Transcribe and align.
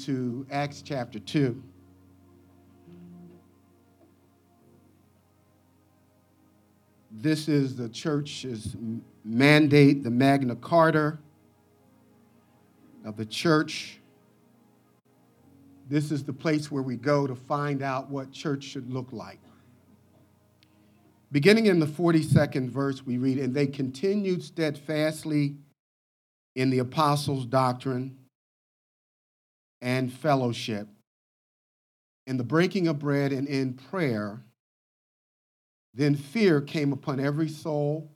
to 0.00 0.46
Acts 0.50 0.82
chapter 0.82 1.18
2. 1.18 1.62
This 7.10 7.48
is 7.48 7.76
the 7.76 7.88
church's 7.88 8.76
mandate, 9.24 10.04
the 10.04 10.10
Magna 10.10 10.54
Carta 10.54 11.18
of 13.04 13.16
the 13.16 13.24
church. 13.24 14.00
This 15.88 16.10
is 16.10 16.24
the 16.24 16.32
place 16.32 16.70
where 16.70 16.82
we 16.82 16.96
go 16.96 17.26
to 17.26 17.34
find 17.34 17.82
out 17.82 18.10
what 18.10 18.32
church 18.32 18.64
should 18.64 18.92
look 18.92 19.12
like. 19.12 19.40
Beginning 21.32 21.66
in 21.66 21.80
the 21.80 21.86
42nd 21.86 22.68
verse, 22.68 23.04
we 23.04 23.18
read, 23.18 23.38
And 23.38 23.54
they 23.54 23.66
continued 23.66 24.42
steadfastly 24.42 25.56
in 26.54 26.70
the 26.70 26.80
apostles' 26.80 27.46
doctrine 27.46 28.16
and 29.86 30.12
fellowship, 30.12 30.88
in 32.26 32.36
the 32.36 32.42
breaking 32.42 32.88
of 32.88 32.98
bread 32.98 33.30
and 33.32 33.46
in 33.46 33.72
prayer. 33.72 34.42
Then 35.94 36.16
fear 36.16 36.60
came 36.60 36.92
upon 36.92 37.20
every 37.20 37.48
soul, 37.48 38.10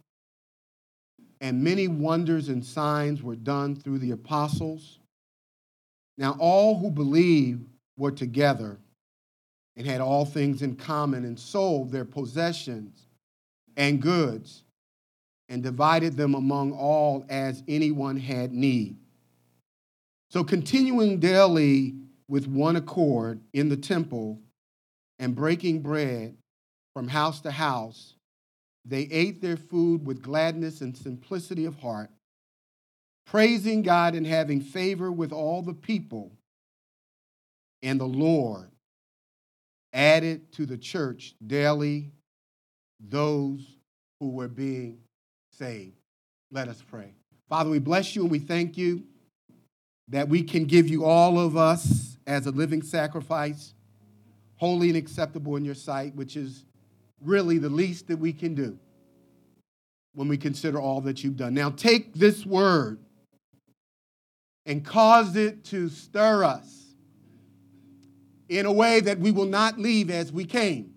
and 1.41 1.63
many 1.63 1.87
wonders 1.87 2.49
and 2.49 2.65
signs 2.65 3.23
were 3.23 3.37
done 3.37 3.77
through 3.77 4.01
the 4.01 4.11
apostles. 4.11 4.99
Now, 6.19 6.37
all 6.41 6.77
who 6.77 6.91
believed 6.91 7.65
were 7.97 8.11
together 8.11 8.77
and 9.77 9.87
had 9.87 10.01
all 10.01 10.25
things 10.25 10.63
in 10.63 10.75
common, 10.75 11.25
and 11.25 11.39
sold 11.39 11.93
their 11.93 12.05
possessions 12.05 13.07
and 13.77 14.03
goods, 14.03 14.65
and 15.49 15.63
divided 15.63 16.17
them 16.17 16.35
among 16.35 16.73
all 16.73 17.25
as 17.29 17.63
anyone 17.69 18.17
had 18.17 18.53
need. 18.53 18.97
So, 20.31 20.45
continuing 20.45 21.19
daily 21.19 21.95
with 22.29 22.47
one 22.47 22.77
accord 22.77 23.41
in 23.53 23.69
the 23.69 23.77
temple 23.77 24.41
and 25.19 25.35
breaking 25.35 25.83
bread 25.83 26.37
from 26.95 27.09
house 27.09 27.41
to 27.41 27.51
house, 27.51 28.15
they 28.85 29.03
ate 29.11 29.43
their 29.43 29.57
food 29.57 30.07
with 30.07 30.23
gladness 30.23 30.83
and 30.83 30.97
simplicity 30.97 31.65
of 31.65 31.75
heart, 31.81 32.11
praising 33.27 33.83
God 33.83 34.15
and 34.15 34.25
having 34.25 34.61
favor 34.61 35.11
with 35.11 35.33
all 35.33 35.63
the 35.63 35.75
people. 35.75 36.31
And 37.83 38.01
the 38.01 38.07
Lord 38.07 38.71
added 39.93 40.53
to 40.53 40.65
the 40.65 40.79
church 40.79 41.35
daily 41.45 42.13
those 43.01 43.67
who 44.21 44.31
were 44.31 44.49
being 44.49 44.99
saved. 45.59 45.97
Let 46.53 46.69
us 46.69 46.81
pray. 46.89 47.15
Father, 47.49 47.69
we 47.69 47.81
bless 47.81 48.15
you 48.15 48.23
and 48.23 48.31
we 48.31 48.39
thank 48.39 48.77
you 48.79 49.03
that 50.11 50.29
we 50.29 50.43
can 50.43 50.65
give 50.65 50.89
you 50.89 51.05
all 51.05 51.39
of 51.39 51.57
us 51.57 52.19
as 52.27 52.47
a 52.47 52.51
living 52.51 52.83
sacrifice, 52.83 53.75
holy 54.57 54.89
and 54.89 54.97
acceptable 54.97 55.57
in 55.57 55.65
your 55.65 55.75
sight, 55.75 56.15
which 56.15 56.37
is 56.37 56.65
really 57.23 57.59
the 57.59 57.69
least 57.69 58.09
that 58.09 58.19
we 58.19 58.33
can 58.33 58.55
do 58.55 58.79
when 60.15 60.29
we 60.29 60.37
consider 60.37 60.81
all 60.81 61.01
that 61.01 61.23
you've 61.23 61.37
done. 61.37 61.55
Now, 61.55 61.71
take 61.71 62.15
this 62.15 62.45
word 62.45 62.99
and 64.67 64.85
cause 64.85 65.37
it 65.37 65.65
to 65.67 65.89
stir 65.89 66.45
us 66.45 66.95
in 68.49 68.67
a 68.67 68.73
way 68.73 69.01
that 69.01 69.19
we 69.19 69.31
will 69.31 69.47
not 69.47 69.79
leave 69.79 70.11
as 70.11 70.33
we 70.33 70.45
came. 70.45 70.93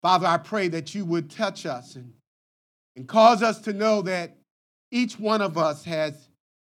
Father, 0.00 0.26
I 0.26 0.36
pray 0.38 0.68
that 0.68 0.94
you 0.94 1.04
would 1.04 1.28
touch 1.28 1.66
us 1.66 1.96
and, 1.96 2.12
and 2.94 3.08
cause 3.08 3.42
us 3.42 3.60
to 3.62 3.72
know 3.72 4.02
that 4.02 4.36
each 4.92 5.18
one 5.18 5.42
of 5.42 5.58
us 5.58 5.84
has 5.84 6.28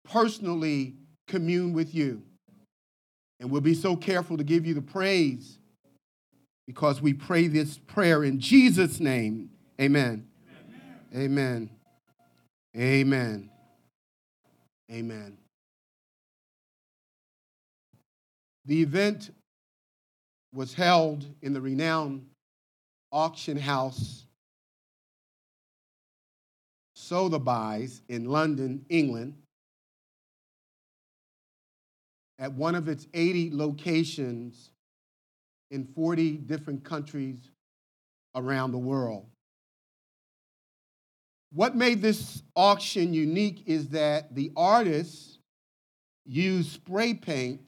personally 0.05 0.95
commune 1.27 1.73
with 1.73 1.95
you. 1.95 2.23
And 3.39 3.51
we'll 3.51 3.61
be 3.61 3.75
so 3.75 3.97
careful 3.97 4.37
to 4.37 4.45
give 4.45 4.67
you 4.67 4.75
the 4.75 4.83
praise 4.83 5.59
because 6.67 7.01
we 7.01 7.15
pray 7.15 7.47
this 7.47 7.79
prayer 7.79 8.23
in 8.25 8.39
Jesus' 8.39 9.01
name. 9.01 9.51
Amen. 9.81 10.27
Amen. 11.15 11.71
Amen. 12.77 13.51
Amen. 14.93 15.39
The 18.67 18.83
event 18.83 19.35
was 20.55 20.75
held 20.75 21.25
in 21.43 21.53
the 21.53 21.61
renowned 21.61 22.27
auction 23.13 23.57
house 23.57 24.27
Sotheby's 26.95 28.03
in 28.09 28.27
London, 28.27 28.85
England, 28.89 29.35
at 32.41 32.53
one 32.53 32.75
of 32.75 32.89
its 32.89 33.07
80 33.13 33.51
locations 33.53 34.71
in 35.71 35.85
40 35.95 36.39
different 36.39 36.83
countries 36.83 37.39
around 38.35 38.73
the 38.73 38.79
world. 38.79 39.27
What 41.53 41.77
made 41.77 42.01
this 42.01 42.43
auction 42.57 43.13
unique 43.13 43.65
is 43.67 43.89
that 43.89 44.35
the 44.35 44.53
artist 44.57 45.39
used 46.25 46.73
spray 46.73 47.13
paint 47.13 47.61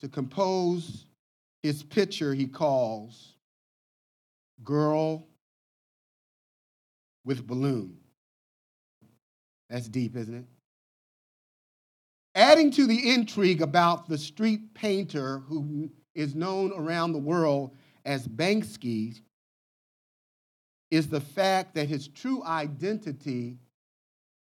to 0.00 0.08
compose 0.08 1.06
his 1.62 1.82
picture 1.82 2.34
he 2.34 2.46
calls 2.46 3.34
Girl 4.62 5.26
with 7.24 7.46
Balloon. 7.46 7.96
That's 9.70 9.88
deep, 9.88 10.14
isn't 10.14 10.34
it? 10.34 10.44
Adding 12.34 12.72
to 12.72 12.86
the 12.86 13.12
intrigue 13.12 13.62
about 13.62 14.08
the 14.08 14.18
street 14.18 14.74
painter 14.74 15.38
who 15.40 15.90
is 16.14 16.34
known 16.34 16.72
around 16.72 17.12
the 17.12 17.18
world 17.18 17.76
as 18.04 18.26
Banksy 18.26 19.20
is 20.90 21.08
the 21.08 21.20
fact 21.20 21.74
that 21.74 21.88
his 21.88 22.08
true 22.08 22.42
identity 22.44 23.58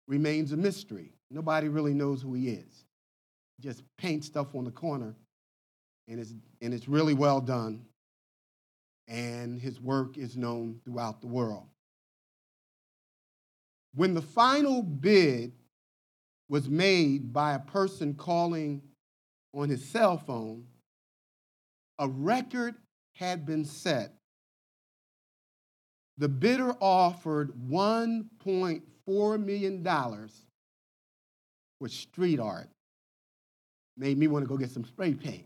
remains 0.08 0.52
a 0.52 0.58
mystery. 0.58 1.14
Nobody 1.32 1.68
really 1.68 1.94
knows 1.94 2.22
who 2.22 2.34
he 2.34 2.50
is. 2.50 2.86
He 3.58 3.64
just 3.68 3.84
paints 3.98 4.28
stuff 4.28 4.56
on 4.56 4.66
the 4.66 4.72
corner, 4.72 5.16
and 6.08 6.20
it's, 6.20 6.34
and 6.62 6.74
it's 6.74 6.88
really 6.88 7.14
well 7.14 7.42
done, 7.42 7.86
and 9.08 9.60
his 9.60 9.80
work 9.80 10.18
is 10.18 10.38
known 10.38 10.80
throughout 10.86 11.22
the 11.22 11.28
world. 11.28 11.68
When 13.94 14.14
the 14.14 14.22
final 14.22 14.82
bid 14.82 15.54
was 16.50 16.68
made 16.68 17.32
by 17.32 17.54
a 17.54 17.60
person 17.60 18.16
calling 18.16 18.82
on 19.54 19.70
his 19.70 19.86
cell 19.86 20.18
phone, 20.18 20.66
a 22.00 22.08
record 22.08 22.76
had 23.14 23.46
been 23.46 23.64
set. 23.64 24.14
The 26.18 26.28
bidder 26.28 26.76
offered 26.82 27.54
$1.4 27.70 29.46
million 29.46 29.84
for 31.80 31.88
street 31.88 32.40
art. 32.40 32.70
Made 33.96 34.18
me 34.18 34.28
want 34.28 34.44
to 34.44 34.50
go 34.50 34.58
get 34.58 34.72
some 34.72 34.86
spray 34.86 35.14
paint. 35.14 35.46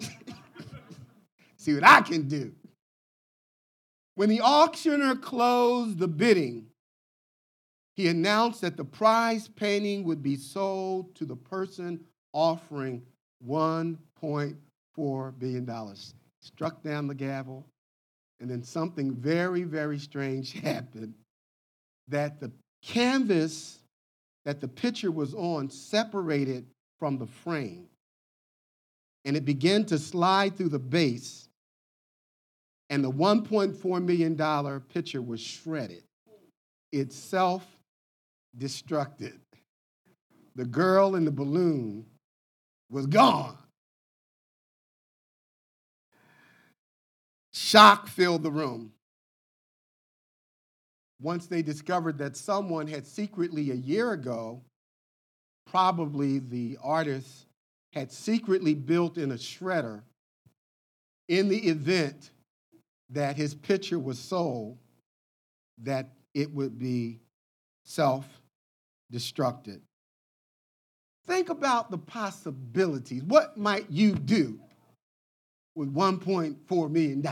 See 1.56 1.74
what 1.74 1.84
I 1.84 2.00
can 2.02 2.28
do. 2.28 2.52
When 4.14 4.28
the 4.28 4.40
auctioneer 4.40 5.16
closed 5.16 5.98
the 5.98 6.08
bidding, 6.08 6.66
he 7.98 8.06
announced 8.06 8.60
that 8.60 8.76
the 8.76 8.84
prize 8.84 9.48
painting 9.48 10.04
would 10.04 10.22
be 10.22 10.36
sold 10.36 11.12
to 11.16 11.24
the 11.24 11.34
person 11.34 11.98
offering 12.32 13.02
$1.4 13.44 15.38
billion. 15.40 15.96
Struck 16.40 16.80
down 16.84 17.08
the 17.08 17.14
gavel, 17.16 17.66
and 18.38 18.48
then 18.48 18.62
something 18.62 19.12
very, 19.16 19.64
very 19.64 19.98
strange 19.98 20.52
happened 20.62 21.12
that 22.06 22.38
the 22.38 22.52
canvas 22.82 23.80
that 24.44 24.60
the 24.60 24.68
picture 24.68 25.10
was 25.10 25.34
on 25.34 25.68
separated 25.68 26.64
from 27.00 27.18
the 27.18 27.26
frame, 27.26 27.88
and 29.24 29.36
it 29.36 29.44
began 29.44 29.84
to 29.86 29.98
slide 29.98 30.56
through 30.56 30.68
the 30.68 30.78
base, 30.78 31.48
and 32.90 33.02
the 33.02 33.10
$1.4 33.10 34.04
million 34.04 34.80
picture 34.82 35.20
was 35.20 35.40
shredded. 35.40 36.04
Itself 36.92 37.66
destructed. 38.58 39.38
The 40.56 40.64
girl 40.64 41.14
in 41.14 41.24
the 41.24 41.30
balloon 41.30 42.04
was 42.90 43.06
gone. 43.06 43.56
Shock 47.52 48.08
filled 48.08 48.42
the 48.42 48.50
room. 48.50 48.92
Once 51.20 51.46
they 51.46 51.62
discovered 51.62 52.18
that 52.18 52.36
someone 52.36 52.86
had 52.86 53.06
secretly, 53.06 53.70
a 53.70 53.74
year 53.74 54.12
ago, 54.12 54.62
probably 55.66 56.38
the 56.38 56.78
artist 56.82 57.46
had 57.92 58.12
secretly 58.12 58.74
built 58.74 59.18
in 59.18 59.32
a 59.32 59.34
shredder 59.34 60.02
in 61.28 61.48
the 61.48 61.58
event 61.68 62.30
that 63.10 63.36
his 63.36 63.54
picture 63.54 63.98
was 63.98 64.18
sold, 64.18 64.78
that 65.82 66.08
it 66.34 66.52
would 66.52 66.78
be 66.78 67.20
self 67.84 68.37
destructed. 69.12 69.80
think 71.26 71.50
about 71.50 71.90
the 71.90 71.98
possibilities. 71.98 73.22
What 73.22 73.56
might 73.56 73.90
you 73.90 74.14
do 74.14 74.58
with 75.74 75.92
$1.4 75.94 76.90
million? 76.90 77.26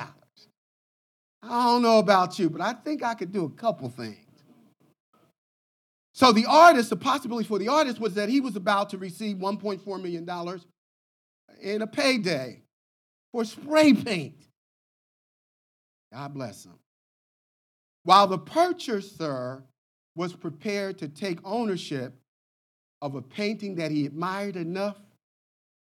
I 1.43 1.65
don't 1.65 1.83
know 1.83 1.99
about 1.99 2.39
you, 2.39 2.51
but 2.51 2.61
I 2.61 2.73
think 2.73 3.03
I 3.03 3.15
could 3.15 3.33
do 3.33 3.45
a 3.45 3.51
couple 3.51 3.89
things. 3.89 4.27
So 6.13 6.33
the 6.33 6.47
artist, 6.47 6.91
the 6.91 6.97
possibility 6.97 7.47
for 7.47 7.59
the 7.59 7.69
artist 7.69 8.01
was 8.01 8.15
that 8.15 8.29
he 8.29 8.41
was 8.41 8.57
about 8.57 8.91
to 8.91 8.99
receive 8.99 9.37
$1.4 9.37 10.03
million 10.03 10.27
in 11.61 11.83
a 11.83 11.87
payday 11.87 12.63
for 13.33 13.45
spray 13.45 13.93
paint. 13.93 14.43
God 16.13 16.33
bless 16.33 16.65
him. 16.65 16.79
While 18.05 18.29
the 18.29 18.39
purchaser 18.39 19.65
was 20.17 20.33
prepared 20.33 20.99
to 20.99 21.09
take 21.09 21.39
ownership 21.45 22.13
of 23.03 23.15
a 23.15 23.23
painting 23.23 23.77
that 23.77 23.91
he 23.91 24.07
admired 24.07 24.57
enough 24.57 24.97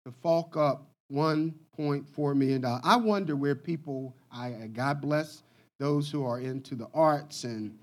to 0.05 0.11
fork 0.21 0.57
up 0.57 0.87
$1.4 1.11 2.35
million. 2.35 2.65
I 2.65 2.95
wonder 2.95 3.35
where 3.35 3.55
people, 3.55 4.15
I, 4.31 4.69
God 4.73 5.01
bless 5.01 5.43
those 5.79 6.09
who 6.09 6.25
are 6.25 6.39
into 6.39 6.75
the 6.75 6.87
arts 6.93 7.43
and 7.43 7.77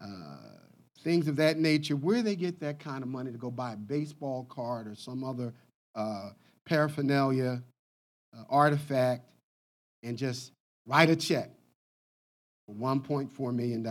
uh, 0.00 0.36
things 1.02 1.26
of 1.28 1.36
that 1.36 1.58
nature, 1.58 1.96
where 1.96 2.22
they 2.22 2.36
get 2.36 2.60
that 2.60 2.78
kind 2.78 3.02
of 3.02 3.08
money 3.08 3.32
to 3.32 3.38
go 3.38 3.50
buy 3.50 3.72
a 3.72 3.76
baseball 3.76 4.46
card 4.50 4.86
or 4.86 4.94
some 4.94 5.24
other 5.24 5.52
uh, 5.94 6.30
paraphernalia, 6.66 7.62
uh, 8.36 8.42
artifact, 8.50 9.24
and 10.02 10.18
just 10.18 10.52
write 10.86 11.08
a 11.08 11.16
check 11.16 11.50
for 12.66 12.74
$1.4 12.74 13.54
million. 13.54 13.86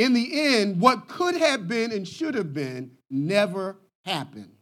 In 0.00 0.14
the 0.14 0.30
end, 0.32 0.80
what 0.80 1.08
could 1.08 1.34
have 1.34 1.68
been 1.68 1.92
and 1.92 2.08
should 2.08 2.34
have 2.34 2.54
been 2.54 2.92
never 3.10 3.76
happened. 4.06 4.54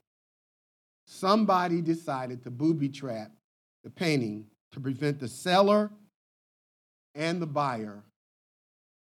Somebody 1.07 1.81
decided 1.81 2.43
to 2.43 2.51
booby 2.51 2.89
trap 2.89 3.31
the 3.85 3.91
painting 3.91 4.47
to 4.73 4.81
prevent 4.81 5.21
the 5.21 5.29
seller 5.29 5.93
and 7.15 7.41
the 7.41 7.47
buyer 7.47 8.03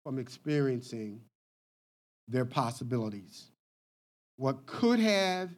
from 0.02 0.18
experiencing 0.18 1.20
their 2.26 2.44
possibilities. 2.44 3.52
What 4.36 4.66
could 4.66 4.98
have 4.98 5.50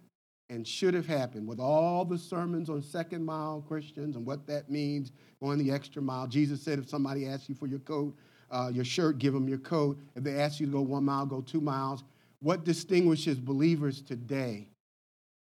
and 0.51 0.69
should 0.69 0.93
have 0.93 1.07
happened 1.07 1.49
with 1.49 1.61
all 1.61 2.05
the 2.05 2.19
sermons 2.19 2.69
on 2.69 2.83
second 2.83 3.25
mile 3.25 3.65
Christians 3.67 4.17
and 4.17 4.27
what 4.27 4.47
that 4.49 4.71
means, 4.71 5.13
going 5.41 5.59
the 5.59 5.71
extra 5.71 6.03
mile. 6.03 6.27
Jesus 6.27 6.61
said, 6.61 6.79
if 6.79 6.91
somebody 6.91 7.27
asks 7.27 7.49
you 7.49 7.55
for 7.55 7.69
your 7.69 7.79
coat, 7.79 8.15
uh, 8.51 8.71
your 8.73 8.85
shirt, 8.85 9.19
give 9.19 9.35
them 9.35 9.49
your 9.49 9.59
coat. 9.59 9.99
If 10.15 10.25
they 10.25 10.41
ask 10.41 10.61
you 10.61 10.67
to 10.67 10.73
go 10.73 10.81
one 10.81 11.05
mile, 11.05 11.27
go 11.27 11.41
two 11.41 11.61
miles. 11.61 12.05
What 12.41 12.65
distinguishes 12.65 13.39
believers 13.39 14.01
today 14.01 14.69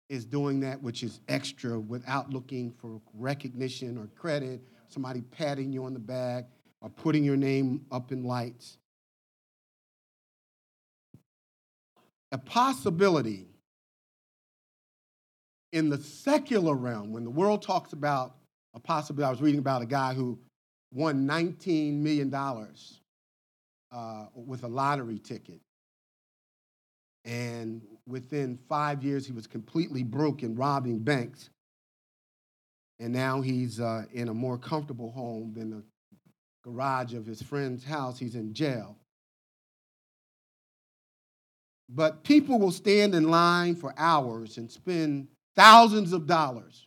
is 0.08 0.24
doing 0.24 0.60
that 0.60 0.80
which 0.82 1.02
is 1.02 1.20
extra 1.28 1.78
without 1.78 2.30
looking 2.30 2.70
for 2.70 3.00
recognition 3.14 3.98
or 3.98 4.06
credit, 4.18 4.60
somebody 4.88 5.20
patting 5.20 5.72
you 5.72 5.84
on 5.84 5.92
the 5.92 6.00
back 6.00 6.44
or 6.80 6.88
putting 6.88 7.24
your 7.24 7.36
name 7.36 7.84
up 7.90 8.12
in 8.12 8.22
lights. 8.22 8.78
A 12.32 12.38
possibility 12.38 13.46
in 15.72 15.88
the 15.88 15.98
secular 15.98 16.74
realm, 16.74 17.12
when 17.12 17.24
the 17.24 17.30
world 17.30 17.62
talks 17.62 17.92
about 17.92 18.36
a 18.74 18.80
possibility, 18.80 19.26
I 19.26 19.30
was 19.30 19.40
reading 19.40 19.58
about 19.58 19.82
a 19.82 19.86
guy 19.86 20.14
who 20.14 20.38
won 20.96 21.26
$19 21.26 21.98
million 21.98 22.34
uh, 23.92 24.26
with 24.34 24.64
a 24.64 24.68
lottery 24.68 25.18
ticket. 25.18 25.60
And 27.26 27.82
within 28.08 28.58
five 28.68 29.04
years, 29.04 29.26
he 29.26 29.32
was 29.32 29.46
completely 29.46 30.02
broke 30.02 30.42
and 30.42 30.56
robbing 30.56 31.00
banks. 31.00 31.50
And 32.98 33.12
now 33.12 33.42
he's 33.42 33.78
uh, 33.78 34.04
in 34.12 34.28
a 34.28 34.34
more 34.34 34.56
comfortable 34.56 35.10
home 35.10 35.52
than 35.54 35.70
the 35.70 35.82
garage 36.64 37.12
of 37.12 37.26
his 37.26 37.42
friend's 37.42 37.84
house. 37.84 38.18
He's 38.18 38.34
in 38.34 38.54
jail. 38.54 38.96
But 41.90 42.24
people 42.24 42.58
will 42.58 42.72
stand 42.72 43.14
in 43.14 43.28
line 43.28 43.74
for 43.74 43.92
hours 43.98 44.56
and 44.56 44.70
spend 44.70 45.28
thousands 45.56 46.14
of 46.14 46.26
dollars 46.26 46.85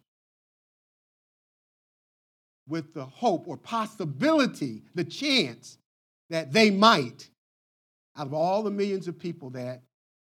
with 2.69 2.93
the 2.93 3.05
hope 3.05 3.47
or 3.47 3.57
possibility, 3.57 4.83
the 4.95 5.03
chance 5.03 5.77
that 6.29 6.53
they 6.53 6.69
might, 6.69 7.29
out 8.15 8.27
of 8.27 8.33
all 8.33 8.63
the 8.63 8.71
millions 8.71 9.07
of 9.07 9.17
people 9.17 9.49
that 9.49 9.81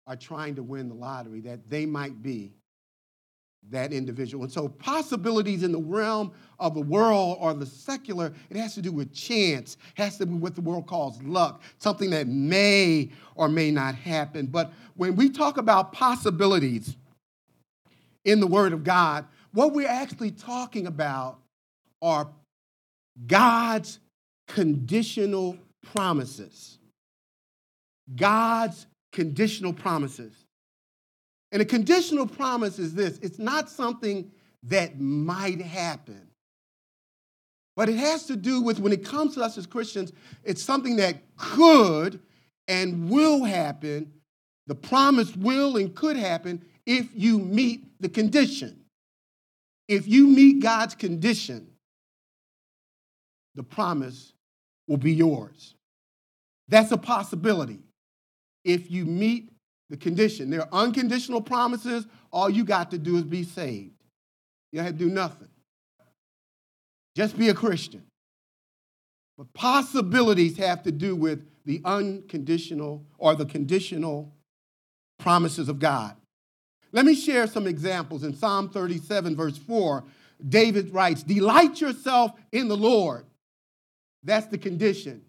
are 0.06 0.16
trying 0.16 0.54
to 0.56 0.62
win 0.62 0.88
the 0.88 0.94
lottery, 0.94 1.40
that 1.40 1.70
they 1.70 1.86
might 1.86 2.22
be 2.22 2.52
that 3.70 3.92
individual. 3.92 4.44
And 4.44 4.52
so, 4.52 4.68
possibilities 4.68 5.62
in 5.62 5.72
the 5.72 5.80
realm 5.80 6.32
of 6.58 6.74
the 6.74 6.80
world 6.80 7.38
or 7.40 7.54
the 7.54 7.64
secular, 7.64 8.32
it 8.50 8.56
has 8.56 8.74
to 8.74 8.82
do 8.82 8.92
with 8.92 9.14
chance, 9.14 9.76
it 9.96 10.02
has 10.02 10.18
to 10.18 10.26
do 10.26 10.32
with 10.32 10.42
what 10.42 10.54
the 10.54 10.60
world 10.60 10.86
calls 10.86 11.22
luck, 11.22 11.62
something 11.78 12.10
that 12.10 12.26
may 12.26 13.10
or 13.36 13.48
may 13.48 13.70
not 13.70 13.94
happen. 13.94 14.46
But 14.46 14.72
when 14.96 15.16
we 15.16 15.30
talk 15.30 15.56
about 15.56 15.92
possibilities 15.92 16.96
in 18.24 18.40
the 18.40 18.46
Word 18.46 18.72
of 18.72 18.84
God, 18.84 19.26
what 19.52 19.72
we're 19.72 19.88
actually 19.88 20.32
talking 20.32 20.86
about 20.86 21.38
are 22.04 22.28
God's 23.26 23.98
conditional 24.46 25.56
promises. 25.82 26.78
God's 28.14 28.86
conditional 29.12 29.72
promises. 29.72 30.44
And 31.50 31.62
a 31.62 31.64
conditional 31.64 32.26
promise 32.26 32.78
is 32.78 32.94
this 32.94 33.18
it's 33.22 33.38
not 33.38 33.70
something 33.70 34.30
that 34.64 35.00
might 35.00 35.60
happen, 35.60 36.28
but 37.76 37.88
it 37.88 37.96
has 37.96 38.26
to 38.26 38.36
do 38.36 38.60
with 38.60 38.80
when 38.80 38.92
it 38.92 39.04
comes 39.04 39.34
to 39.34 39.42
us 39.42 39.56
as 39.56 39.66
Christians, 39.66 40.12
it's 40.42 40.62
something 40.62 40.96
that 40.96 41.16
could 41.36 42.20
and 42.68 43.08
will 43.08 43.44
happen. 43.44 44.12
The 44.66 44.74
promise 44.74 45.34
will 45.36 45.76
and 45.76 45.94
could 45.94 46.16
happen 46.16 46.64
if 46.86 47.08
you 47.14 47.38
meet 47.38 47.84
the 48.00 48.08
condition. 48.08 48.80
If 49.88 50.08
you 50.08 50.26
meet 50.26 50.62
God's 50.62 50.94
condition, 50.94 51.73
the 53.54 53.62
promise 53.62 54.32
will 54.88 54.96
be 54.96 55.12
yours. 55.12 55.74
That's 56.68 56.92
a 56.92 56.98
possibility 56.98 57.80
if 58.64 58.90
you 58.90 59.04
meet 59.04 59.50
the 59.90 59.96
condition. 59.96 60.50
There 60.50 60.62
are 60.62 60.68
unconditional 60.72 61.40
promises. 61.40 62.06
All 62.32 62.48
you 62.48 62.64
got 62.64 62.90
to 62.92 62.98
do 62.98 63.16
is 63.16 63.24
be 63.24 63.44
saved. 63.44 63.92
You 64.72 64.80
have 64.80 64.92
to 64.92 64.98
do 64.98 65.10
nothing. 65.10 65.48
Just 67.14 67.38
be 67.38 67.48
a 67.48 67.54
Christian. 67.54 68.02
But 69.36 69.52
possibilities 69.52 70.56
have 70.58 70.82
to 70.84 70.92
do 70.92 71.14
with 71.14 71.44
the 71.64 71.80
unconditional 71.84 73.04
or 73.18 73.34
the 73.34 73.46
conditional 73.46 74.32
promises 75.18 75.68
of 75.68 75.78
God. 75.78 76.16
Let 76.92 77.04
me 77.04 77.14
share 77.14 77.46
some 77.46 77.66
examples. 77.66 78.22
In 78.22 78.34
Psalm 78.34 78.68
37, 78.68 79.34
verse 79.34 79.58
4, 79.58 80.04
David 80.48 80.92
writes, 80.92 81.22
Delight 81.22 81.80
yourself 81.80 82.32
in 82.52 82.68
the 82.68 82.76
Lord, 82.76 83.24
that's 84.24 84.46
the 84.46 84.58
condition. 84.58 85.22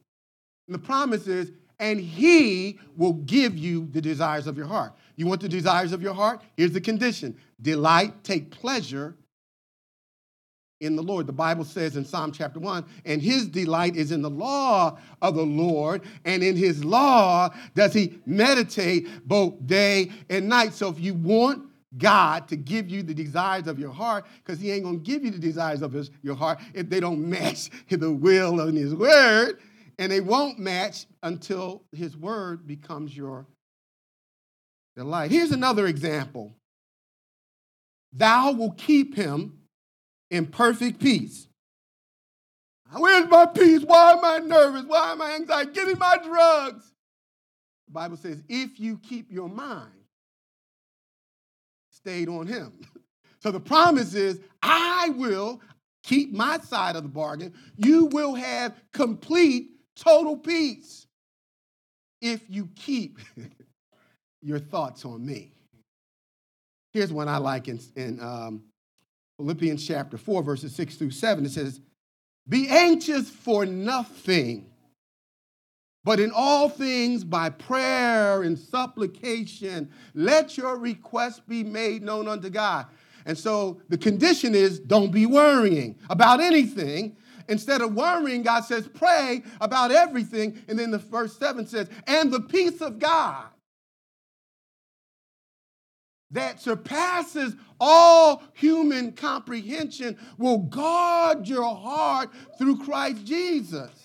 And 0.67 0.75
the 0.75 0.79
promise 0.79 1.27
is, 1.27 1.51
and 1.79 1.99
he 1.99 2.79
will 2.95 3.13
give 3.13 3.57
you 3.57 3.87
the 3.91 4.01
desires 4.01 4.47
of 4.47 4.57
your 4.57 4.67
heart. 4.67 4.93
You 5.15 5.27
want 5.27 5.41
the 5.41 5.49
desires 5.49 5.91
of 5.91 6.01
your 6.01 6.13
heart? 6.13 6.41
Here's 6.57 6.71
the 6.71 6.81
condition 6.81 7.37
delight, 7.61 8.23
take 8.23 8.51
pleasure 8.51 9.15
in 10.81 10.95
the 10.95 11.03
Lord. 11.03 11.27
The 11.27 11.33
Bible 11.33 11.63
says 11.63 11.95
in 11.95 12.05
Psalm 12.05 12.31
chapter 12.31 12.59
1 12.59 12.85
and 13.05 13.21
his 13.21 13.47
delight 13.47 13.95
is 13.95 14.11
in 14.11 14.21
the 14.21 14.29
law 14.29 14.97
of 15.21 15.35
the 15.35 15.45
Lord, 15.45 16.03
and 16.25 16.43
in 16.43 16.55
his 16.55 16.83
law 16.83 17.53
does 17.73 17.93
he 17.93 18.19
meditate 18.25 19.07
both 19.27 19.65
day 19.65 20.11
and 20.29 20.47
night. 20.49 20.73
So 20.73 20.89
if 20.89 20.99
you 20.99 21.13
want 21.13 21.65
God 21.97 22.47
to 22.49 22.55
give 22.55 22.89
you 22.89 23.03
the 23.03 23.13
desires 23.13 23.67
of 23.67 23.79
your 23.79 23.91
heart 23.91 24.25
because 24.43 24.59
He 24.59 24.71
ain't 24.71 24.83
going 24.83 25.03
to 25.03 25.03
give 25.03 25.23
you 25.23 25.31
the 25.31 25.39
desires 25.39 25.81
of 25.81 25.91
his, 25.91 26.11
your 26.21 26.35
heart 26.35 26.59
if 26.73 26.89
they 26.89 26.99
don't 26.99 27.27
match 27.29 27.69
the 27.89 28.11
will 28.11 28.59
and 28.61 28.77
His 28.77 28.93
word. 28.93 29.59
And 29.97 30.11
they 30.11 30.19
won't 30.19 30.59
match 30.59 31.05
until 31.23 31.83
His 31.91 32.17
word 32.17 32.67
becomes 32.67 33.15
your 33.15 33.45
delight. 34.95 35.31
Here's 35.31 35.51
another 35.51 35.87
example 35.87 36.55
Thou 38.13 38.53
will 38.53 38.71
keep 38.71 39.15
him 39.15 39.59
in 40.31 40.47
perfect 40.47 40.99
peace. 40.99 41.47
Where's 42.97 43.27
my 43.27 43.45
peace? 43.45 43.81
Why 43.81 44.13
am 44.13 44.23
I 44.23 44.37
nervous? 44.39 44.85
Why 44.85 45.11
am 45.11 45.21
I 45.21 45.31
anxious? 45.31 45.65
Give 45.73 45.87
me 45.87 45.95
my 45.95 46.17
drugs. 46.23 46.93
The 47.87 47.93
Bible 47.93 48.17
says, 48.17 48.41
if 48.47 48.79
you 48.79 48.97
keep 48.97 49.31
your 49.31 49.49
mind 49.49 49.91
stayed 52.05 52.29
on 52.29 52.45
him. 52.45 52.71
So 53.41 53.51
the 53.51 53.59
promise 53.59 54.15
is, 54.15 54.39
I 54.63 55.09
will 55.17 55.61
keep 56.01 56.33
my 56.33 56.57
side 56.57 56.95
of 56.95 57.03
the 57.03 57.09
bargain. 57.09 57.53
You 57.77 58.05
will 58.05 58.33
have 58.33 58.73
complete, 58.91 59.69
total 59.95 60.35
peace 60.35 61.05
if 62.23 62.41
you 62.49 62.67
keep 62.75 63.19
your 64.41 64.57
thoughts 64.57 65.05
on 65.05 65.23
me. 65.23 65.51
Here's 66.91 67.13
one 67.13 67.27
I 67.27 67.37
like 67.37 67.67
in, 67.67 67.79
in 67.95 68.19
um, 68.19 68.63
Philippians 69.37 69.85
chapter 69.85 70.17
4, 70.17 70.41
verses 70.41 70.73
6 70.73 70.95
through 70.95 71.11
7. 71.11 71.45
It 71.45 71.51
says, 71.51 71.81
Be 72.49 72.67
anxious 72.67 73.29
for 73.29 73.67
nothing, 73.67 74.71
but 76.05 76.19
in 76.19 76.31
all 76.33 76.69
things 76.69 77.23
by 77.23 77.49
prayer 77.49 78.43
and 78.43 78.57
supplication, 78.57 79.89
let 80.13 80.55
your 80.55 80.77
requests 80.77 81.41
be 81.41 81.63
made 81.63 82.03
known 82.03 82.27
unto 82.27 82.49
God. 82.49 82.85
And 83.25 83.35
so 83.35 83.81
the 83.89 83.97
condition 83.97 84.53
is 84.53 84.79
don't 84.79 85.11
be 85.11 85.25
worrying 85.25 85.97
about 86.11 86.39
anything. 86.39 87.17
Instead 87.49 87.81
of 87.81 87.95
worrying, 87.95 88.43
God 88.43 88.61
says, 88.61 88.87
pray 88.87 89.41
about 89.59 89.91
everything. 89.91 90.61
And 90.67 90.77
then 90.77 90.91
the 90.91 90.99
verse 90.99 91.35
7 91.37 91.65
says, 91.65 91.89
and 92.05 92.31
the 92.31 92.41
peace 92.41 92.81
of 92.81 92.99
God 92.99 93.45
that 96.31 96.61
surpasses 96.61 97.55
all 97.79 98.43
human 98.53 99.11
comprehension 99.11 100.17
will 100.37 100.59
guard 100.59 101.47
your 101.47 101.75
heart 101.75 102.29
through 102.59 102.77
Christ 102.83 103.25
Jesus. 103.25 104.04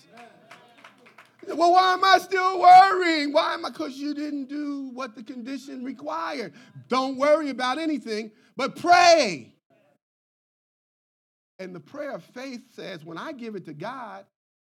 Well, 1.47 1.73
why 1.73 1.93
am 1.93 2.03
I 2.03 2.19
still 2.19 2.59
worrying? 2.59 3.33
Why 3.33 3.53
am 3.53 3.65
I? 3.65 3.69
Because 3.69 3.97
you 3.97 4.13
didn't 4.13 4.45
do 4.45 4.91
what 4.93 5.15
the 5.15 5.23
condition 5.23 5.83
required. 5.83 6.53
Don't 6.87 7.17
worry 7.17 7.49
about 7.49 7.79
anything, 7.79 8.31
but 8.55 8.75
pray. 8.75 9.53
And 11.59 11.75
the 11.75 11.79
prayer 11.79 12.13
of 12.13 12.23
faith 12.23 12.61
says, 12.75 13.03
when 13.05 13.17
I 13.17 13.31
give 13.33 13.55
it 13.55 13.65
to 13.65 13.73
God, 13.73 14.25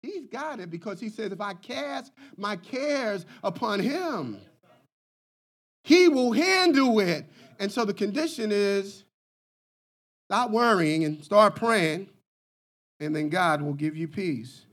He's 0.03 0.27
got 0.27 0.61
it 0.61 0.71
because 0.71 1.01
He 1.01 1.09
says, 1.09 1.33
if 1.33 1.41
I 1.41 1.55
cast 1.55 2.13
my 2.37 2.57
cares 2.57 3.25
upon 3.43 3.81
Him, 3.81 4.39
He 5.83 6.09
will 6.09 6.33
handle 6.33 7.01
it. 7.01 7.27
And 7.59 7.71
so 7.71 7.85
the 7.85 7.95
condition 7.95 8.51
is 8.53 9.05
stop 10.29 10.51
worrying 10.51 11.05
and 11.05 11.25
start 11.25 11.57
praying, 11.57 12.09
and 13.01 13.15
then 13.15 13.29
God 13.29 13.63
will 13.63 13.75
give 13.75 13.97
you 13.97 14.09
peace. 14.09 14.67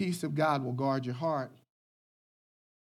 Peace 0.00 0.22
of 0.22 0.34
God 0.34 0.64
will 0.64 0.72
guard 0.72 1.04
your 1.04 1.14
heart. 1.14 1.52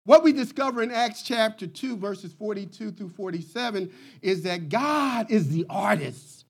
What 0.04 0.22
we 0.22 0.34
discover 0.34 0.84
in 0.84 0.92
Acts 0.92 1.22
chapter 1.22 1.66
2, 1.66 1.96
verses 1.96 2.34
42 2.34 2.92
through 2.92 3.12
47, 3.12 3.90
is 4.22 4.42
that 4.42 4.68
God 4.68 5.32
is 5.32 5.48
the 5.48 5.66
artist. 5.70 6.44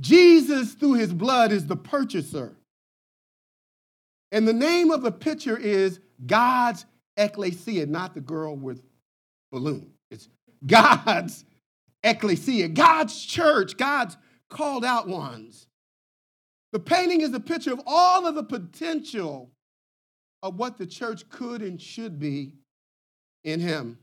Jesus, 0.00 0.72
through 0.72 0.94
his 0.94 1.12
blood, 1.12 1.52
is 1.52 1.64
the 1.68 1.76
purchaser. 1.76 2.56
And 4.32 4.48
the 4.48 4.52
name 4.52 4.90
of 4.90 5.02
the 5.02 5.12
picture 5.12 5.56
is 5.56 6.00
God's 6.26 6.84
ecclesia, 7.16 7.86
not 7.86 8.14
the 8.14 8.20
girl 8.20 8.56
with 8.56 8.82
balloon. 9.52 9.92
It's 10.10 10.28
God's 10.66 11.44
ecclesia, 12.02 12.66
God's 12.66 13.24
church, 13.24 13.76
God's 13.76 14.16
called 14.48 14.84
out 14.84 15.06
ones. 15.06 15.68
The 16.72 16.78
painting 16.78 17.20
is 17.20 17.32
a 17.34 17.40
picture 17.40 17.72
of 17.72 17.80
all 17.86 18.26
of 18.26 18.34
the 18.34 18.44
potential 18.44 19.50
of 20.42 20.56
what 20.56 20.78
the 20.78 20.86
church 20.86 21.28
could 21.28 21.62
and 21.62 21.80
should 21.80 22.18
be 22.18 22.54
in 23.44 23.60
Him. 23.60 23.98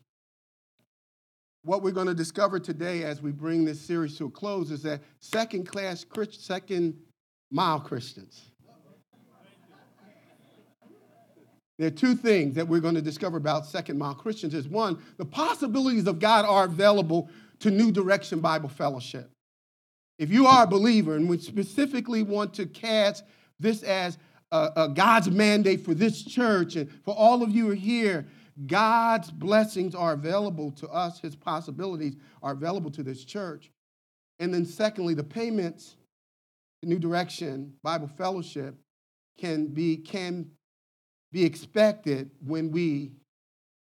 What 1.63 1.81
we're 1.81 1.91
going 1.91 2.07
to 2.07 2.13
discover 2.13 2.59
today 2.59 3.03
as 3.03 3.21
we 3.21 3.31
bring 3.31 3.65
this 3.65 3.81
series 3.81 4.17
to 4.17 4.25
a 4.25 4.29
close 4.29 4.71
is 4.71 4.83
that 4.83 5.01
second 5.19 5.67
class, 5.67 6.05
second 6.31 6.97
mile 7.51 7.79
Christians. 7.79 8.51
There 11.77 11.87
are 11.87 11.91
two 11.91 12.15
things 12.15 12.55
that 12.55 12.67
we're 12.67 12.79
going 12.79 12.95
to 12.95 13.01
discover 13.01 13.37
about 13.37 13.65
second 13.65 13.99
mile 13.99 14.15
Christians. 14.15 14.53
Is 14.53 14.67
one, 14.67 15.01
the 15.17 15.25
possibilities 15.25 16.07
of 16.07 16.19
God 16.19 16.43
are 16.45 16.65
available 16.65 17.29
to 17.59 17.69
New 17.69 17.91
Direction 17.91 18.39
Bible 18.39 18.69
Fellowship. 18.69 19.29
If 20.17 20.31
you 20.31 20.47
are 20.47 20.63
a 20.63 20.67
believer 20.67 21.15
and 21.15 21.29
we 21.29 21.37
specifically 21.37 22.23
want 22.23 22.53
to 22.55 22.65
cast 22.65 23.23
this 23.59 23.83
as 23.83 24.17
God's 24.51 25.29
mandate 25.29 25.85
for 25.85 25.93
this 25.93 26.23
church 26.23 26.75
and 26.75 26.91
for 27.03 27.15
all 27.15 27.43
of 27.43 27.51
you 27.51 27.65
who 27.65 27.71
are 27.71 27.75
here, 27.75 28.25
God's 28.65 29.29
blessings 29.29 29.93
are 29.93 30.13
available 30.13 30.71
to 30.71 30.87
us, 30.89 31.19
his 31.19 31.35
possibilities 31.35 32.15
are 32.41 32.53
available 32.53 32.89
to 32.91 33.03
this 33.03 33.23
church. 33.23 33.71
And 34.39 34.53
then, 34.53 34.65
secondly, 34.65 35.13
the 35.13 35.23
payments 35.23 35.95
the 36.81 36.87
New 36.87 36.99
Direction 36.99 37.73
Bible 37.83 38.07
Fellowship 38.07 38.75
can 39.39 39.67
be, 39.67 39.97
can 39.97 40.49
be 41.31 41.43
expected 41.43 42.31
when 42.45 42.71
we 42.71 43.11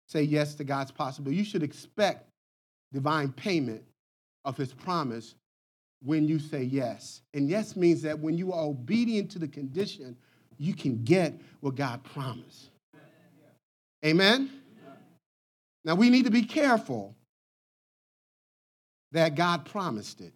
say 0.07 0.23
yes 0.23 0.55
to 0.55 0.63
God's 0.63 0.91
possibility. 0.91 1.38
You 1.38 1.43
should 1.43 1.63
expect 1.63 2.29
divine 2.91 3.31
payment 3.31 3.83
of 4.45 4.57
his 4.57 4.73
promise 4.73 5.35
when 6.01 6.27
you 6.27 6.39
say 6.39 6.63
yes. 6.63 7.21
And 7.33 7.49
yes 7.49 7.75
means 7.75 8.01
that 8.03 8.17
when 8.17 8.37
you 8.37 8.53
are 8.53 8.63
obedient 8.63 9.31
to 9.31 9.39
the 9.39 9.47
condition, 9.47 10.15
you 10.57 10.73
can 10.73 11.03
get 11.03 11.33
what 11.59 11.75
God 11.75 12.03
promised. 12.03 12.69
Amen? 14.05 14.49
Now 15.83 15.95
we 15.95 16.09
need 16.09 16.25
to 16.25 16.31
be 16.31 16.43
careful 16.43 17.15
that 19.11 19.35
God 19.35 19.65
promised 19.65 20.21
it. 20.21 20.33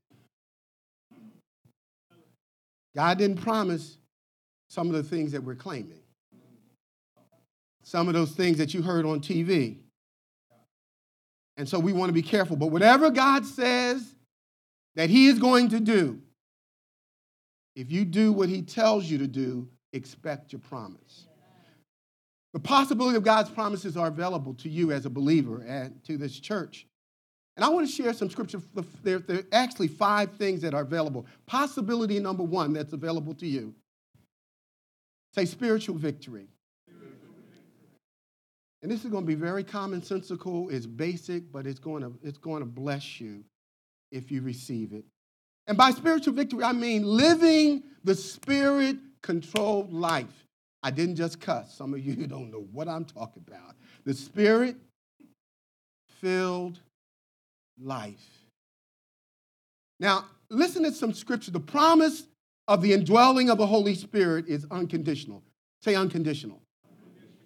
God 2.95 3.17
didn't 3.17 3.41
promise 3.41 3.97
some 4.69 4.87
of 4.87 4.93
the 4.93 5.03
things 5.03 5.31
that 5.31 5.43
we're 5.43 5.55
claiming 5.55 6.03
some 7.83 8.07
of 8.07 8.13
those 8.13 8.31
things 8.31 8.57
that 8.57 8.73
you 8.73 8.81
heard 8.81 9.05
on 9.05 9.19
TV. 9.19 9.77
And 11.57 11.69
so 11.69 11.77
we 11.77 11.93
want 11.93 12.09
to 12.09 12.13
be 12.13 12.21
careful. 12.21 12.55
But 12.55 12.67
whatever 12.67 13.11
God 13.11 13.45
says 13.45 14.12
that 14.95 15.09
He 15.09 15.27
is 15.27 15.39
going 15.39 15.69
to 15.69 15.79
do, 15.79 16.21
if 17.75 17.91
you 17.91 18.05
do 18.05 18.31
what 18.31 18.49
He 18.49 18.61
tells 18.61 19.05
you 19.05 19.17
to 19.19 19.27
do, 19.27 19.67
expect 19.93 20.51
your 20.51 20.59
promise. 20.59 21.27
The 22.53 22.59
possibility 22.59 23.17
of 23.17 23.23
God's 23.23 23.49
promises 23.49 23.97
are 23.97 24.07
available 24.07 24.53
to 24.55 24.69
you 24.69 24.91
as 24.91 25.05
a 25.05 25.09
believer 25.09 25.63
and 25.67 26.03
to 26.03 26.17
this 26.17 26.39
church. 26.39 26.85
And 27.55 27.63
I 27.63 27.69
want 27.69 27.87
to 27.87 27.91
share 27.91 28.13
some 28.13 28.29
scripture. 28.29 28.61
There, 29.03 29.19
there 29.19 29.39
are 29.39 29.45
actually 29.51 29.87
five 29.87 30.33
things 30.33 30.61
that 30.61 30.73
are 30.73 30.81
available. 30.81 31.25
Possibility 31.45 32.19
number 32.19 32.43
one 32.43 32.73
that's 32.73 32.93
available 32.93 33.33
to 33.35 33.47
you. 33.47 33.73
Say 35.33 35.45
spiritual 35.45 35.95
victory. 35.95 36.47
And 38.83 38.91
this 38.91 39.05
is 39.05 39.11
going 39.11 39.23
to 39.23 39.27
be 39.27 39.35
very 39.35 39.63
commonsensical, 39.63 40.69
it's 40.71 40.85
basic, 40.85 41.51
but 41.51 41.65
it's 41.65 41.79
going 41.79 42.03
to, 42.03 42.13
it's 42.21 42.37
going 42.37 42.59
to 42.59 42.65
bless 42.65 43.21
you 43.21 43.43
if 44.13 44.31
you 44.31 44.41
receive 44.41 44.93
it. 44.93 45.03
And 45.67 45.77
by 45.77 45.91
spiritual 45.91 46.33
victory, 46.33 46.63
I 46.63 46.71
mean 46.71 47.03
living 47.03 47.83
the 48.03 48.15
spirit 48.15 48.97
controlled 49.21 49.91
life. 49.91 50.45
I 50.81 50.91
didn't 50.91 51.15
just 51.15 51.39
cuss. 51.39 51.73
Some 51.75 51.93
of 51.93 51.99
you 51.99 52.15
don't 52.27 52.51
know 52.51 52.65
what 52.71 52.87
I'm 52.87 53.05
talking 53.05 53.43
about. 53.47 53.75
The 54.05 54.13
spirit 54.13 54.77
filled 56.21 56.79
life. 57.81 58.45
Now, 59.99 60.25
listen 60.49 60.83
to 60.83 60.91
some 60.91 61.13
scripture. 61.13 61.51
The 61.51 61.59
promise 61.59 62.23
of 62.67 62.81
the 62.81 62.93
indwelling 62.93 63.49
of 63.49 63.57
the 63.57 63.67
Holy 63.67 63.95
Spirit 63.95 64.47
is 64.47 64.65
unconditional. 64.71 65.43
Say 65.81 65.95
unconditional 65.95 66.63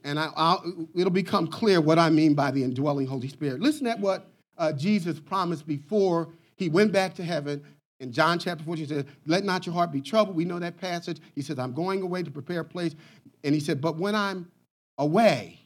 and 0.08 0.18
I, 0.18 0.58
it'll 0.96 1.12
become 1.12 1.48
clear 1.48 1.82
what 1.82 2.00
I 2.00 2.10
mean 2.10 2.34
by 2.34 2.50
the 2.50 2.64
indwelling 2.64 3.08
Holy 3.08 3.28
Spirit. 3.28 3.60
Listen 3.60 3.88
at 3.88 4.00
what 4.00 4.32
uh, 4.58 4.72
Jesus 4.72 5.20
promised 5.20 5.68
before 5.68 6.30
he 6.58 6.70
went 6.70 6.92
back 6.92 7.14
to 7.16 7.24
heaven. 7.24 7.64
In 8.00 8.12
John 8.12 8.38
chapter 8.40 8.64
14, 8.64 8.86
he 8.86 8.94
said, 8.94 9.08
Let 9.26 9.44
not 9.44 9.66
your 9.66 9.74
heart 9.74 9.92
be 9.92 10.02
troubled. 10.02 10.36
We 10.36 10.46
know 10.46 10.60
that 10.60 10.78
passage. 10.78 11.20
He 11.36 11.42
says, 11.42 11.58
I'm 11.58 11.74
going 11.74 12.02
away 12.02 12.24
to 12.24 12.32
prepare 12.32 12.62
a 12.62 12.66
place. 12.66 12.96
And 13.44 13.54
he 13.54 13.62
said, 13.62 13.82
But 13.82 13.98
when 13.98 14.16
I'm 14.16 14.52
away, 14.98 15.60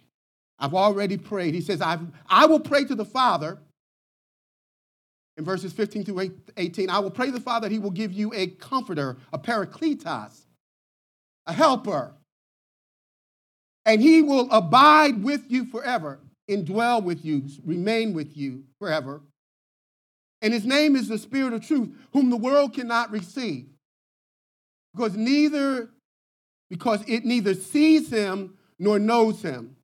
I've 0.60 0.74
already 0.74 1.18
prayed. 1.18 1.54
He 1.54 1.62
says, 1.62 1.82
I've, 1.82 2.02
I 2.28 2.46
will 2.46 2.60
pray 2.60 2.86
to 2.86 2.96
the 2.96 3.06
Father. 3.06 3.60
In 5.38 5.46
verses 5.46 5.74
15 5.74 6.06
through 6.06 6.32
18, 6.58 6.90
I 6.90 7.00
will 7.00 7.10
pray 7.10 7.28
to 7.28 7.32
the 7.32 7.40
Father 7.40 7.68
that 7.68 7.74
he 7.74 7.80
will 7.80 7.92
give 7.92 8.12
you 8.12 8.32
a 8.36 8.48
comforter, 8.48 9.18
a 9.34 9.40
parakletos, 9.40 10.46
a 11.48 11.54
helper 11.54 12.14
and 13.86 14.02
he 14.02 14.22
will 14.22 14.48
abide 14.52 15.24
with 15.24 15.50
you 15.50 15.66
forever, 15.66 16.20
indwell 16.50 17.04
with 17.04 17.26
you, 17.26 17.44
remain 17.66 18.14
with 18.14 18.38
you 18.38 18.64
forever. 18.80 19.22
And 20.42 20.54
his 20.54 20.66
name 20.66 20.96
is 20.96 21.08
the 21.08 21.18
Spirit 21.18 21.54
of 21.54 21.66
truth, 21.66 21.90
whom 22.14 22.30
the 22.30 22.38
world 22.38 22.74
cannot 22.74 23.12
receive. 23.12 23.68
Because 24.94 25.16
neither, 25.16 25.90
because 26.70 27.04
it 27.08 27.26
neither 27.26 27.54
sees 27.54 28.10
him 28.10 28.58
nor 28.80 29.00
knows 29.00 29.42
him. 29.42 29.76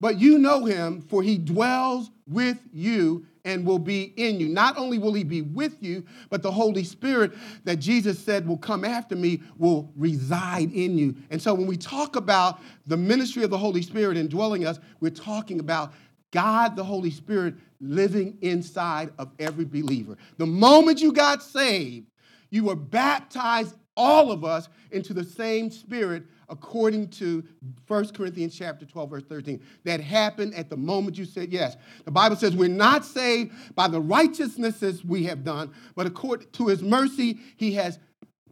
But 0.00 0.18
you 0.18 0.38
know 0.38 0.64
him, 0.64 1.02
for 1.02 1.22
he 1.22 1.36
dwells 1.36 2.10
with 2.26 2.58
you 2.72 3.26
and 3.44 3.66
will 3.66 3.78
be 3.78 4.12
in 4.16 4.40
you. 4.40 4.48
Not 4.48 4.76
only 4.76 4.98
will 4.98 5.14
he 5.14 5.24
be 5.24 5.42
with 5.42 5.82
you, 5.82 6.04
but 6.28 6.42
the 6.42 6.50
Holy 6.50 6.84
Spirit 6.84 7.32
that 7.64 7.76
Jesus 7.76 8.18
said 8.18 8.46
will 8.46 8.58
come 8.58 8.84
after 8.84 9.16
me 9.16 9.40
will 9.58 9.90
reside 9.96 10.72
in 10.72 10.96
you. 10.96 11.14
And 11.30 11.40
so 11.40 11.54
when 11.54 11.66
we 11.66 11.76
talk 11.76 12.16
about 12.16 12.60
the 12.86 12.96
ministry 12.96 13.42
of 13.42 13.50
the 13.50 13.58
Holy 13.58 13.82
Spirit 13.82 14.16
indwelling 14.16 14.66
us, 14.66 14.78
we're 15.00 15.10
talking 15.10 15.60
about 15.60 15.92
God, 16.30 16.76
the 16.76 16.84
Holy 16.84 17.10
Spirit, 17.10 17.54
living 17.80 18.38
inside 18.42 19.12
of 19.18 19.30
every 19.38 19.64
believer. 19.64 20.16
The 20.36 20.46
moment 20.46 21.00
you 21.00 21.12
got 21.12 21.42
saved, 21.42 22.06
you 22.50 22.64
were 22.64 22.76
baptized, 22.76 23.74
all 23.96 24.30
of 24.30 24.44
us, 24.44 24.68
into 24.90 25.14
the 25.14 25.24
same 25.24 25.70
spirit 25.70 26.24
according 26.48 27.08
to 27.08 27.44
1 27.86 28.08
Corinthians 28.08 28.56
chapter 28.56 28.84
12, 28.84 29.10
verse 29.10 29.22
13. 29.22 29.62
That 29.84 30.00
happened 30.00 30.54
at 30.54 30.68
the 30.68 30.76
moment 30.76 31.16
you 31.16 31.24
said 31.24 31.52
yes. 31.52 31.76
The 32.04 32.10
Bible 32.10 32.36
says 32.36 32.56
we're 32.56 32.68
not 32.68 33.04
saved 33.04 33.52
by 33.74 33.88
the 33.88 34.00
righteousnesses 34.00 35.04
we 35.04 35.24
have 35.24 35.44
done, 35.44 35.72
but 35.94 36.06
according 36.06 36.50
to 36.50 36.66
his 36.66 36.82
mercy, 36.82 37.38
he 37.56 37.72
has 37.74 37.98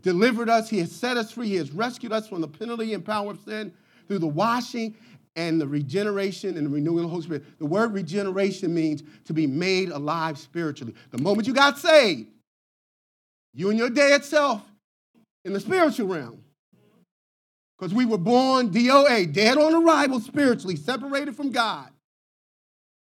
delivered 0.00 0.48
us, 0.48 0.70
he 0.70 0.78
has 0.78 0.92
set 0.92 1.16
us 1.16 1.32
free, 1.32 1.48
he 1.48 1.56
has 1.56 1.72
rescued 1.72 2.12
us 2.12 2.28
from 2.28 2.40
the 2.40 2.48
penalty 2.48 2.94
and 2.94 3.04
power 3.04 3.32
of 3.32 3.40
sin 3.44 3.72
through 4.06 4.20
the 4.20 4.26
washing 4.26 4.96
and 5.38 5.60
the 5.60 5.68
regeneration 5.68 6.56
and 6.56 6.66
the 6.66 6.70
renewing 6.70 6.98
of 6.98 7.04
the 7.04 7.08
Holy 7.10 7.22
Spirit. 7.22 7.58
The 7.60 7.64
word 7.64 7.94
regeneration 7.94 8.74
means 8.74 9.04
to 9.26 9.32
be 9.32 9.46
made 9.46 9.88
alive 9.90 10.36
spiritually. 10.36 10.94
The 11.12 11.18
moment 11.18 11.46
you 11.46 11.54
got 11.54 11.78
saved, 11.78 12.26
you 13.54 13.70
and 13.70 13.78
your 13.78 13.88
dead 13.88 14.24
self 14.24 14.62
in 15.44 15.52
the 15.52 15.60
spiritual 15.60 16.08
realm 16.08 16.42
because 17.78 17.94
we 17.94 18.04
were 18.04 18.18
born 18.18 18.70
DOA, 18.70 19.32
dead 19.32 19.56
on 19.58 19.76
arrival 19.76 20.18
spiritually, 20.18 20.74
separated 20.74 21.36
from 21.36 21.52
God. 21.52 21.88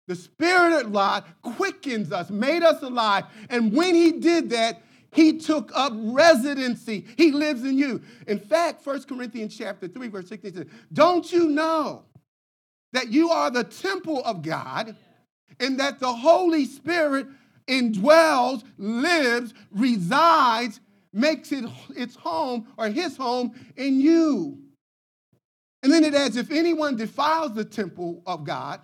The 0.09 0.15
Spirit 0.15 0.85
of 0.85 0.91
God 0.91 1.23
quickens 1.41 2.11
us, 2.11 2.29
made 2.29 2.63
us 2.63 2.83
alive. 2.83 3.23
And 3.49 3.71
when 3.71 3.95
He 3.95 4.11
did 4.11 4.49
that, 4.49 4.81
He 5.13 5.37
took 5.37 5.71
up 5.73 5.93
residency. 5.95 7.05
He 7.15 7.31
lives 7.31 7.63
in 7.63 7.77
you. 7.77 8.01
In 8.27 8.39
fact, 8.39 8.85
1 8.85 9.03
Corinthians 9.03 9.57
chapter 9.57 9.87
3, 9.87 10.09
verse 10.09 10.27
16 10.27 10.53
says, 10.53 10.65
Don't 10.91 11.31
you 11.31 11.47
know 11.47 12.03
that 12.93 13.09
you 13.09 13.29
are 13.29 13.51
the 13.51 13.63
temple 13.63 14.23
of 14.23 14.41
God 14.41 14.95
and 15.59 15.79
that 15.79 15.99
the 15.99 16.13
Holy 16.13 16.65
Spirit 16.65 17.27
indwells, 17.67 18.63
lives, 18.77 19.53
resides, 19.71 20.79
makes 21.13 21.51
it 21.51 21.65
its 21.95 22.15
home 22.15 22.67
or 22.77 22.89
his 22.89 23.17
home 23.17 23.53
in 23.75 23.99
you? 23.99 24.59
And 25.83 25.91
then 25.91 26.03
it 26.03 26.13
adds, 26.15 26.35
if 26.35 26.51
anyone 26.51 26.95
defiles 26.95 27.53
the 27.53 27.65
temple 27.65 28.23
of 28.25 28.43
God, 28.43 28.81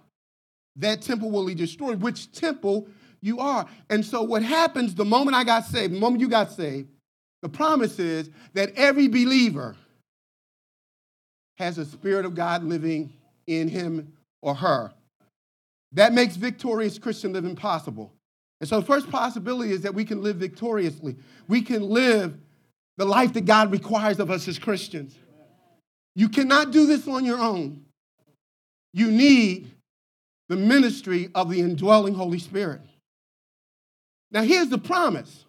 that 0.78 1.02
temple 1.02 1.32
will 1.32 1.46
be 1.46 1.56
destroyed, 1.56 2.02
which 2.02 2.32
temple 2.32 2.88
you 3.22 3.40
are. 3.40 3.66
And 3.90 4.06
so 4.06 4.22
what 4.22 4.44
happens 4.44 4.96
the 4.96 5.06
moment 5.06 5.36
I 5.36 5.44
got 5.44 5.66
saved, 5.66 5.94
the 5.94 6.00
moment 6.00 6.22
you 6.22 6.30
got 6.30 6.52
saved, 6.52 6.90
the 7.42 7.50
promise 7.50 8.00
is 8.00 8.30
that 8.54 8.72
every 8.76 9.08
believer 9.08 9.76
has 11.58 11.78
a 11.78 11.86
spirit 11.86 12.26
of 12.26 12.36
God 12.36 12.64
living 12.64 13.14
in 13.60 13.68
him 13.68 14.14
or 14.42 14.56
her. 14.56 14.92
That 15.94 16.14
makes 16.14 16.36
victorious 16.36 16.98
Christian 16.98 17.34
living 17.34 17.56
possible. 17.56 18.14
And 18.60 18.70
so 18.70 18.80
the 18.80 18.86
first 18.86 19.10
possibility 19.10 19.72
is 19.72 19.82
that 19.82 19.94
we 19.94 20.06
can 20.06 20.22
live 20.22 20.38
victoriously. 20.38 21.16
We 21.48 21.62
can 21.62 21.82
live 21.90 22.38
the 22.98 23.06
life 23.06 23.34
that 23.34 23.46
God 23.46 23.72
requires 23.72 24.20
of 24.20 24.30
us 24.30 24.48
as 24.48 24.60
Christians. 24.60 25.18
You 26.16 26.30
cannot 26.30 26.72
do 26.72 26.86
this 26.86 27.08
on 27.08 27.26
your 27.26 27.40
own. 27.40 27.86
You 28.94 29.10
need 29.10 29.72
the 30.50 30.58
ministry 30.58 31.30
of 31.34 31.50
the 31.50 31.62
indwelling 31.62 32.14
Holy 32.14 32.40
Spirit. 32.40 32.82
Now, 34.32 34.44
here's 34.44 34.70
the 34.70 34.78
promise 34.78 35.46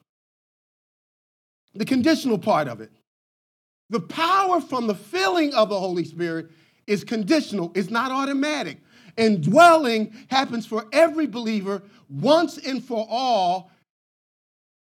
the 1.75 1.85
conditional 1.85 2.39
part 2.39 2.69
of 2.69 2.81
it. 2.81 2.91
The 3.91 4.01
power 4.01 4.61
from 4.61 4.87
the 4.87 4.95
filling 4.95 5.55
of 5.55 5.69
the 5.69 5.79
Holy 5.79 6.05
Spirit 6.05 6.51
is 6.87 7.05
conditional, 7.05 7.73
it's 7.75 7.91
not 7.91 8.11
automatic. 8.11 8.79
Indwelling 9.17 10.15
happens 10.29 10.67
for 10.67 10.87
every 10.93 11.27
believer 11.27 11.83
once 12.09 12.59
and 12.59 12.83
for 12.83 13.07
all 13.11 13.71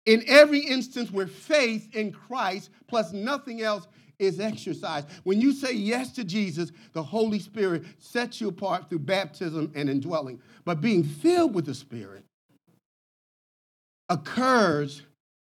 in 0.06 0.24
every 0.28 0.60
instance 0.60 1.12
where 1.12 1.28
faith 1.28 1.96
in 1.96 2.12
Christ 2.12 2.70
plus 2.88 3.14
nothing 3.14 3.62
else 3.62 3.88
is 4.20 4.40
exercised. 4.40 5.08
When 5.24 5.42
you 5.42 5.52
say 5.52 5.74
yes 5.74 6.12
to 6.14 6.24
Jesus, 6.24 6.72
the 6.94 7.04
Holy 7.04 7.40
Spirit 7.40 7.84
sets 8.00 8.40
you 8.40 8.48
apart 8.48 8.90
through 8.90 9.00
baptism 9.00 9.72
and 9.76 9.90
indwelling. 9.90 10.42
But 10.64 10.82
being 10.82 11.04
filled 11.04 11.54
with 11.54 11.66
the 11.66 11.74
Spirit 11.74 12.24
occurs 14.10 15.02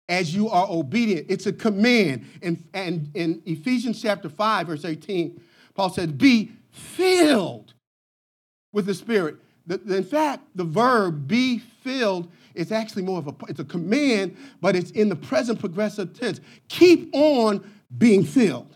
as 0.08 0.34
you 0.34 0.48
are 0.48 0.66
obedient. 0.68 1.26
It's 1.28 1.46
a 1.46 1.52
command. 1.52 2.26
And, 2.42 2.64
and 2.74 3.10
in 3.14 3.42
Ephesians 3.44 4.00
chapter 4.00 4.28
5, 4.28 4.66
verse 4.66 4.84
18, 4.84 5.40
Paul 5.76 5.90
said, 5.90 6.18
Be 6.18 6.52
filled 6.70 7.74
with 8.72 8.86
the 8.86 8.94
Spirit. 8.94 9.36
In 9.68 10.04
fact, 10.04 10.44
the 10.54 10.64
verb 10.64 11.28
be 11.28 11.58
filled 11.58 12.30
is 12.54 12.72
actually 12.72 13.02
more 13.02 13.18
of 13.18 13.26
a 13.26 13.34
it's 13.48 13.60
a 13.60 13.64
command, 13.64 14.36
but 14.60 14.74
it's 14.74 14.90
in 14.92 15.08
the 15.08 15.16
present 15.16 15.60
progressive 15.60 16.18
tense. 16.18 16.40
Keep 16.68 17.14
on 17.14 17.68
being 17.98 18.24
filled. 18.24 18.74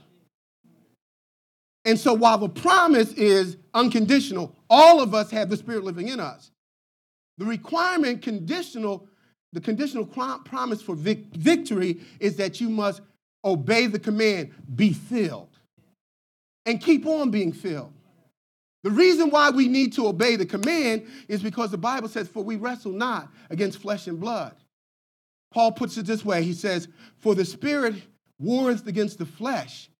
And 1.85 1.99
so 1.99 2.13
while 2.13 2.39
the 2.39 2.49
promise 2.49 3.13
is 3.13 3.57
unconditional, 3.73 4.55
all 4.69 5.01
of 5.01 5.15
us 5.15 5.31
have 5.31 5.49
the 5.49 5.57
Spirit 5.57 5.85
living 5.85 6.09
in 6.09 6.21
us. 6.21 6.51
The 7.39 7.47
requirement 7.47 8.21
conditional, 8.21 9.09
the 9.53 9.61
conditional 9.61 10.05
promise 10.05 10.83
for 10.83 10.95
vic- 10.95 11.35
victory 11.35 12.01
is 12.19 12.37
that 12.37 12.61
you 12.61 12.69
must 12.69 13.01
obey 13.45 13.87
the 13.87 13.99
command, 13.99 14.53
be 14.75 14.93
filled, 14.93 15.50
and 16.67 16.81
keep 16.81 17.07
on 17.07 17.31
being 17.31 17.53
filled. 17.53 17.93
The 18.83 18.91
reason 18.91 19.31
why 19.31 19.51
we 19.51 19.69
need 19.69 19.93
to 19.95 20.07
obey 20.07 20.37
the 20.37 20.47
command 20.47 21.07
is 21.29 21.43
because 21.43 21.71
the 21.71 21.79
Bible 21.79 22.09
says, 22.09 22.29
For 22.29 22.43
we 22.43 22.57
wrestle 22.57 22.93
not 22.93 23.29
against 23.51 23.79
flesh 23.79 24.07
and 24.07 24.19
blood. 24.19 24.55
Paul 25.53 25.73
puts 25.73 25.99
it 25.99 26.07
this 26.07 26.25
way 26.25 26.43
He 26.43 26.55
says, 26.55 26.89
For 27.19 27.35
the 27.35 27.45
Spirit 27.45 27.97
warreth 28.39 28.87
against 28.87 29.19
the 29.19 29.27
flesh, 29.27 29.91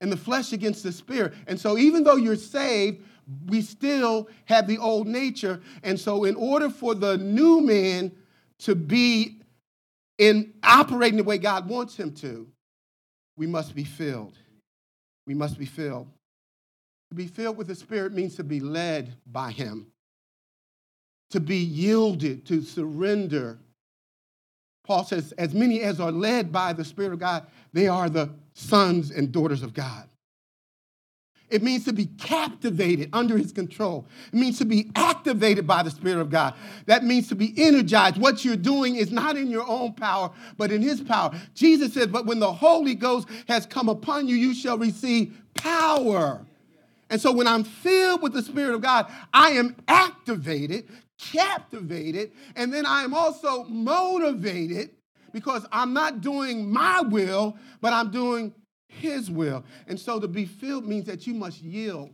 and 0.00 0.10
the 0.10 0.16
flesh 0.16 0.52
against 0.52 0.82
the 0.82 0.92
spirit. 0.92 1.34
And 1.46 1.58
so, 1.60 1.78
even 1.78 2.04
though 2.04 2.16
you're 2.16 2.36
saved, 2.36 3.02
we 3.46 3.60
still 3.60 4.28
have 4.44 4.66
the 4.66 4.78
old 4.78 5.06
nature. 5.06 5.60
And 5.82 5.98
so, 5.98 6.24
in 6.24 6.34
order 6.34 6.70
for 6.70 6.94
the 6.94 7.18
new 7.18 7.60
man 7.60 8.12
to 8.60 8.74
be 8.74 9.40
in 10.18 10.54
operating 10.62 11.18
the 11.18 11.24
way 11.24 11.38
God 11.38 11.68
wants 11.68 11.96
him 11.96 12.12
to, 12.14 12.46
we 13.36 13.46
must 13.46 13.74
be 13.74 13.84
filled. 13.84 14.38
We 15.26 15.34
must 15.34 15.58
be 15.58 15.66
filled. 15.66 16.08
To 17.10 17.14
be 17.14 17.26
filled 17.26 17.56
with 17.56 17.68
the 17.68 17.74
Spirit 17.74 18.12
means 18.12 18.36
to 18.36 18.44
be 18.44 18.60
led 18.60 19.14
by 19.26 19.50
Him, 19.50 19.86
to 21.30 21.40
be 21.40 21.58
yielded, 21.58 22.46
to 22.46 22.62
surrender. 22.62 23.58
Paul 24.84 25.04
says, 25.04 25.32
as 25.32 25.54
many 25.54 25.80
as 25.80 26.00
are 26.00 26.12
led 26.12 26.52
by 26.52 26.72
the 26.72 26.84
Spirit 26.84 27.12
of 27.12 27.18
God, 27.18 27.46
they 27.72 27.88
are 27.88 28.08
the 28.08 28.30
sons 28.54 29.10
and 29.10 29.32
daughters 29.32 29.62
of 29.62 29.74
God. 29.74 30.08
It 31.48 31.62
means 31.62 31.84
to 31.84 31.92
be 31.92 32.06
captivated 32.06 33.10
under 33.12 33.38
his 33.38 33.52
control. 33.52 34.06
It 34.32 34.36
means 34.36 34.58
to 34.58 34.64
be 34.64 34.90
activated 34.96 35.66
by 35.66 35.84
the 35.84 35.90
Spirit 35.90 36.20
of 36.20 36.28
God. 36.28 36.54
That 36.86 37.04
means 37.04 37.28
to 37.28 37.36
be 37.36 37.54
energized. 37.56 38.18
What 38.18 38.44
you're 38.44 38.56
doing 38.56 38.96
is 38.96 39.12
not 39.12 39.36
in 39.36 39.48
your 39.48 39.66
own 39.68 39.94
power, 39.94 40.32
but 40.56 40.72
in 40.72 40.82
his 40.82 41.00
power. 41.00 41.32
Jesus 41.54 41.94
said, 41.94 42.10
But 42.10 42.26
when 42.26 42.40
the 42.40 42.52
Holy 42.52 42.96
Ghost 42.96 43.28
has 43.46 43.64
come 43.64 43.88
upon 43.88 44.26
you, 44.26 44.34
you 44.34 44.54
shall 44.54 44.76
receive 44.76 45.40
power. 45.54 46.44
And 47.10 47.20
so 47.20 47.32
when 47.32 47.46
I'm 47.46 47.62
filled 47.62 48.22
with 48.22 48.32
the 48.32 48.42
Spirit 48.42 48.74
of 48.74 48.80
God, 48.80 49.06
I 49.32 49.50
am 49.50 49.76
activated, 49.86 50.88
captivated, 51.18 52.32
and 52.56 52.74
then 52.74 52.84
I 52.84 53.02
am 53.02 53.14
also 53.14 53.64
motivated 53.64 54.90
because 55.32 55.64
I'm 55.70 55.92
not 55.92 56.22
doing 56.22 56.72
my 56.72 57.02
will, 57.02 57.56
but 57.80 57.92
I'm 57.92 58.10
doing 58.10 58.52
His 58.96 59.30
will. 59.30 59.64
And 59.86 59.98
so 59.98 60.20
to 60.20 60.28
be 60.28 60.46
filled 60.46 60.86
means 60.86 61.06
that 61.06 61.26
you 61.26 61.34
must 61.34 61.62
yield. 61.62 62.10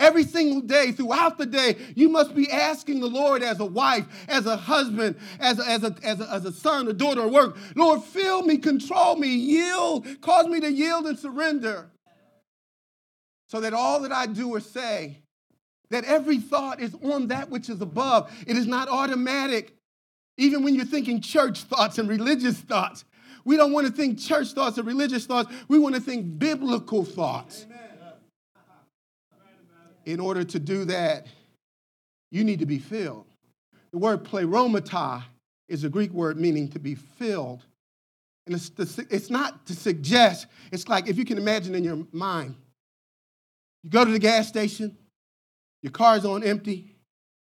Every 0.00 0.24
single 0.24 0.60
day, 0.60 0.90
throughout 0.90 1.38
the 1.38 1.46
day, 1.46 1.76
you 1.94 2.08
must 2.08 2.34
be 2.34 2.50
asking 2.50 2.98
the 2.98 3.06
Lord 3.06 3.40
as 3.42 3.60
a 3.60 3.64
wife, 3.64 4.04
as 4.26 4.46
a 4.46 4.56
husband, 4.56 5.16
as 5.38 5.60
a, 5.60 5.68
as 5.68 5.84
a, 5.84 5.94
as 6.02 6.20
a, 6.20 6.28
as 6.28 6.44
a 6.44 6.52
son, 6.52 6.88
a 6.88 6.92
daughter, 6.92 7.22
at 7.22 7.30
work. 7.30 7.56
Lord, 7.76 8.02
fill 8.02 8.42
me, 8.42 8.58
control 8.58 9.14
me, 9.14 9.28
yield, 9.28 10.06
cause 10.20 10.46
me 10.46 10.58
to 10.58 10.72
yield 10.72 11.06
and 11.06 11.16
surrender. 11.16 11.88
So 13.48 13.60
that 13.60 13.74
all 13.74 14.00
that 14.00 14.10
I 14.10 14.26
do 14.26 14.48
or 14.48 14.60
say, 14.60 15.18
that 15.90 16.04
every 16.04 16.38
thought 16.38 16.80
is 16.80 16.96
on 17.02 17.28
that 17.28 17.50
which 17.50 17.68
is 17.68 17.80
above. 17.80 18.32
It 18.46 18.56
is 18.56 18.66
not 18.66 18.88
automatic. 18.88 19.76
Even 20.36 20.64
when 20.64 20.74
you're 20.74 20.84
thinking 20.84 21.20
church 21.20 21.62
thoughts 21.62 21.98
and 21.98 22.08
religious 22.08 22.58
thoughts, 22.58 23.04
we 23.44 23.56
don't 23.56 23.72
want 23.72 23.86
to 23.86 23.92
think 23.92 24.18
church 24.18 24.52
thoughts 24.52 24.78
or 24.78 24.82
religious 24.82 25.26
thoughts. 25.26 25.52
We 25.68 25.78
want 25.78 25.94
to 25.94 26.00
think 26.00 26.38
biblical 26.38 27.04
thoughts. 27.04 27.66
In 30.04 30.18
order 30.18 30.42
to 30.42 30.58
do 30.58 30.84
that, 30.86 31.26
you 32.30 32.44
need 32.44 32.58
to 32.58 32.66
be 32.66 32.78
filled. 32.78 33.26
The 33.92 33.98
word 33.98 34.24
pleromata 34.24 35.22
is 35.68 35.84
a 35.84 35.88
Greek 35.88 36.10
word 36.12 36.40
meaning 36.40 36.68
to 36.70 36.78
be 36.78 36.94
filled. 36.94 37.64
And 38.46 38.56
it's, 38.56 38.70
to, 38.70 39.06
it's 39.10 39.30
not 39.30 39.66
to 39.66 39.74
suggest, 39.74 40.46
it's 40.72 40.88
like 40.88 41.08
if 41.08 41.16
you 41.16 41.24
can 41.24 41.38
imagine 41.38 41.74
in 41.74 41.84
your 41.84 42.04
mind, 42.10 42.56
you 43.84 43.90
go 43.90 44.04
to 44.04 44.10
the 44.10 44.18
gas 44.18 44.48
station, 44.48 44.96
your 45.82 45.92
car's 45.92 46.24
on 46.24 46.42
empty, 46.42 46.96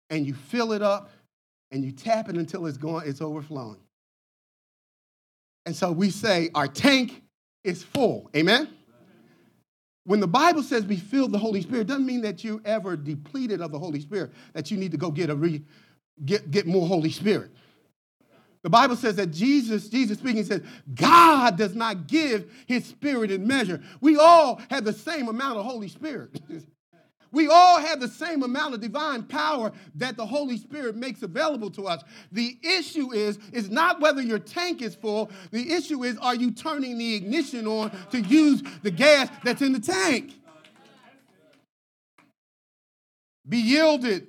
and 0.10 0.26
you 0.28 0.34
fill 0.34 0.74
it 0.74 0.82
up 0.82 1.10
and 1.72 1.86
you 1.86 1.92
tap 1.92 2.28
it 2.28 2.36
until 2.36 2.66
it's 2.66 2.78
going, 2.78 3.08
it's 3.08 3.22
overflowing. 3.22 3.80
And 5.66 5.76
so 5.76 5.92
we 5.92 6.10
say 6.10 6.50
our 6.56 6.68
tank 6.68 7.22
is 7.64 7.84
full. 7.84 8.30
Amen? 8.36 8.70
When 10.04 10.20
the 10.20 10.28
Bible 10.28 10.64
says 10.64 10.84
be 10.84 10.96
filled 10.96 11.32
with 11.32 11.34
the 11.34 11.38
Holy 11.40 11.62
Spirit, 11.62 11.88
doesn't 11.88 12.06
mean 12.06 12.22
that 12.22 12.44
you 12.44 12.62
ever 12.66 12.98
depleted 12.98 13.62
of 13.62 13.72
the 13.72 13.80
Holy 13.80 14.00
Spirit, 14.00 14.32
that 14.54 14.72
you 14.72 14.78
need 14.78 14.92
to 14.92 14.98
go 14.98 15.12
get 15.12 15.30
a 15.30 15.36
re, 15.36 15.64
get, 16.26 16.50
get 16.50 16.66
more 16.66 16.88
Holy 16.88 17.12
Spirit. 17.12 17.52
The 18.64 18.70
Bible 18.70 18.96
says 18.96 19.16
that 19.16 19.32
Jesus, 19.32 19.90
Jesus 19.90 20.20
speaking, 20.20 20.44
says, 20.44 20.62
God 20.94 21.58
does 21.58 21.76
not 21.76 22.08
give 22.08 22.52
his 22.68 22.86
spirit 22.86 23.32
in 23.32 23.48
measure. 23.48 23.82
We 24.02 24.18
all 24.18 24.62
have 24.70 24.84
the 24.84 24.94
same 24.94 25.28
amount 25.28 25.58
of 25.58 25.66
Holy 25.66 25.88
Spirit. 25.88 26.40
we 27.32 27.48
all 27.48 27.80
have 27.80 28.00
the 28.00 28.08
same 28.08 28.44
amount 28.44 28.74
of 28.74 28.82
divine 28.82 29.24
power 29.24 29.72
that 29.96 30.18
the 30.18 30.26
Holy 30.26 30.58
Spirit 30.58 30.96
makes 30.96 31.24
available 31.24 31.72
to 31.72 31.88
us. 31.88 32.04
The 32.32 32.58
issue 32.62 33.14
is, 33.14 33.40
is 33.54 33.70
not 33.70 34.02
whether 34.02 34.22
your 34.22 34.40
tank 34.40 34.82
is 34.82 34.96
full. 34.96 35.32
The 35.52 35.72
issue 35.72 36.04
is, 36.04 36.18
are 36.18 36.36
you 36.36 36.52
turning 36.52 36.98
the 36.98 37.16
ignition 37.16 37.68
on 37.68 37.92
to 38.12 38.20
use 38.20 38.62
the 38.84 38.92
gas 38.92 39.30
that's 39.44 39.62
in 39.62 39.72
the 39.72 39.80
tank? 39.80 40.34
Be 43.48 43.58
yielded, 43.58 44.28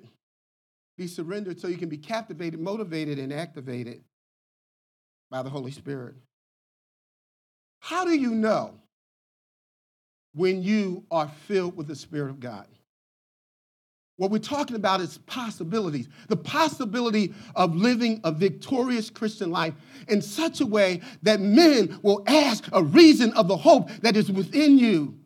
be 0.97 1.07
surrendered 1.07 1.61
so 1.61 1.69
you 1.69 1.79
can 1.79 1.89
be 1.89 1.99
captivated, 1.99 2.61
motivated, 2.61 3.19
and 3.19 3.33
activated 3.33 4.03
by 5.31 5.43
the 5.43 5.51
Holy 5.51 5.71
Spirit. 5.71 6.15
How 7.81 8.05
do 8.05 8.15
you 8.15 8.31
know 8.31 8.75
when 10.35 10.63
you 10.63 11.05
are 11.11 11.29
filled 11.47 11.77
with 11.77 11.89
the 11.89 11.97
Spirit 11.97 12.31
of 12.31 12.39
God? 12.39 12.67
What 14.23 14.31
we're 14.31 14.39
talking 14.39 14.77
about 14.77 15.01
is 15.01 15.19
possibilities. 15.27 16.09
The 16.29 16.37
possibility 16.37 17.35
of 17.57 17.75
living 17.75 18.21
a 18.23 18.31
victorious 18.31 19.11
Christian 19.11 19.51
life 19.51 19.75
in 20.07 20.23
such 20.23 20.61
a 20.61 20.65
way 20.65 21.01
that 21.25 21.41
men 21.41 21.99
will 22.03 22.23
ask 22.29 22.69
a 22.73 22.85
reason 22.85 23.33
of 23.33 23.49
the 23.49 23.57
hope 23.57 23.91
that 24.03 24.17
is 24.17 24.31
within 24.31 24.79
you 24.79 25.19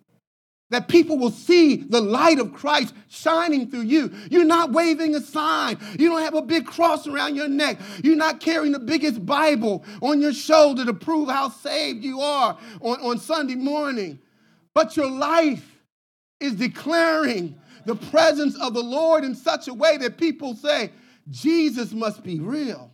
that 0.71 0.89
people 0.89 1.19
will 1.19 1.31
see 1.31 1.77
the 1.77 2.01
light 2.01 2.39
of 2.39 2.55
Christ 2.55 2.95
shining 3.09 3.71
through 3.71 3.83
you. 3.83 4.13
You're 4.31 4.47
not 4.47 4.73
waving 4.73 5.15
a 5.15 5.21
sign. 5.21 5.79
You 5.99 6.09
don't 6.09 6.23
have 6.23 6.35
a 6.35 6.41
big 6.41 6.65
cross 6.65 7.07
around 7.07 7.37
your 7.37 7.49
neck. 7.49 7.79
You're 8.03 8.17
not 8.17 8.41
carrying 8.41 8.73
the 8.73 8.79
biggest 8.79 9.25
Bible 9.27 9.85
on 10.01 10.23
your 10.23 10.33
shoulder 10.33 10.87
to 10.87 10.95
prove 10.95 11.29
how 11.29 11.51
saved 11.51 12.03
you 12.03 12.21
are 12.21 12.59
on, 12.81 13.01
on 13.01 13.19
Sunday 13.19 13.57
morning. 13.57 14.19
But 14.73 14.97
your 14.97 15.11
life 15.11 15.83
is 16.41 16.55
declaring 16.55 17.61
the 17.87 17.95
presence 17.95 18.61
of 18.61 18.75
the 18.75 18.83
Lord 18.83 19.25
in 19.25 19.35
such 19.35 19.69
a 19.69 19.75
way 19.75 19.97
that 19.99 20.19
people 20.19 20.55
say, 20.55 20.91
Jesus 21.31 21.93
must 21.93 22.23
be 22.23 22.41
real. 22.41 22.91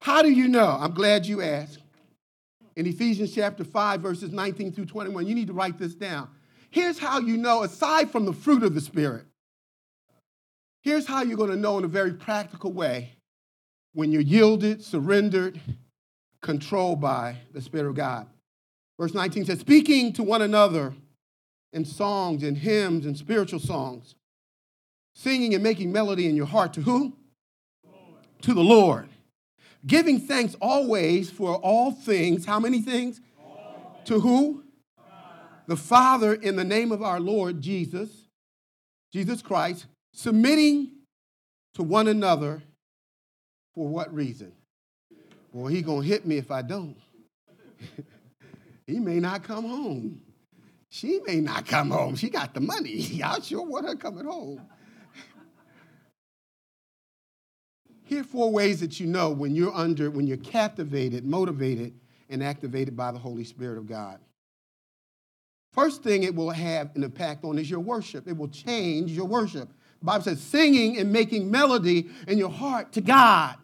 How 0.00 0.22
do 0.22 0.30
you 0.30 0.48
know? 0.48 0.68
I'm 0.68 0.92
glad 0.92 1.26
you 1.26 1.42
asked 1.42 1.78
in 2.76 2.86
Ephesians 2.86 3.34
chapter 3.34 3.64
5, 3.64 4.00
verses 4.00 4.30
19 4.30 4.72
through 4.72 4.86
21. 4.86 5.26
You 5.26 5.34
need 5.34 5.48
to 5.48 5.52
write 5.52 5.78
this 5.78 5.94
down. 5.94 6.28
Here's 6.70 6.98
how 6.98 7.18
you 7.18 7.36
know, 7.36 7.62
aside 7.62 8.10
from 8.10 8.26
the 8.26 8.32
fruit 8.32 8.62
of 8.62 8.74
the 8.74 8.80
Spirit, 8.80 9.24
here's 10.82 11.06
how 11.06 11.22
you're 11.22 11.38
going 11.38 11.50
to 11.50 11.56
know 11.56 11.78
in 11.78 11.84
a 11.84 11.88
very 11.88 12.12
practical 12.12 12.72
way 12.72 13.14
when 13.94 14.12
you're 14.12 14.22
yielded, 14.22 14.84
surrendered, 14.84 15.58
controlled 16.42 17.00
by 17.00 17.36
the 17.52 17.62
Spirit 17.62 17.88
of 17.88 17.94
God. 17.94 18.28
Verse 19.00 19.14
19 19.14 19.46
says, 19.46 19.60
Speaking 19.60 20.12
to 20.12 20.22
one 20.22 20.42
another 20.42 20.92
in 21.72 21.84
songs 21.84 22.42
and 22.42 22.58
hymns 22.58 23.06
and 23.06 23.16
spiritual 23.16 23.60
songs, 23.60 24.14
singing 25.14 25.54
and 25.54 25.62
making 25.62 25.92
melody 25.92 26.26
in 26.26 26.36
your 26.36 26.46
heart 26.46 26.72
to 26.74 26.82
who? 26.82 27.14
To 28.42 28.54
the 28.54 28.62
Lord 28.62 29.08
Giving 29.86 30.18
thanks 30.18 30.56
always 30.60 31.30
for 31.30 31.56
all 31.56 31.92
things. 31.92 32.44
How 32.44 32.58
many 32.58 32.80
things? 32.80 33.20
To 34.06 34.20
who? 34.20 34.64
The 35.66 35.76
Father, 35.76 36.34
in 36.34 36.56
the 36.56 36.64
name 36.64 36.92
of 36.92 37.02
our 37.02 37.20
Lord 37.20 37.60
Jesus, 37.60 38.10
Jesus 39.12 39.42
Christ, 39.42 39.86
submitting 40.12 40.90
to 41.74 41.82
one 41.82 42.08
another 42.08 42.62
for 43.74 43.86
what 43.86 44.12
reason? 44.12 44.52
Well, 45.52 45.66
he 45.66 45.82
gonna 45.82 46.02
hit 46.02 46.26
me 46.26 46.38
if 46.38 46.50
I 46.50 46.62
don't. 46.62 46.96
he 48.86 48.98
may 48.98 49.20
not 49.20 49.42
come 49.42 49.64
home. 49.64 50.20
She 50.90 51.20
may 51.26 51.40
not 51.40 51.66
come 51.66 51.90
home. 51.90 52.16
She 52.16 52.30
got 52.30 52.54
the 52.54 52.60
money. 52.60 53.22
I 53.24 53.40
sure 53.40 53.62
want 53.62 53.86
her 53.86 53.96
coming 53.96 54.24
home. 54.24 54.62
Here 58.04 58.22
are 58.22 58.24
four 58.24 58.50
ways 58.50 58.80
that 58.80 58.98
you 58.98 59.06
know 59.06 59.30
when 59.30 59.54
you're 59.54 59.74
under, 59.74 60.10
when 60.10 60.26
you're 60.26 60.38
captivated, 60.38 61.26
motivated, 61.26 61.92
and 62.30 62.42
activated 62.42 62.96
by 62.96 63.12
the 63.12 63.18
Holy 63.18 63.44
Spirit 63.44 63.76
of 63.76 63.86
God. 63.86 64.18
First 65.72 66.02
thing 66.02 66.22
it 66.22 66.34
will 66.34 66.50
have 66.50 66.96
an 66.96 67.04
impact 67.04 67.44
on 67.44 67.58
is 67.58 67.70
your 67.70 67.80
worship. 67.80 68.26
It 68.26 68.36
will 68.36 68.48
change 68.48 69.10
your 69.10 69.26
worship. 69.26 69.68
The 70.00 70.04
Bible 70.06 70.24
says 70.24 70.40
singing 70.40 70.98
and 70.98 71.12
making 71.12 71.50
melody 71.50 72.08
in 72.26 72.38
your 72.38 72.50
heart 72.50 72.92
to 72.92 73.02
God. 73.02 73.56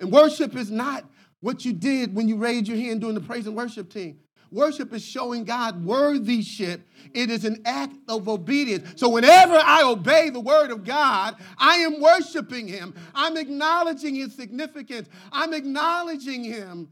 And 0.00 0.10
worship 0.10 0.56
is 0.56 0.70
not 0.70 1.04
what 1.40 1.66
you 1.66 1.74
did 1.74 2.14
when 2.14 2.28
you 2.28 2.36
raised 2.36 2.66
your 2.66 2.78
hand 2.78 3.02
during 3.02 3.14
the 3.14 3.20
praise 3.20 3.46
and 3.46 3.54
worship 3.54 3.92
team. 3.92 4.20
Worship 4.54 4.92
is 4.92 5.04
showing 5.04 5.42
God 5.42 5.84
worthyship. 5.84 6.86
It 7.12 7.28
is 7.28 7.44
an 7.44 7.60
act 7.64 7.96
of 8.08 8.28
obedience. 8.28 9.00
So 9.00 9.08
whenever 9.08 9.56
I 9.56 9.82
obey 9.82 10.30
the 10.30 10.38
word 10.38 10.70
of 10.70 10.84
God, 10.84 11.34
I 11.58 11.78
am 11.78 12.00
worshiping 12.00 12.68
him. 12.68 12.94
I'm 13.16 13.36
acknowledging 13.36 14.14
his 14.14 14.32
significance. 14.32 15.08
I'm 15.32 15.52
acknowledging 15.52 16.44
him 16.44 16.88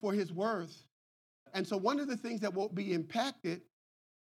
for 0.00 0.14
his 0.14 0.32
worth. 0.32 0.74
And 1.52 1.66
so 1.66 1.76
one 1.76 2.00
of 2.00 2.08
the 2.08 2.16
things 2.16 2.40
that 2.40 2.54
will 2.54 2.70
be 2.70 2.94
impacted 2.94 3.60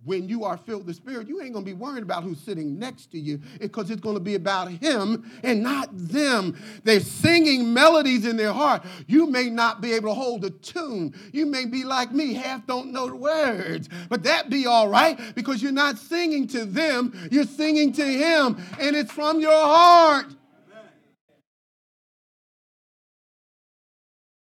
when 0.04 0.28
you 0.28 0.44
are 0.44 0.56
filled 0.56 0.86
with 0.86 0.86
the 0.86 0.94
Spirit, 0.94 1.28
you 1.28 1.42
ain't 1.42 1.52
gonna 1.52 1.64
be 1.64 1.74
worried 1.74 2.02
about 2.02 2.22
who's 2.22 2.40
sitting 2.40 2.78
next 2.78 3.10
to 3.12 3.18
you 3.18 3.38
because 3.60 3.90
it's 3.90 4.00
gonna 4.00 4.20
be 4.20 4.34
about 4.34 4.70
Him 4.70 5.30
and 5.44 5.62
not 5.62 5.90
them. 5.92 6.56
They're 6.84 7.00
singing 7.00 7.72
melodies 7.74 8.24
in 8.24 8.36
their 8.36 8.52
heart. 8.52 8.82
You 9.06 9.26
may 9.26 9.50
not 9.50 9.82
be 9.82 9.92
able 9.92 10.08
to 10.10 10.14
hold 10.14 10.44
a 10.44 10.50
tune. 10.50 11.14
You 11.32 11.44
may 11.44 11.66
be 11.66 11.84
like 11.84 12.12
me, 12.12 12.32
half 12.32 12.66
don't 12.66 12.92
know 12.92 13.08
the 13.08 13.16
words, 13.16 13.88
but 14.08 14.22
that 14.22 14.48
be 14.48 14.66
all 14.66 14.88
right 14.88 15.18
because 15.34 15.62
you're 15.62 15.72
not 15.72 15.98
singing 15.98 16.46
to 16.48 16.64
them, 16.64 17.28
you're 17.30 17.44
singing 17.44 17.92
to 17.92 18.04
Him, 18.04 18.56
and 18.78 18.96
it's 18.96 19.12
from 19.12 19.38
your 19.38 19.52
heart. 19.52 20.26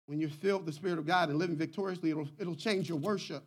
When 0.04 0.20
you're 0.20 0.30
filled 0.30 0.64
with 0.64 0.74
the 0.74 0.78
Spirit 0.78 0.98
of 0.98 1.06
God 1.06 1.30
and 1.30 1.38
living 1.38 1.56
victoriously, 1.56 2.10
it'll, 2.10 2.28
it'll 2.38 2.54
change 2.54 2.88
your 2.88 2.98
worship. 2.98 3.42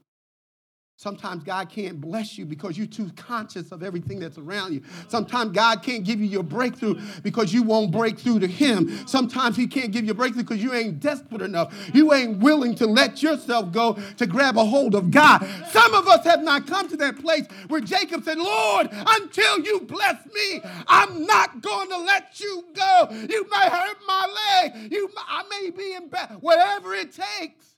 Sometimes 0.99 1.45
God 1.45 1.69
can't 1.69 2.01
bless 2.01 2.37
you 2.37 2.45
because 2.45 2.77
you're 2.77 2.85
too 2.85 3.09
conscious 3.15 3.71
of 3.71 3.83
everything 3.83 4.19
that's 4.19 4.37
around 4.37 4.73
you. 4.73 4.81
Sometimes 5.07 5.53
God 5.53 5.81
can't 5.81 6.03
give 6.03 6.19
you 6.19 6.25
your 6.25 6.43
breakthrough 6.43 6.99
because 7.23 7.53
you 7.53 7.63
won't 7.63 7.89
break 7.89 8.19
through 8.19 8.39
to 8.39 8.47
Him. 8.47 9.07
Sometimes 9.07 9.55
He 9.55 9.65
can't 9.65 9.93
give 9.93 10.03
you 10.03 10.11
a 10.11 10.13
breakthrough 10.13 10.43
because 10.43 10.61
you 10.61 10.73
ain't 10.73 10.99
desperate 10.99 11.41
enough. 11.41 11.73
You 11.93 12.11
ain't 12.11 12.39
willing 12.39 12.75
to 12.75 12.85
let 12.85 13.23
yourself 13.23 13.71
go 13.71 13.97
to 14.17 14.27
grab 14.27 14.57
a 14.57 14.65
hold 14.65 14.93
of 14.93 15.09
God. 15.09 15.47
Some 15.69 15.93
of 15.93 16.05
us 16.09 16.25
have 16.25 16.43
not 16.43 16.67
come 16.67 16.89
to 16.89 16.97
that 16.97 17.17
place 17.17 17.45
where 17.69 17.79
Jacob 17.79 18.25
said, 18.25 18.37
Lord, 18.37 18.89
until 18.91 19.59
you 19.61 19.79
bless 19.79 20.25
me, 20.25 20.61
I'm 20.85 21.25
not 21.25 21.61
going 21.61 21.87
to 21.91 21.97
let 21.97 22.41
you 22.41 22.65
go. 22.73 23.07
You 23.09 23.47
may 23.49 23.69
hurt 23.69 23.97
my 24.05 24.59
leg. 24.65 24.91
You, 24.91 25.09
I 25.15 25.43
may 25.49 25.69
be 25.69 25.93
in 25.93 26.09
bed, 26.09 26.39
whatever 26.41 26.93
it 26.93 27.13
takes. 27.13 27.68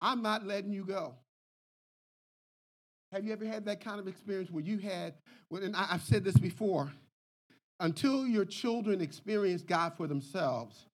I'm 0.00 0.22
not 0.22 0.46
letting 0.46 0.72
you 0.72 0.84
go. 0.84 1.14
Have 3.12 3.24
you 3.24 3.32
ever 3.32 3.46
had 3.46 3.64
that 3.64 3.80
kind 3.80 3.98
of 3.98 4.06
experience 4.06 4.50
where 4.50 4.62
you 4.62 4.78
had, 4.78 5.14
and 5.50 5.74
I've 5.74 6.02
said 6.02 6.24
this 6.24 6.36
before, 6.36 6.92
until 7.80 8.26
your 8.26 8.44
children 8.44 9.00
experience 9.00 9.62
God 9.62 9.94
for 9.96 10.06
themselves, 10.06 10.86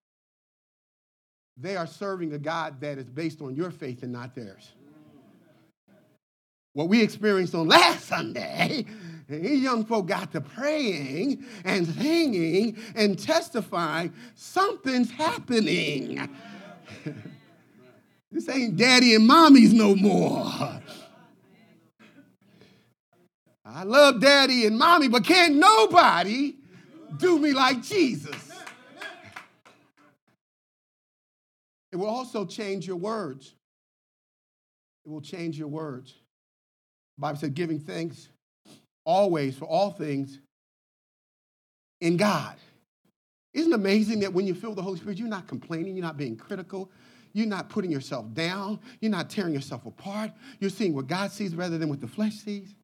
they 1.56 1.76
are 1.76 1.86
serving 1.86 2.32
a 2.32 2.38
God 2.38 2.80
that 2.80 2.98
is 2.98 3.08
based 3.08 3.40
on 3.40 3.54
your 3.54 3.70
faith 3.70 4.02
and 4.02 4.12
not 4.12 4.34
theirs. 4.34 4.72
What 6.72 6.88
we 6.88 7.02
experienced 7.02 7.54
on 7.54 7.68
last 7.68 8.04
Sunday, 8.08 8.86
these 9.28 9.62
young 9.62 9.84
folk 9.84 10.06
got 10.06 10.32
to 10.32 10.40
praying 10.40 11.44
and 11.64 11.86
singing 11.86 12.76
and 12.94 13.18
testifying, 13.18 14.12
something's 14.34 15.10
happening. 15.10 16.28
This 18.34 18.48
ain't 18.48 18.76
daddy 18.76 19.14
and 19.14 19.28
mommy's 19.28 19.72
no 19.72 19.94
more. 19.94 20.44
I 23.64 23.84
love 23.84 24.20
daddy 24.20 24.66
and 24.66 24.76
mommy, 24.76 25.06
but 25.06 25.24
can't 25.24 25.54
nobody 25.54 26.56
do 27.16 27.38
me 27.38 27.52
like 27.52 27.80
Jesus. 27.80 28.50
It 31.92 31.96
will 31.96 32.08
also 32.08 32.44
change 32.44 32.88
your 32.88 32.96
words. 32.96 33.54
It 35.06 35.10
will 35.10 35.20
change 35.20 35.56
your 35.56 35.68
words. 35.68 36.12
The 37.16 37.20
Bible 37.20 37.38
said, 37.38 37.54
giving 37.54 37.78
thanks 37.78 38.28
always 39.04 39.56
for 39.56 39.66
all 39.66 39.92
things 39.92 40.40
in 42.00 42.16
God. 42.16 42.56
Isn't 43.52 43.70
it 43.70 43.76
amazing 43.76 44.18
that 44.20 44.32
when 44.32 44.44
you 44.44 44.54
feel 44.54 44.74
the 44.74 44.82
Holy 44.82 44.98
Spirit, 44.98 45.18
you're 45.18 45.28
not 45.28 45.46
complaining, 45.46 45.94
you're 45.94 46.04
not 46.04 46.16
being 46.16 46.36
critical, 46.36 46.90
you're 47.34 47.46
not 47.46 47.68
putting 47.68 47.90
yourself 47.90 48.32
down, 48.32 48.80
you're 49.00 49.10
not 49.10 49.28
tearing 49.28 49.52
yourself 49.52 49.84
apart. 49.84 50.30
You're 50.60 50.70
seeing 50.70 50.94
what 50.94 51.08
God 51.08 51.32
sees 51.32 51.54
rather 51.54 51.76
than 51.76 51.88
what 51.88 52.00
the 52.00 52.06
flesh 52.06 52.34
sees. 52.34 52.74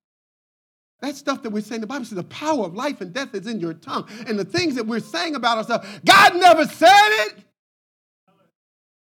That 1.00 1.16
stuff 1.16 1.42
that 1.44 1.50
we're 1.50 1.62
saying, 1.62 1.80
the 1.80 1.86
Bible 1.86 2.04
says 2.04 2.16
the 2.16 2.24
power 2.24 2.64
of 2.64 2.74
life 2.74 3.00
and 3.00 3.12
death 3.12 3.34
is 3.34 3.46
in 3.46 3.60
your 3.60 3.72
tongue. 3.72 4.06
And 4.26 4.38
the 4.38 4.44
things 4.44 4.74
that 4.74 4.86
we're 4.86 5.00
saying 5.00 5.34
about 5.34 5.56
ourselves, 5.56 5.88
God 6.04 6.36
never 6.36 6.66
said 6.66 7.26
it. 7.26 7.44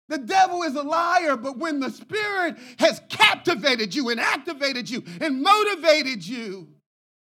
The 0.09 0.19
devil 0.19 0.65
is 0.65 0.75
a 0.75 0.83
liar, 0.83 1.37
but 1.37 1.57
when 1.57 1.79
the 1.79 1.91
Spirit 1.91 2.57
has 2.81 3.01
captivated 3.09 3.95
you 3.95 4.11
and 4.11 4.19
activated 4.19 4.91
you 4.91 5.05
and 5.21 5.41
motivated 5.41 6.27
you, 6.27 6.69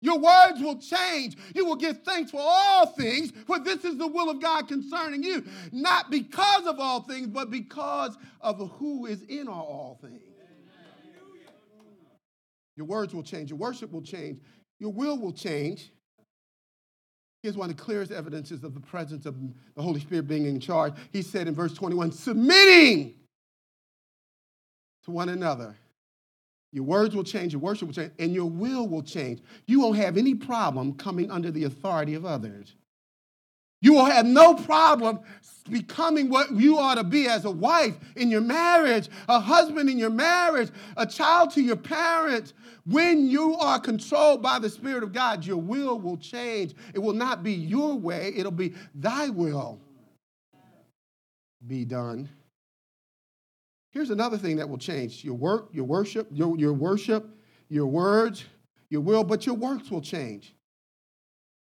your 0.02 0.18
words 0.18 0.60
will 0.60 0.78
change. 0.78 1.36
You 1.54 1.64
will 1.64 1.76
give 1.76 2.02
thanks 2.02 2.32
for 2.32 2.40
all 2.40 2.86
things, 2.86 3.32
for 3.46 3.60
this 3.60 3.84
is 3.84 3.96
the 3.96 4.06
will 4.06 4.28
of 4.28 4.42
God 4.42 4.66
concerning 4.68 5.22
you. 5.22 5.44
Not 5.70 6.10
because 6.10 6.66
of 6.66 6.80
all 6.80 7.02
things, 7.02 7.28
but 7.28 7.50
because 7.50 8.18
of 8.40 8.70
who 8.72 9.06
is 9.06 9.22
in 9.22 9.48
all 9.48 9.98
things. 10.02 10.20
Your 12.76 12.86
words 12.86 13.14
will 13.14 13.22
change. 13.22 13.50
Your 13.50 13.58
worship 13.58 13.92
will 13.92 14.02
change. 14.02 14.40
Your 14.80 14.92
will 14.92 15.16
will 15.18 15.32
change. 15.32 15.92
Here's 17.42 17.56
one 17.56 17.70
of 17.70 17.76
the 17.76 17.82
clearest 17.82 18.10
evidences 18.10 18.64
of 18.64 18.74
the 18.74 18.80
presence 18.80 19.24
of 19.24 19.36
the 19.76 19.82
Holy 19.82 20.00
Spirit 20.00 20.26
being 20.26 20.46
in 20.46 20.58
charge. 20.58 20.94
He 21.12 21.22
said 21.22 21.46
in 21.46 21.54
verse 21.54 21.74
21 21.74 22.12
submitting 22.12 23.14
to 25.04 25.10
one 25.10 25.28
another 25.28 25.76
your 26.72 26.85
words 26.85 27.14
will 27.14 27.24
change, 27.24 27.52
your 27.52 27.61
worship 27.61 27.88
will 27.88 27.94
change, 27.94 28.12
and 28.18 28.32
your 28.32 28.48
will 28.48 28.88
will 28.88 29.02
change. 29.02 29.40
You 29.66 29.80
won't 29.80 29.98
have 29.98 30.16
any 30.16 30.35
problem 30.35 30.94
coming 30.94 31.30
under 31.30 31.50
the 31.50 31.64
authority 31.64 32.14
of 32.14 32.24
others. 32.24 32.74
You 33.82 33.94
will 33.94 34.04
have 34.04 34.24
no 34.24 34.54
problem 34.54 35.20
becoming 35.68 36.30
what 36.30 36.52
you 36.52 36.78
ought 36.78 36.94
to 36.94 37.04
be 37.04 37.28
as 37.28 37.44
a 37.44 37.50
wife 37.50 37.96
in 38.16 38.30
your 38.30 38.40
marriage, 38.40 39.08
a 39.28 39.38
husband 39.38 39.90
in 39.90 39.98
your 39.98 40.11
marriage, 40.11 40.70
a 40.96 41.04
child 41.04 41.50
to 41.52 41.61
your 41.61 41.76
parents. 41.76 42.54
When 42.87 43.26
you 43.26 43.56
are 43.56 43.78
controlled 43.78 44.40
by 44.42 44.58
the 44.61 44.70
Spirit 44.70 45.02
of 45.02 45.12
God, 45.12 45.44
your 45.44 45.58
will 45.58 45.98
will 45.98 46.16
change. 46.16 46.74
It 46.94 47.00
will 47.00 47.12
not 47.12 47.42
be 47.42 47.52
your 47.52 47.94
way, 47.94 48.32
it'll 48.37 48.50
be 48.50 48.72
thy 48.94 49.28
will 49.28 49.78
be 51.66 51.85
done. 51.85 52.28
Here's 53.92 54.11
another 54.11 54.38
thing 54.38 54.57
that 54.57 54.68
will 54.68 54.78
change 54.78 55.22
your 55.22 55.35
work, 55.35 55.68
your 55.72 55.85
worship, 55.85 56.26
your, 56.33 56.57
your 56.57 56.72
worship, 56.72 57.28
your 57.68 57.87
words, 57.87 58.44
your 58.88 59.02
will, 59.02 59.22
but 59.22 59.46
your 59.46 59.55
works 59.55 59.90
will 59.90 60.00
change. 60.00 60.55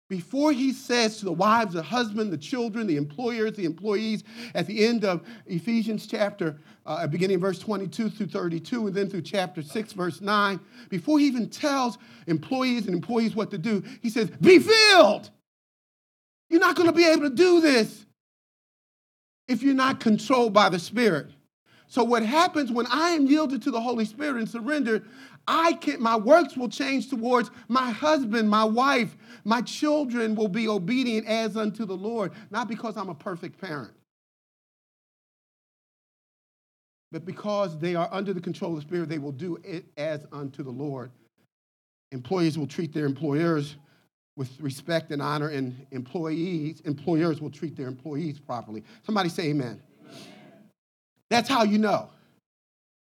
Before 0.08 0.52
he 0.52 0.72
says 0.72 1.18
to 1.18 1.24
the 1.24 1.32
wives, 1.32 1.74
the 1.74 1.82
husband, 1.82 2.32
the 2.32 2.38
children, 2.38 2.86
the 2.86 2.96
employers, 2.96 3.54
the 3.54 3.64
employees, 3.64 4.22
at 4.54 4.66
the 4.66 4.84
end 4.84 5.04
of 5.04 5.22
Ephesians 5.46 6.06
chapter, 6.06 6.58
uh, 6.84 7.06
beginning 7.06 7.40
verse 7.40 7.58
22 7.58 8.10
through 8.10 8.26
32, 8.26 8.88
and 8.88 8.94
then 8.94 9.08
through 9.08 9.22
chapter 9.22 9.62
6, 9.62 9.92
verse 9.94 10.20
9, 10.20 10.60
before 10.90 11.18
he 11.18 11.26
even 11.26 11.48
tells 11.48 11.98
employees 12.26 12.86
and 12.86 12.94
employees 12.94 13.34
what 13.34 13.50
to 13.50 13.58
do, 13.58 13.82
he 14.02 14.10
says, 14.10 14.30
Be 14.40 14.58
filled. 14.58 15.30
You're 16.50 16.60
not 16.60 16.76
going 16.76 16.88
to 16.88 16.94
be 16.94 17.06
able 17.06 17.22
to 17.22 17.34
do 17.34 17.62
this 17.62 18.04
if 19.48 19.62
you're 19.62 19.74
not 19.74 19.98
controlled 19.98 20.52
by 20.52 20.68
the 20.68 20.78
Spirit. 20.78 21.30
So 21.92 22.02
what 22.02 22.22
happens 22.22 22.72
when 22.72 22.86
I 22.86 23.10
am 23.10 23.26
yielded 23.26 23.60
to 23.64 23.70
the 23.70 23.78
Holy 23.78 24.06
Spirit 24.06 24.36
and 24.38 24.48
surrendered, 24.48 25.04
I 25.46 25.74
can 25.74 26.00
my 26.00 26.16
works 26.16 26.56
will 26.56 26.70
change 26.70 27.10
towards 27.10 27.50
my 27.68 27.90
husband, 27.90 28.48
my 28.48 28.64
wife, 28.64 29.14
my 29.44 29.60
children 29.60 30.34
will 30.34 30.48
be 30.48 30.66
obedient 30.68 31.26
as 31.26 31.54
unto 31.54 31.84
the 31.84 31.94
Lord, 31.94 32.32
not 32.50 32.66
because 32.66 32.96
I'm 32.96 33.10
a 33.10 33.14
perfect 33.14 33.60
parent. 33.60 33.92
But 37.10 37.26
because 37.26 37.78
they 37.78 37.94
are 37.94 38.08
under 38.10 38.32
the 38.32 38.40
control 38.40 38.70
of 38.70 38.76
the 38.76 38.82
Spirit, 38.88 39.10
they 39.10 39.18
will 39.18 39.30
do 39.30 39.58
it 39.62 39.84
as 39.98 40.24
unto 40.32 40.62
the 40.62 40.70
Lord. 40.70 41.10
Employees 42.10 42.56
will 42.56 42.66
treat 42.66 42.94
their 42.94 43.04
employers 43.04 43.76
with 44.34 44.48
respect 44.62 45.10
and 45.10 45.20
honor, 45.20 45.48
and 45.48 45.86
employees, 45.90 46.80
employers 46.86 47.42
will 47.42 47.50
treat 47.50 47.76
their 47.76 47.88
employees 47.88 48.38
properly. 48.38 48.82
Somebody 49.02 49.28
say 49.28 49.48
amen. 49.50 49.82
That's 51.32 51.48
how 51.48 51.62
you 51.62 51.78
know. 51.78 52.10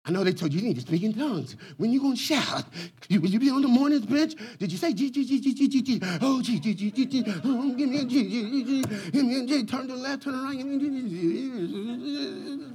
I 0.04 0.11
know 0.11 0.24
they 0.24 0.35
told 0.35 0.52
you 0.52 0.61
you 0.61 0.68
need 0.68 0.74
to 0.74 0.83
speak 0.83 1.04
in 1.04 1.14
tongues. 1.14 1.56
When 1.78 1.90
you 1.90 2.02
gonna 2.02 2.16
shout? 2.16 2.66
You, 3.09 3.18
will 3.18 3.30
you 3.30 3.40
be 3.40 3.48
on 3.48 3.62
the 3.62 3.68
mourner's 3.68 4.04
bench? 4.04 4.35
Did 4.59 4.70
you 4.70 4.76
say 4.76 4.92
G 4.92 5.11
G 5.11 5.24
G 5.24 5.40
G 5.40 5.54
G 5.54 5.68
G 5.68 5.80
G? 5.80 5.98
Oh 6.20 6.42
G 6.42 6.61
G 6.61 6.74
G 6.74 6.90
G 6.90 7.06
G. 7.06 7.24
Oh, 7.42 7.74
give 7.74 7.88
me 7.88 8.00
a 8.00 8.04
G 8.04 8.28
G 8.28 8.50
G 8.50 8.64
G. 8.64 8.85
Give 9.11 9.24
me 9.24 9.40
a 9.40 9.46
G. 9.46 9.64
Turn 9.64 9.88
to 9.88 9.94
the 9.94 9.96
left, 9.96 10.24
turn 10.24 10.35
to 10.35 10.38
the 10.38 10.44
right. 10.44 10.59
Give 10.59 10.66
me 10.66 10.76
a 10.76 10.80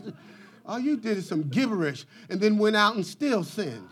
G. 0.07 0.13
All 0.65 0.79
you 0.79 0.97
did 0.97 1.19
is 1.19 1.27
some 1.27 1.43
gibberish, 1.43 2.07
and 2.27 2.41
then 2.41 2.57
went 2.57 2.75
out 2.75 2.95
and 2.95 3.05
still 3.05 3.43
sinned. 3.43 3.87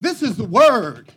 This 0.00 0.22
is 0.22 0.38
the 0.38 0.44
word. 0.44 1.12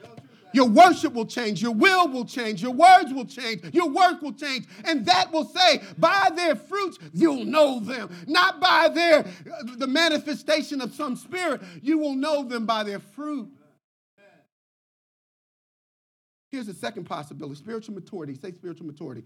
Your 0.55 0.69
worship 0.69 1.11
will 1.11 1.25
change, 1.25 1.61
your 1.61 1.73
will 1.73 2.07
will 2.07 2.23
change, 2.23 2.63
your 2.63 2.71
words 2.71 3.13
will 3.13 3.25
change, 3.25 3.61
your 3.73 3.89
work 3.89 4.21
will 4.21 4.31
change. 4.31 4.65
And 4.85 5.05
that 5.05 5.29
will 5.33 5.43
say, 5.43 5.81
by 5.97 6.29
their 6.33 6.55
fruits, 6.55 6.97
you'll 7.11 7.43
know 7.43 7.81
them. 7.81 8.09
Not 8.25 8.61
by 8.61 8.87
their 8.87 9.19
uh, 9.19 9.75
the 9.75 9.85
manifestation 9.85 10.79
of 10.79 10.93
some 10.93 11.17
spirit. 11.17 11.61
You 11.81 11.97
will 11.97 12.15
know 12.15 12.45
them 12.45 12.65
by 12.65 12.83
their 12.83 12.99
fruit. 12.99 13.49
Here's 16.51 16.67
the 16.67 16.73
second 16.73 17.03
possibility 17.03 17.55
spiritual 17.55 17.95
maturity. 17.95 18.35
Say 18.35 18.53
spiritual 18.53 18.85
maturity. 18.87 19.23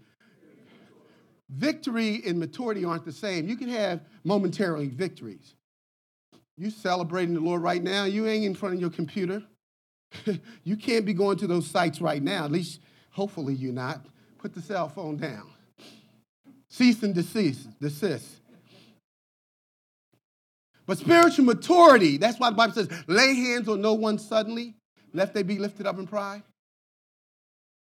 Victory 1.48 2.22
and 2.26 2.40
maturity 2.40 2.84
aren't 2.84 3.04
the 3.04 3.12
same. 3.12 3.48
You 3.48 3.56
can 3.56 3.68
have 3.68 4.00
momentarily 4.24 4.88
victories. 4.88 5.54
You 6.56 6.70
celebrating 6.70 7.34
the 7.34 7.40
Lord 7.40 7.62
right 7.62 7.82
now, 7.82 8.04
you 8.04 8.26
ain't 8.26 8.44
in 8.44 8.54
front 8.54 8.74
of 8.74 8.80
your 8.80 8.90
computer. 8.90 9.44
you 10.64 10.76
can't 10.76 11.04
be 11.04 11.14
going 11.14 11.38
to 11.38 11.46
those 11.46 11.66
sites 11.66 12.00
right 12.00 12.22
now. 12.22 12.44
At 12.44 12.52
least, 12.52 12.80
hopefully, 13.10 13.54
you're 13.54 13.72
not. 13.72 14.04
Put 14.38 14.54
the 14.54 14.62
cell 14.62 14.88
phone 14.88 15.16
down. 15.16 15.50
Cease 16.68 17.02
and 17.02 17.14
desist. 17.14 17.68
desist. 17.80 18.40
But 20.86 20.98
spiritual 20.98 21.44
maturity, 21.44 22.16
that's 22.16 22.40
why 22.40 22.50
the 22.50 22.56
Bible 22.56 22.74
says, 22.74 22.88
lay 23.06 23.34
hands 23.34 23.68
on 23.68 23.80
no 23.80 23.94
one 23.94 24.18
suddenly, 24.18 24.74
lest 25.12 25.34
they 25.34 25.44
be 25.44 25.58
lifted 25.58 25.86
up 25.86 25.98
in 25.98 26.06
pride. 26.06 26.42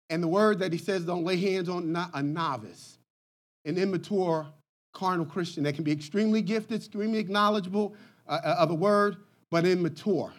And 0.10 0.22
the 0.22 0.28
word 0.28 0.60
that 0.60 0.72
he 0.72 0.78
says, 0.78 1.04
don't 1.04 1.24
lay 1.24 1.38
hands 1.38 1.70
on 1.70 1.92
not 1.92 2.12
a 2.14 2.22
novice, 2.22 3.00
an 3.66 3.78
immature 3.78 4.46
carnal 4.94 5.26
Christian 5.26 5.64
that 5.64 5.74
can 5.74 5.84
be 5.84 5.92
extremely 5.92 6.42
gifted, 6.42 6.78
extremely 6.78 7.24
knowledgeable 7.24 7.96
uh, 8.28 8.40
uh 8.44 8.56
of 8.60 8.70
the 8.70 8.76
word, 8.76 9.18
but 9.50 9.66
immature. 9.66 10.32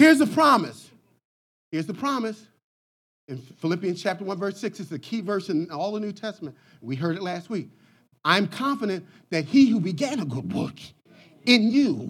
Here's 0.00 0.18
the 0.18 0.26
promise. 0.26 0.90
Here's 1.70 1.84
the 1.84 1.92
promise. 1.92 2.46
In 3.28 3.36
Philippians 3.36 4.02
chapter 4.02 4.24
1, 4.24 4.38
verse 4.38 4.58
6, 4.58 4.80
it's 4.80 4.88
the 4.88 4.98
key 4.98 5.20
verse 5.20 5.50
in 5.50 5.70
all 5.70 5.92
the 5.92 6.00
New 6.00 6.10
Testament. 6.10 6.56
We 6.80 6.96
heard 6.96 7.16
it 7.16 7.22
last 7.22 7.50
week. 7.50 7.68
I'm 8.24 8.48
confident 8.48 9.04
that 9.28 9.44
he 9.44 9.66
who 9.66 9.78
began 9.78 10.18
a 10.18 10.24
good 10.24 10.54
work 10.54 10.80
in 11.44 11.70
you, 11.70 12.08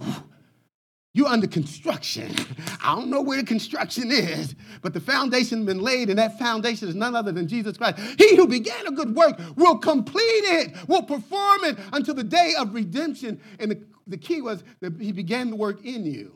you're 1.13 1.27
under 1.27 1.47
construction. 1.47 2.33
I 2.81 2.95
don't 2.95 3.09
know 3.09 3.21
where 3.21 3.35
the 3.39 3.45
construction 3.45 4.09
is, 4.09 4.55
but 4.81 4.93
the 4.93 5.01
foundation's 5.01 5.65
been 5.65 5.81
laid, 5.81 6.09
and 6.09 6.17
that 6.17 6.39
foundation 6.39 6.87
is 6.87 6.95
none 6.95 7.13
other 7.13 7.33
than 7.33 7.49
Jesus 7.49 7.75
Christ. 7.75 7.99
He 8.17 8.37
who 8.37 8.47
began 8.47 8.87
a 8.87 8.91
good 8.91 9.13
work 9.13 9.37
will 9.57 9.77
complete 9.77 10.21
it, 10.21 10.87
will 10.87 11.03
perform 11.03 11.65
it 11.65 11.77
until 11.91 12.13
the 12.13 12.23
day 12.23 12.53
of 12.57 12.73
redemption. 12.73 13.41
And 13.59 13.71
the, 13.71 13.83
the 14.07 14.17
key 14.17 14.41
was 14.41 14.63
that 14.79 14.93
he 14.97 15.11
began 15.11 15.49
the 15.49 15.57
work 15.57 15.83
in 15.83 16.05
you. 16.05 16.31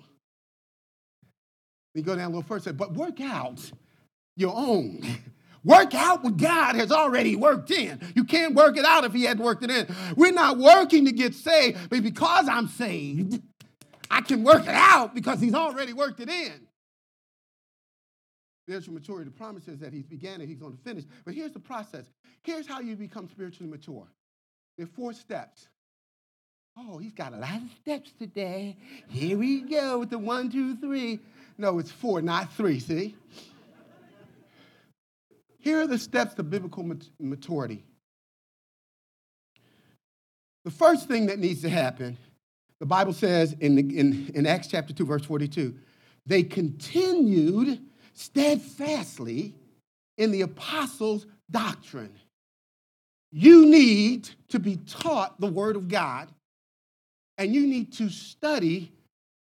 You 1.95 2.03
go 2.03 2.15
down 2.15 2.25
a 2.25 2.27
little 2.27 2.43
further, 2.43 2.73
but 2.73 2.93
work 2.93 3.21
out 3.21 3.71
your 4.35 4.53
own. 4.55 5.01
Work 5.63 5.95
out 5.95 6.23
what 6.23 6.37
God 6.37 6.75
has 6.75 6.91
already 6.91 7.35
worked 7.35 7.71
in. 7.71 7.99
You 8.15 8.23
can't 8.23 8.53
work 8.53 8.77
it 8.77 8.85
out 8.85 9.03
if 9.03 9.13
He 9.13 9.23
hadn't 9.23 9.43
worked 9.43 9.63
it 9.63 9.71
in. 9.71 9.87
We're 10.15 10.31
not 10.31 10.59
working 10.59 11.05
to 11.05 11.11
get 11.11 11.33
saved, 11.33 11.89
but 11.89 12.03
because 12.03 12.47
I'm 12.47 12.67
saved, 12.67 13.41
I 14.11 14.21
can 14.21 14.43
work 14.43 14.61
it 14.61 14.75
out 14.75 15.15
because 15.15 15.41
He's 15.41 15.55
already 15.55 15.91
worked 15.91 16.19
it 16.19 16.29
in. 16.29 16.67
Spiritual 18.67 18.93
maturity, 18.93 19.31
the 19.31 19.35
promise 19.35 19.67
is 19.67 19.79
that 19.79 19.91
He's 19.91 20.05
began 20.05 20.39
it, 20.39 20.47
He's 20.47 20.59
going 20.59 20.77
to 20.77 20.83
finish. 20.83 21.03
But 21.25 21.33
here's 21.33 21.53
the 21.53 21.59
process. 21.59 22.05
Here's 22.43 22.67
how 22.67 22.79
you 22.81 22.95
become 22.95 23.27
spiritually 23.27 23.71
mature. 23.71 24.05
There 24.77 24.85
are 24.85 24.89
four 24.95 25.13
steps. 25.13 25.67
Oh, 26.77 26.97
he's 26.97 27.13
got 27.13 27.33
a 27.33 27.37
lot 27.37 27.55
of 27.55 27.69
steps 27.81 28.11
today. 28.19 28.75
Here 29.09 29.37
we 29.37 29.61
go 29.61 29.99
with 29.99 30.09
the 30.09 30.19
one, 30.19 30.51
two, 30.51 30.75
three. 30.75 31.21
No, 31.57 31.79
it's 31.79 31.91
four, 31.91 32.21
not 32.21 32.53
three, 32.53 32.79
see? 32.79 33.15
Here 35.59 35.81
are 35.81 35.87
the 35.87 35.97
steps 35.97 36.35
to 36.35 36.43
biblical 36.43 36.89
maturity. 37.19 37.83
The 40.63 40.71
first 40.71 41.07
thing 41.07 41.27
that 41.27 41.39
needs 41.39 41.61
to 41.61 41.69
happen, 41.69 42.17
the 42.79 42.85
Bible 42.85 43.13
says 43.13 43.55
in, 43.59 43.75
the, 43.75 43.99
in, 43.99 44.31
in 44.35 44.45
Acts 44.45 44.67
chapter 44.67 44.93
2, 44.93 45.05
verse 45.05 45.25
42, 45.25 45.73
they 46.25 46.43
continued 46.43 47.81
steadfastly 48.13 49.53
in 50.17 50.31
the 50.31 50.41
apostles' 50.41 51.25
doctrine. 51.49 52.13
You 53.31 53.65
need 53.65 54.29
to 54.49 54.59
be 54.59 54.77
taught 54.77 55.39
the 55.39 55.47
Word 55.47 55.75
of 55.75 55.87
God, 55.87 56.29
and 57.37 57.53
you 57.53 57.67
need 57.67 57.93
to 57.93 58.09
study 58.09 58.91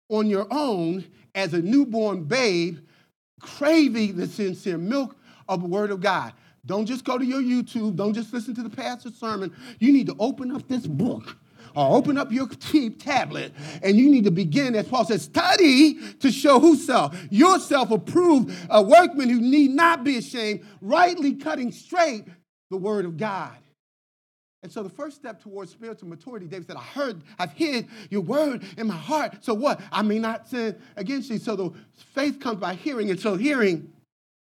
on 0.09 0.29
your 0.29 0.47
own 0.51 1.05
as 1.35 1.55
a 1.55 1.61
newborn 1.61 2.25
babe, 2.25 2.79
craving 3.41 4.17
the 4.17 4.27
sincere 4.27 4.79
milk 4.79 5.17
of 5.49 5.63
the 5.63 5.69
Word 5.69 5.91
of 5.91 6.01
God. 6.01 6.33
Don't 6.65 6.87
just 6.87 7.05
go 7.05 7.17
to 7.17 7.25
your 7.25 7.41
YouTube. 7.41 7.97
Don't 7.97 8.15
just 8.15 8.33
listen 8.33 8.55
to 8.57 8.63
the 8.63 8.71
pastor's 8.71 9.15
sermon. 9.15 9.55
You 9.79 9.93
need 9.93 10.09
to 10.09 10.17
open 10.19 10.51
up 10.51 10.67
this 10.67 10.87
book 10.87 11.37
or 11.77 11.97
open 11.97 12.19
up 12.19 12.33
your 12.33 12.49
cheap 12.49 13.03
tablet 13.03 13.53
and 13.83 13.97
you 13.97 14.11
need 14.11 14.25
to 14.25 14.31
begin, 14.31 14.75
as 14.75 14.89
Paul 14.89 15.05
says, 15.05 15.23
study 15.23 15.95
to 16.21 16.33
show 16.33 16.59
whoself. 16.59 17.17
Yourself 17.31 17.91
approved, 17.91 18.53
a 18.69 18.83
workman 18.83 19.29
who 19.29 19.41
need 19.41 19.71
not 19.71 20.03
be 20.03 20.17
ashamed, 20.17 20.65
rightly 20.81 21.35
cutting 21.35 21.71
straight 21.71 22.25
the 22.71 22.77
word 22.77 23.05
of 23.05 23.17
God. 23.17 23.57
And 24.67 24.73
so 24.73 24.83
the 24.83 24.91
first 24.91 25.15
step 25.15 25.41
towards 25.41 25.71
spiritual 25.71 26.09
maturity, 26.09 26.49
David 26.49 26.67
said, 26.67 26.75
I 26.75 26.83
heard, 26.83 27.23
I've 27.39 27.53
hid 27.53 27.87
your 28.11 28.23
word 28.23 28.65
in 28.77 28.89
my 28.89 28.97
heart. 28.97 29.45
So 29.45 29.55
what? 29.55 29.81
I 29.93 30.03
may 30.03 30.19
not 30.19 30.49
sin 30.49 30.77
against 30.97 31.31
you. 31.31 31.39
So 31.39 31.55
the 31.55 31.71
faith 31.95 32.41
comes 32.41 32.59
by 32.59 32.75
hearing, 32.75 33.11
and 33.11 33.21
so 33.21 33.37
hearing. 33.37 33.93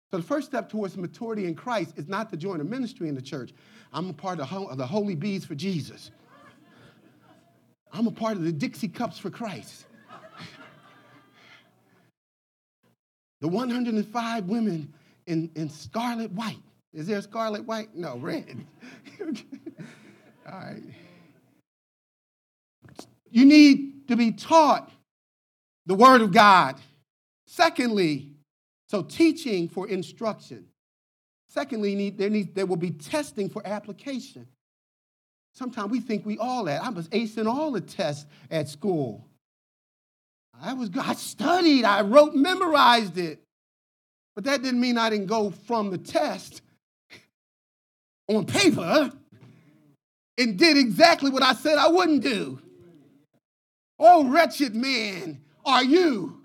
So 0.10 0.18
the 0.18 0.24
first 0.24 0.48
step 0.48 0.70
towards 0.70 0.98
maturity 0.98 1.46
in 1.46 1.54
Christ 1.54 1.94
is 1.98 2.08
not 2.08 2.32
to 2.32 2.36
join 2.36 2.62
a 2.62 2.64
ministry 2.64 3.10
in 3.10 3.14
the 3.14 3.22
church. 3.22 3.54
I'm 3.94 4.10
a 4.10 4.14
part 4.14 4.40
of 4.40 4.76
the 4.76 4.88
Holy 4.88 5.14
Bees 5.14 5.46
for 5.46 5.54
Jesus. 5.54 6.10
I'm 7.94 8.08
a 8.08 8.12
part 8.12 8.38
of 8.38 8.44
the 8.44 8.52
Dixie 8.52 8.88
Cups 8.88 9.20
for 9.20 9.30
Christ. 9.30 9.86
the 13.42 13.48
105 13.48 14.46
women 14.46 14.92
in, 15.28 15.52
in 15.54 15.70
scarlet 15.70 16.32
white. 16.32 16.58
Is 16.92 17.06
there 17.06 17.22
scarlet 17.22 17.66
white? 17.66 17.96
No, 17.96 18.18
red. 18.18 18.66
Right. 20.48 20.82
You 23.30 23.46
need 23.46 24.08
to 24.08 24.16
be 24.16 24.32
taught 24.32 24.90
the 25.86 25.96
Word 25.96 26.22
of 26.22 26.32
God. 26.32 26.80
Secondly, 27.46 28.32
so 28.88 29.02
teaching 29.02 29.68
for 29.68 29.88
instruction. 29.88 30.66
Secondly, 31.50 32.10
there, 32.10 32.30
there 32.30 32.66
will 32.66 32.78
be 32.78 32.92
testing 32.92 33.50
for 33.50 33.66
application. 33.66 34.48
Sometimes 35.54 35.92
we 35.92 36.00
think 36.00 36.26
we 36.26 36.38
all 36.38 36.66
that. 36.66 36.84
I 36.84 36.90
was 36.90 37.08
acing 37.10 37.48
all 37.48 37.72
the 37.72 37.82
tests 37.82 38.26
at 38.52 38.70
school. 38.70 39.28
I 40.62 40.74
was 40.74 40.90
I 40.98 41.14
studied, 41.14 41.84
I 41.84 42.02
wrote, 42.02 42.36
memorized 42.36 43.18
it. 43.18 43.40
But 44.36 44.46
that 44.46 44.62
didn't 44.62 44.80
mean 44.80 44.98
I 44.98 45.10
didn't 45.10 45.26
go 45.28 45.50
from 45.50 45.90
the 45.90 45.98
test 45.98 46.62
on 48.28 48.46
paper 48.46 49.12
and 50.38 50.58
did 50.58 50.78
exactly 50.78 51.30
what 51.30 51.44
I 51.44 51.54
said 51.54 51.78
I 51.78 51.88
wouldn't 51.88 52.24
do. 52.24 52.60
Oh, 54.00 54.30
wretched 54.30 54.76
man 54.76 55.42
are 55.66 55.84
you. 55.84 56.42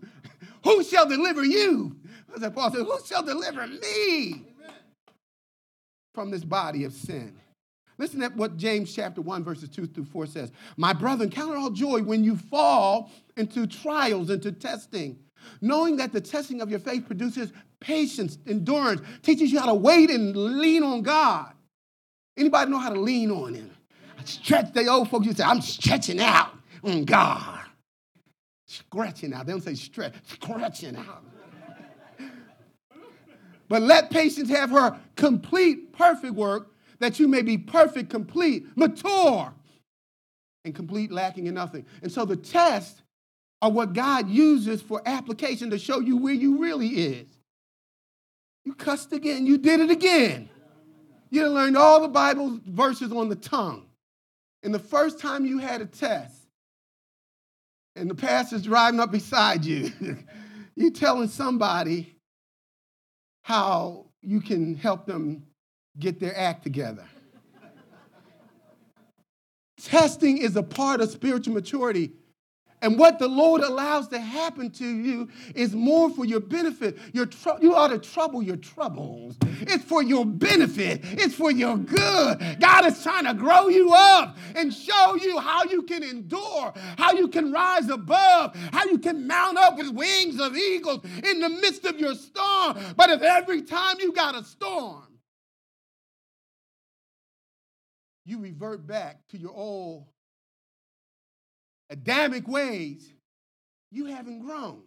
Who 0.65 0.83
shall 0.83 1.09
deliver 1.09 1.45
you? 1.45 1.97
As 2.35 2.51
Paul 2.51 2.71
said, 2.71 2.85
Who 2.85 2.99
shall 3.05 3.23
deliver 3.23 3.67
me 3.67 4.47
from 6.15 6.31
this 6.31 6.45
body 6.45 6.85
of 6.85 6.93
sin? 6.93 7.37
Listen 7.99 8.21
to 8.21 8.29
what 8.31 8.57
James 8.57 8.95
chapter 8.95 9.21
1, 9.21 9.45
verses 9.45 9.69
2 9.69 9.87
through 9.87 10.07
4 10.07 10.27
says. 10.27 10.51
My 10.77 10.93
brethren, 10.93 11.31
count 11.31 11.53
it 11.53 11.57
all 11.57 11.71
joy 11.71 12.03
when 12.03 12.25
you 12.25 12.37
fall 12.37 13.11
into 13.37 13.67
trials, 13.67 14.31
into 14.31 14.51
testing, 14.51 15.19
knowing 15.61 15.97
that 15.99 16.13
the 16.13 16.21
testing 16.21 16.61
of 16.61 16.71
your 16.71 16.81
faith 16.81 17.07
produces 17.07 17.53
patience, 17.81 18.39
endurance, 18.47 19.03
teaches 19.23 19.53
you 19.53 19.61
how 19.61 19.67
to 19.67 19.75
wait 19.75 20.11
and 20.11 20.35
lean 20.35 20.83
on 20.83 21.03
God. 21.03 21.53
Anybody 22.37 22.71
know 22.71 22.79
how 22.79 22.91
to 22.91 23.01
lean 23.01 23.31
on 23.31 23.55
him? 23.55 23.71
Stretch, 24.25 24.73
the 24.73 24.87
old 24.87 25.11
folks 25.11 25.27
to 25.27 25.35
say, 25.35 25.45
I'm 25.45 25.61
stretching 25.61 26.21
out 26.21 26.53
on 26.83 27.05
God. 27.05 27.61
Scratching 28.67 29.33
out. 29.35 29.47
They 29.47 29.53
don't 29.53 29.63
say 29.63 29.75
stretch, 29.75 30.15
scratching 30.25 30.97
out. 30.97 31.25
but 33.69 33.83
let 33.83 34.11
patience 34.11 34.49
have 34.51 34.71
her 34.71 34.99
complete, 35.17 35.93
perfect 35.93 36.35
work 36.35 36.73
that 36.99 37.19
you 37.19 37.29
may 37.29 37.43
be 37.43 37.59
perfect, 37.59 38.11
complete, 38.11 38.65
mature, 38.77 39.53
and 40.65 40.75
complete, 40.75 41.11
lacking 41.11 41.49
in 41.49 41.55
nothing. 41.55 41.85
And 42.03 42.11
so 42.11 42.25
the 42.25 42.37
tests 42.37 43.03
are 43.61 43.71
what 43.71 43.93
God 43.93 44.29
uses 44.29 44.81
for 44.81 45.03
application 45.05 45.71
to 45.71 45.79
show 45.79 46.01
you 46.01 46.17
where 46.17 46.35
you 46.35 46.59
really 46.59 46.89
is. 46.89 47.29
You 48.65 48.75
cussed 48.75 49.13
again, 49.13 49.47
you 49.47 49.59
did 49.59 49.81
it 49.81 49.91
again. 49.91 50.49
You 51.31 51.49
learned 51.49 51.77
all 51.77 52.01
the 52.01 52.09
Bible 52.09 52.61
verses 52.67 53.11
on 53.13 53.29
the 53.29 53.37
tongue. 53.37 53.87
And 54.63 54.75
the 54.75 54.79
first 54.79 55.19
time 55.19 55.45
you 55.45 55.59
had 55.59 55.81
a 55.81 55.87
test, 55.87 56.35
and 57.97 58.09
the 58.09 58.15
pastor's 58.15 58.63
driving 58.63 59.01
up 59.01 59.11
beside 59.11 59.65
you, 59.65 59.93
you're 60.77 60.91
telling 60.91 61.29
somebody 61.29 62.17
how 63.43 64.07
you 64.23 64.41
can 64.41 64.77
help 64.77 65.05
them 65.05 65.45
get 65.99 66.21
their 66.21 66.37
act 66.37 66.63
together. 66.63 67.05
Testing 69.83 70.39
is 70.39 70.57
a 70.57 70.63
part 70.63 71.01
of 71.01 71.11
spiritual 71.11 71.55
maturity. 71.55 72.13
And 72.83 72.99
what 72.99 73.21
the 73.21 73.29
Lord 73.29 73.63
allows 73.63 74.09
to 74.09 74.19
happen 74.19 74.71
to 74.73 74.85
you 74.85 75.29
is 75.55 75.75
more 75.75 76.11
for 76.11 76.25
your 76.25 76.41
benefit. 76.41 76.99
Your 77.13 77.27
tr- 77.27 77.61
you 77.61 77.77
ought 77.77 77.89
to 77.89 77.99
trouble 77.99 78.43
your 78.43 78.57
troubles. 78.57 79.37
It's 79.61 79.85
for 79.85 80.03
your 80.03 80.27
benefit, 80.27 81.01
it's 81.05 81.35
for 81.35 81.53
your 81.53 81.79
good. 81.79 82.61
God 82.61 82.85
is 82.87 83.01
trying 83.01 83.27
to 83.27 83.35
grow 83.35 83.69
you 83.69 83.93
up 83.95 84.37
and 84.57 84.75
show 84.75 85.15
you 85.15 85.39
how 85.39 85.63
you 85.65 85.83
can 85.83 86.03
endure, 86.03 86.73
how 86.99 87.13
you 87.13 87.29
can 87.29 87.53
rise 87.53 87.89
above, 87.89 88.57
how 88.73 88.85
you 88.87 88.99
can 88.99 89.29
mount 89.29 89.59
up 89.59 89.79
with 89.79 89.91
wings 89.91 90.41
of 90.41 90.57
eagles 90.57 91.05
in 91.25 91.39
the 91.39 91.49
midst 91.49 91.85
of 91.85 92.01
your 92.01 92.15
storm. 92.15 92.79
But 92.97 93.11
if 93.11 93.23
every 93.23 93.63
time 93.63 93.97
you 94.01 94.13
got 94.13 94.35
a 94.35 94.43
storm, 94.43 95.07
you 98.25 98.41
revert 98.41 98.87
back 98.87 99.21
to 99.29 99.39
your 99.39 99.53
old 99.53 100.07
Adamic 101.93 102.49
ways, 102.49 103.13
you 103.91 104.07
haven't 104.07 104.41
grown. 104.41 104.83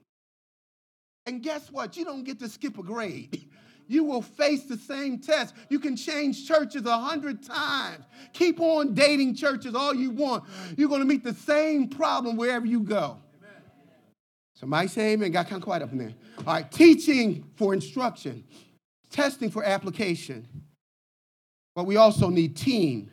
And 1.26 1.42
guess 1.42 1.72
what? 1.72 1.96
You 1.98 2.06
don't 2.06 2.24
get 2.24 2.40
to 2.40 2.50
skip 2.50 2.78
a 2.78 2.84
grade. 2.84 3.50
You 3.88 4.04
will 4.04 4.24
face 4.24 4.64
the 4.64 4.78
same 4.78 5.20
test. 5.20 5.54
You 5.70 5.78
can 5.78 5.96
change 5.96 6.48
churches 6.48 6.88
a 6.88 6.98
hundred 6.98 7.44
times. 7.44 8.04
Keep 8.34 8.60
on 8.60 8.96
dating 8.96 9.36
churches 9.36 9.76
all 9.76 9.94
you 9.94 10.10
want. 10.10 10.44
You're 10.76 10.90
going 10.90 11.02
to 11.02 11.06
meet 11.06 11.24
the 11.24 11.36
same 11.36 11.88
problem 11.88 12.36
wherever 12.36 12.66
you 12.66 12.80
go. 12.80 13.20
Amen. 13.38 13.62
Somebody 14.56 14.88
say 14.88 15.14
amen. 15.14 15.30
Got 15.30 15.50
kind 15.50 15.62
of 15.62 15.64
quiet 15.64 15.84
up 15.84 15.92
in 15.92 16.00
there. 16.00 16.16
All 16.40 16.46
right, 16.56 16.72
teaching 16.72 17.48
for 17.58 17.76
instruction, 17.76 18.44
testing 19.12 19.52
for 19.52 19.64
application. 19.64 20.48
But 21.76 21.86
we 21.86 21.98
also 21.98 22.30
need 22.32 22.58
team 22.58 23.12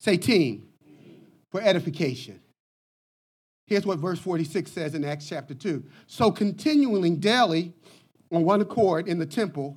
Say 0.00 0.16
team 0.16 0.68
for 1.50 1.60
edification. 1.60 2.40
Here's 3.70 3.86
what 3.86 4.00
verse 4.00 4.18
46 4.18 4.68
says 4.72 4.96
in 4.96 5.04
Acts 5.04 5.28
chapter 5.28 5.54
2. 5.54 5.84
So 6.08 6.32
continuing 6.32 7.20
daily 7.20 7.72
on 8.32 8.44
one 8.44 8.60
accord 8.60 9.06
in 9.06 9.20
the 9.20 9.26
temple 9.26 9.76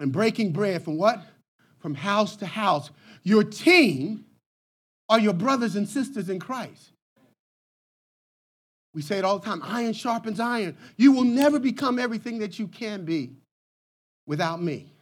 and 0.00 0.10
breaking 0.10 0.54
bread 0.54 0.82
from 0.82 0.96
what? 0.96 1.22
From 1.78 1.94
house 1.94 2.36
to 2.36 2.46
house. 2.46 2.90
Your 3.22 3.44
team 3.44 4.24
are 5.10 5.20
your 5.20 5.34
brothers 5.34 5.76
and 5.76 5.86
sisters 5.86 6.30
in 6.30 6.40
Christ. 6.40 6.92
We 8.94 9.02
say 9.02 9.18
it 9.18 9.26
all 9.26 9.40
the 9.40 9.44
time 9.44 9.60
iron 9.62 9.92
sharpens 9.92 10.40
iron. 10.40 10.78
You 10.96 11.12
will 11.12 11.24
never 11.24 11.58
become 11.58 11.98
everything 11.98 12.38
that 12.38 12.58
you 12.58 12.66
can 12.66 13.04
be 13.04 13.32
without 14.26 14.62
me. 14.62 14.93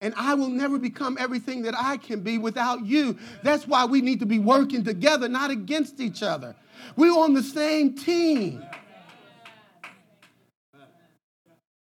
And 0.00 0.14
I 0.16 0.34
will 0.34 0.48
never 0.48 0.78
become 0.78 1.18
everything 1.20 1.62
that 1.62 1.74
I 1.76 1.98
can 1.98 2.20
be 2.20 2.38
without 2.38 2.86
you. 2.86 3.18
That's 3.42 3.66
why 3.66 3.84
we 3.84 4.00
need 4.00 4.20
to 4.20 4.26
be 4.26 4.38
working 4.38 4.82
together, 4.82 5.28
not 5.28 5.50
against 5.50 6.00
each 6.00 6.22
other. 6.22 6.56
We're 6.96 7.12
on 7.12 7.34
the 7.34 7.42
same 7.42 7.94
team. 7.94 8.64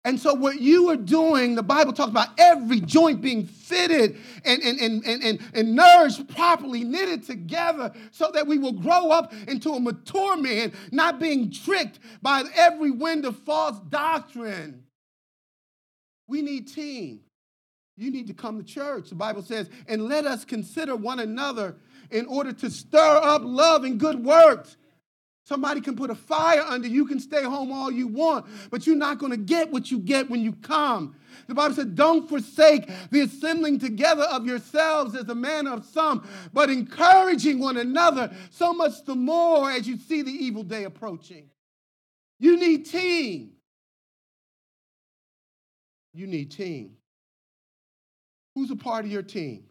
And 0.05 0.19
so, 0.19 0.33
what 0.33 0.59
you 0.59 0.89
are 0.89 0.95
doing, 0.95 1.55
the 1.55 1.61
Bible 1.61 1.91
talks 1.93 2.09
about 2.09 2.29
every 2.39 2.79
joint 2.79 3.21
being 3.21 3.45
fitted 3.45 4.17
and, 4.45 4.63
and, 4.63 4.79
and, 4.79 5.05
and, 5.05 5.23
and, 5.23 5.39
and 5.53 5.75
nourished 5.75 6.27
properly, 6.29 6.83
knitted 6.85 7.23
together, 7.23 7.91
so 8.09 8.31
that 8.33 8.47
we 8.47 8.57
will 8.57 8.71
grow 8.71 9.11
up 9.11 9.33
into 9.47 9.71
a 9.73 9.79
mature 9.79 10.37
man, 10.37 10.71
not 10.91 11.19
being 11.19 11.51
tricked 11.51 11.99
by 12.21 12.43
every 12.55 12.91
wind 12.91 13.25
of 13.25 13.37
false 13.39 13.77
doctrine. 13.89 14.83
We 16.27 16.41
need 16.41 16.73
team. 16.73 17.19
You 17.99 18.11
need 18.11 18.27
to 18.27 18.33
come 18.33 18.57
to 18.57 18.63
church. 18.63 19.09
The 19.09 19.15
Bible 19.15 19.41
says, 19.41 19.69
and 19.89 20.05
let 20.05 20.25
us 20.25 20.45
consider 20.45 20.95
one 20.95 21.19
another 21.19 21.75
in 22.11 22.25
order 22.27 22.53
to 22.53 22.71
stir 22.71 23.19
up 23.21 23.41
love 23.43 23.83
and 23.83 23.99
good 23.99 24.23
works. 24.23 24.77
Somebody 25.43 25.81
can 25.81 25.97
put 25.97 26.09
a 26.09 26.15
fire 26.15 26.61
under 26.61 26.87
you, 26.87 27.05
can 27.05 27.19
stay 27.19 27.43
home 27.43 27.73
all 27.73 27.91
you 27.91 28.07
want, 28.07 28.45
but 28.71 28.87
you're 28.87 28.95
not 28.95 29.17
going 29.17 29.31
to 29.31 29.37
get 29.37 29.69
what 29.69 29.91
you 29.91 29.99
get 29.99 30.29
when 30.29 30.41
you 30.41 30.53
come. 30.53 31.15
The 31.47 31.55
Bible 31.55 31.75
said, 31.75 31.95
Don't 31.95 32.29
forsake 32.29 32.89
the 33.09 33.21
assembling 33.21 33.79
together 33.79 34.23
of 34.23 34.45
yourselves 34.45 35.13
as 35.15 35.25
the 35.25 35.35
manner 35.35 35.73
of 35.73 35.83
some, 35.83 36.25
but 36.53 36.69
encouraging 36.69 37.59
one 37.59 37.77
another, 37.77 38.31
so 38.49 38.71
much 38.73 39.03
the 39.03 39.15
more 39.15 39.69
as 39.69 39.87
you 39.87 39.97
see 39.97 40.21
the 40.21 40.31
evil 40.31 40.63
day 40.63 40.85
approaching. 40.85 41.49
You 42.39 42.57
need 42.57 42.85
team. 42.85 43.53
You 46.13 46.27
need 46.27 46.51
team. 46.51 46.98
Who's 48.59 48.71
a 48.71 48.75
part 48.75 49.05
of 49.05 49.11
your 49.11 49.23
team? 49.23 49.63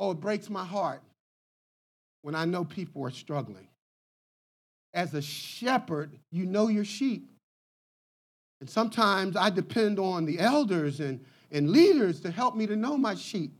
Oh, 0.00 0.10
it 0.10 0.20
breaks 0.20 0.50
my 0.50 0.64
heart 0.64 1.00
when 2.22 2.34
I 2.34 2.44
know 2.44 2.64
people 2.64 3.04
are 3.04 3.10
struggling 3.12 3.68
as 4.96 5.14
a 5.14 5.22
shepherd, 5.22 6.18
you 6.32 6.44
know 6.44 6.66
your 6.66 6.84
sheep. 6.84 7.30
And 8.60 8.68
sometimes 8.68 9.36
I 9.36 9.50
depend 9.50 10.00
on 10.00 10.24
the 10.24 10.40
elders 10.40 10.98
and, 10.98 11.24
and 11.52 11.70
leaders 11.70 12.20
to 12.22 12.32
help 12.32 12.56
me 12.56 12.66
to 12.66 12.74
know 12.74 12.96
my 12.96 13.14
sheep. 13.14 13.52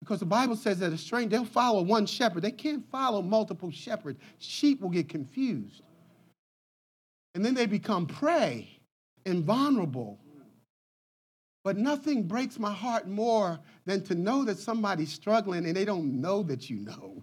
Because 0.00 0.20
the 0.20 0.26
Bible 0.26 0.54
says 0.54 0.78
that 0.78 0.92
a 0.92 0.98
stranger, 0.98 1.30
they'll 1.30 1.44
follow 1.44 1.82
one 1.82 2.06
shepherd. 2.06 2.42
They 2.42 2.52
can't 2.52 2.88
follow 2.90 3.22
multiple 3.22 3.72
shepherds. 3.72 4.20
Sheep 4.38 4.80
will 4.80 4.90
get 4.90 5.08
confused. 5.08 5.82
And 7.34 7.44
then 7.44 7.54
they 7.54 7.66
become 7.66 8.06
prey 8.06 8.78
and 9.26 9.42
vulnerable. 9.42 10.21
But 11.64 11.76
nothing 11.76 12.24
breaks 12.24 12.58
my 12.58 12.72
heart 12.72 13.06
more 13.06 13.60
than 13.86 14.02
to 14.04 14.14
know 14.14 14.44
that 14.44 14.58
somebody's 14.58 15.12
struggling 15.12 15.66
and 15.66 15.76
they 15.76 15.84
don't 15.84 16.20
know 16.20 16.42
that 16.44 16.68
you 16.68 16.76
know. 16.76 17.22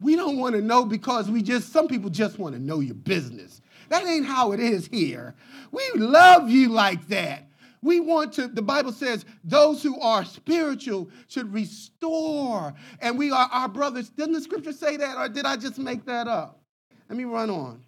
We 0.00 0.16
don't 0.16 0.38
want 0.38 0.54
to 0.54 0.62
know 0.62 0.84
because 0.84 1.30
we 1.30 1.42
just, 1.42 1.72
some 1.72 1.88
people 1.88 2.10
just 2.10 2.38
want 2.38 2.54
to 2.54 2.60
know 2.60 2.80
your 2.80 2.94
business. 2.94 3.60
That 3.88 4.06
ain't 4.06 4.26
how 4.26 4.52
it 4.52 4.60
is 4.60 4.86
here. 4.86 5.34
We 5.70 5.82
love 5.94 6.50
you 6.50 6.68
like 6.68 7.06
that. 7.08 7.44
We 7.82 8.00
want 8.00 8.32
to, 8.34 8.48
the 8.48 8.62
Bible 8.62 8.92
says, 8.92 9.24
those 9.44 9.82
who 9.82 10.00
are 10.00 10.24
spiritual 10.24 11.10
should 11.28 11.52
restore. 11.52 12.74
And 13.00 13.18
we 13.18 13.30
are 13.30 13.48
our 13.52 13.68
brothers. 13.68 14.08
Doesn't 14.08 14.32
the 14.32 14.40
scripture 14.40 14.72
say 14.72 14.96
that, 14.96 15.16
or 15.16 15.28
did 15.28 15.44
I 15.44 15.56
just 15.56 15.78
make 15.78 16.04
that 16.06 16.26
up? 16.26 16.60
Let 17.08 17.16
me 17.16 17.24
run 17.24 17.48
on. 17.48 17.84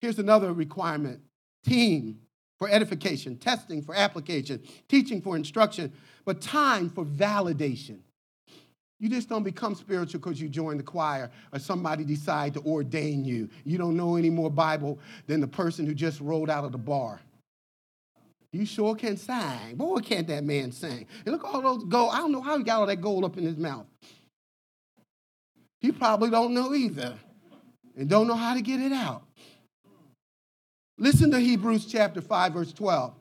Here's 0.00 0.18
another 0.18 0.52
requirement 0.52 1.20
team 1.64 2.20
for 2.58 2.68
edification, 2.68 3.36
testing 3.36 3.82
for 3.82 3.94
application, 3.94 4.62
teaching 4.88 5.20
for 5.20 5.36
instruction, 5.36 5.92
but 6.24 6.40
time 6.40 6.90
for 6.90 7.04
validation. 7.04 7.98
You 9.00 9.08
just 9.08 9.30
don't 9.30 9.42
become 9.42 9.74
spiritual 9.74 10.20
because 10.20 10.40
you 10.40 10.48
join 10.48 10.76
the 10.76 10.82
choir 10.82 11.30
or 11.52 11.58
somebody 11.58 12.04
decide 12.04 12.52
to 12.54 12.60
ordain 12.60 13.24
you. 13.24 13.48
You 13.64 13.78
don't 13.78 13.96
know 13.96 14.16
any 14.16 14.28
more 14.28 14.50
Bible 14.50 14.98
than 15.26 15.40
the 15.40 15.48
person 15.48 15.86
who 15.86 15.94
just 15.94 16.20
rolled 16.20 16.50
out 16.50 16.64
of 16.64 16.72
the 16.72 16.78
bar. 16.78 17.18
You 18.52 18.66
sure 18.66 18.94
can 18.94 19.16
sing. 19.16 19.76
Boy, 19.76 20.00
can't 20.00 20.26
that 20.26 20.44
man 20.44 20.70
sing. 20.72 21.06
And 21.24 21.32
look 21.32 21.44
all 21.44 21.62
those 21.62 21.84
gold. 21.84 22.10
I 22.12 22.18
don't 22.18 22.32
know 22.32 22.42
how 22.42 22.58
he 22.58 22.64
got 22.64 22.80
all 22.80 22.86
that 22.86 23.00
gold 23.00 23.24
up 23.24 23.38
in 23.38 23.44
his 23.44 23.56
mouth. 23.56 23.86
He 25.80 25.92
probably 25.92 26.28
don't 26.28 26.52
know 26.52 26.74
either 26.74 27.14
and 27.96 28.08
don't 28.08 28.26
know 28.26 28.34
how 28.34 28.54
to 28.54 28.60
get 28.60 28.80
it 28.80 28.92
out. 28.92 29.22
Listen 31.00 31.30
to 31.30 31.40
Hebrews 31.40 31.86
chapter 31.86 32.20
5, 32.20 32.52
verse 32.52 32.72
12. 32.74 33.14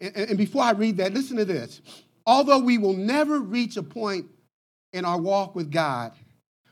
And, 0.00 0.38
before 0.38 0.62
I 0.62 0.72
read 0.72 0.96
that, 0.96 1.12
listen 1.12 1.36
to 1.36 1.44
this. 1.44 1.82
Although 2.26 2.60
we 2.60 2.78
will 2.78 2.94
never 2.94 3.38
reach 3.38 3.76
a 3.76 3.82
point 3.82 4.26
in 4.94 5.04
our 5.04 5.20
walk 5.20 5.54
with 5.54 5.70
God 5.70 6.12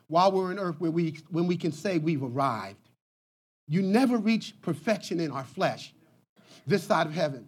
while 0.09 0.33
we're 0.33 0.51
on 0.51 0.59
earth 0.59 0.77
where 0.81 0.91
we, 0.91 1.19
when 1.31 1.47
we 1.47 1.59
can 1.59 1.73
say 1.73 1.99
we've 1.99 2.23
arrived, 2.23 2.89
you 3.69 3.83
never 3.83 4.17
reach 4.17 4.55
perfection 4.63 5.21
in 5.21 5.31
our 5.31 5.45
flesh 5.45 5.93
this 6.67 6.85
side 6.85 7.07
of 7.07 7.13
heaven. 7.15 7.47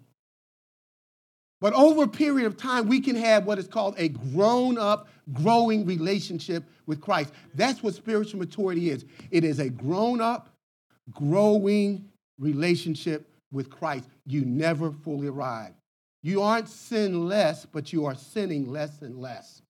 But 1.63 1.73
over 1.73 2.03
a 2.03 2.09
period 2.09 2.47
of 2.47 2.59
time, 2.59 2.89
we 2.89 3.01
can 3.01 3.17
have 3.17 3.47
what 3.47 3.59
is 3.59 3.67
called 3.67 3.95
a 3.97 4.09
grown 4.09 4.77
up, 4.77 5.09
growing 5.33 5.87
relationship 5.87 6.65
with 6.85 7.01
Christ. 7.01 7.33
That's 7.55 7.83
what 7.83 7.95
spiritual 7.95 8.41
maturity 8.41 8.91
is 8.91 9.07
it 9.31 9.45
is 9.45 9.61
a 9.61 9.71
grown 9.71 10.21
up, 10.21 10.54
growing 11.13 12.09
relationship 12.39 13.29
with 13.53 13.71
Christ. 13.71 14.09
You 14.27 14.45
never 14.45 14.91
fully 14.91 15.29
arrive. 15.29 15.73
You 16.23 16.43
aren't 16.43 16.69
sinless, 16.69 17.67
but 17.71 17.93
you 17.93 18.07
are 18.07 18.15
sinning 18.15 18.71
less 18.71 19.03
and 19.03 19.19
less. 19.19 19.63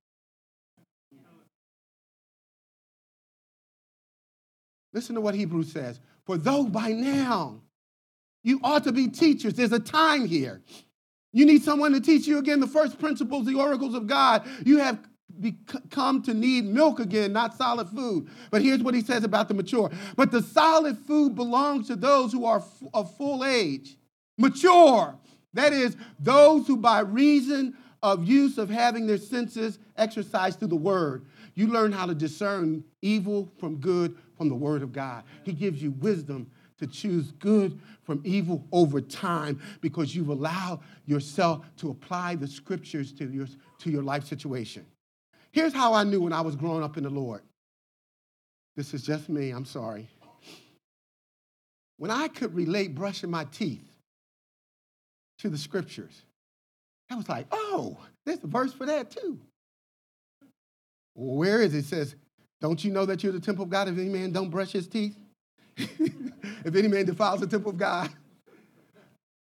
Listen 4.92 5.16
to 5.16 5.20
what 5.20 5.34
Hebrews 5.34 5.72
says. 5.72 5.98
For 6.24 6.38
though 6.38 6.64
by 6.64 6.92
now 6.92 7.60
you 8.44 8.60
ought 8.62 8.84
to 8.84 8.92
be 8.92 9.08
teachers, 9.08 9.54
there's 9.54 9.72
a 9.72 9.80
time 9.80 10.26
here. 10.26 10.62
You 11.32 11.44
need 11.44 11.64
someone 11.64 11.92
to 11.92 12.00
teach 12.00 12.28
you 12.28 12.38
again 12.38 12.60
the 12.60 12.66
first 12.68 13.00
principles, 13.00 13.44
the 13.44 13.58
oracles 13.58 13.94
of 13.94 14.06
God. 14.06 14.46
You 14.64 14.78
have 14.78 15.00
come 15.90 16.22
to 16.22 16.34
need 16.34 16.64
milk 16.64 17.00
again, 17.00 17.32
not 17.32 17.56
solid 17.56 17.88
food. 17.88 18.28
But 18.50 18.62
here's 18.62 18.82
what 18.82 18.94
he 18.94 19.00
says 19.00 19.24
about 19.24 19.48
the 19.48 19.54
mature. 19.54 19.90
But 20.16 20.30
the 20.30 20.42
solid 20.42 20.98
food 20.98 21.34
belongs 21.34 21.88
to 21.88 21.96
those 21.96 22.32
who 22.32 22.44
are 22.44 22.62
of 22.92 23.14
full 23.16 23.44
age, 23.44 23.96
mature, 24.38 25.16
that 25.54 25.72
is, 25.72 25.96
those 26.18 26.66
who 26.66 26.76
by 26.76 27.00
reason 27.00 27.76
of 28.02 28.24
use 28.24 28.58
of 28.58 28.68
having 28.68 29.06
their 29.06 29.18
senses 29.18 29.78
exercised 29.96 30.58
through 30.58 30.68
the 30.68 30.76
word, 30.76 31.24
you 31.54 31.68
learn 31.68 31.92
how 31.92 32.06
to 32.06 32.14
discern 32.14 32.84
evil 33.02 33.50
from 33.58 33.76
good 33.76 34.16
from 34.36 34.48
the 34.48 34.54
word 34.54 34.82
of 34.82 34.92
God. 34.92 35.24
He 35.44 35.52
gives 35.52 35.82
you 35.82 35.92
wisdom 35.92 36.50
to 36.78 36.86
choose 36.86 37.30
good 37.32 37.80
from 38.02 38.20
evil 38.24 38.66
over 38.72 39.00
time 39.00 39.60
because 39.80 40.14
you've 40.14 40.28
allowed 40.28 40.80
yourself 41.06 41.64
to 41.76 41.90
apply 41.90 42.34
the 42.34 42.48
scriptures 42.48 43.12
to 43.12 43.30
your, 43.30 43.46
to 43.78 43.90
your 43.90 44.02
life 44.02 44.24
situation. 44.24 44.84
Here's 45.54 45.72
how 45.72 45.94
I 45.94 46.02
knew 46.02 46.20
when 46.20 46.32
I 46.32 46.40
was 46.40 46.56
growing 46.56 46.82
up 46.82 46.96
in 46.96 47.04
the 47.04 47.10
Lord. 47.10 47.40
This 48.74 48.92
is 48.92 49.04
just 49.04 49.28
me, 49.28 49.50
I'm 49.50 49.64
sorry. 49.64 50.08
When 51.96 52.10
I 52.10 52.26
could 52.26 52.52
relate 52.56 52.96
brushing 52.96 53.30
my 53.30 53.44
teeth 53.44 53.88
to 55.38 55.48
the 55.48 55.56
scriptures. 55.56 56.22
I 57.08 57.14
was 57.14 57.28
like, 57.28 57.46
oh, 57.52 57.96
there's 58.26 58.42
a 58.42 58.48
verse 58.48 58.72
for 58.72 58.86
that 58.86 59.12
too. 59.12 59.38
where 61.14 61.62
is 61.62 61.72
it? 61.72 61.78
it? 61.78 61.84
says, 61.84 62.16
don't 62.60 62.82
you 62.82 62.90
know 62.90 63.06
that 63.06 63.22
you're 63.22 63.32
the 63.32 63.38
temple 63.38 63.62
of 63.62 63.70
God 63.70 63.86
if 63.86 63.96
any 63.96 64.08
man 64.08 64.32
don't 64.32 64.50
brush 64.50 64.72
his 64.72 64.88
teeth? 64.88 65.16
if 65.76 66.74
any 66.74 66.88
man 66.88 67.04
defiles 67.04 67.38
the 67.38 67.46
temple 67.46 67.70
of 67.70 67.78
God. 67.78 68.10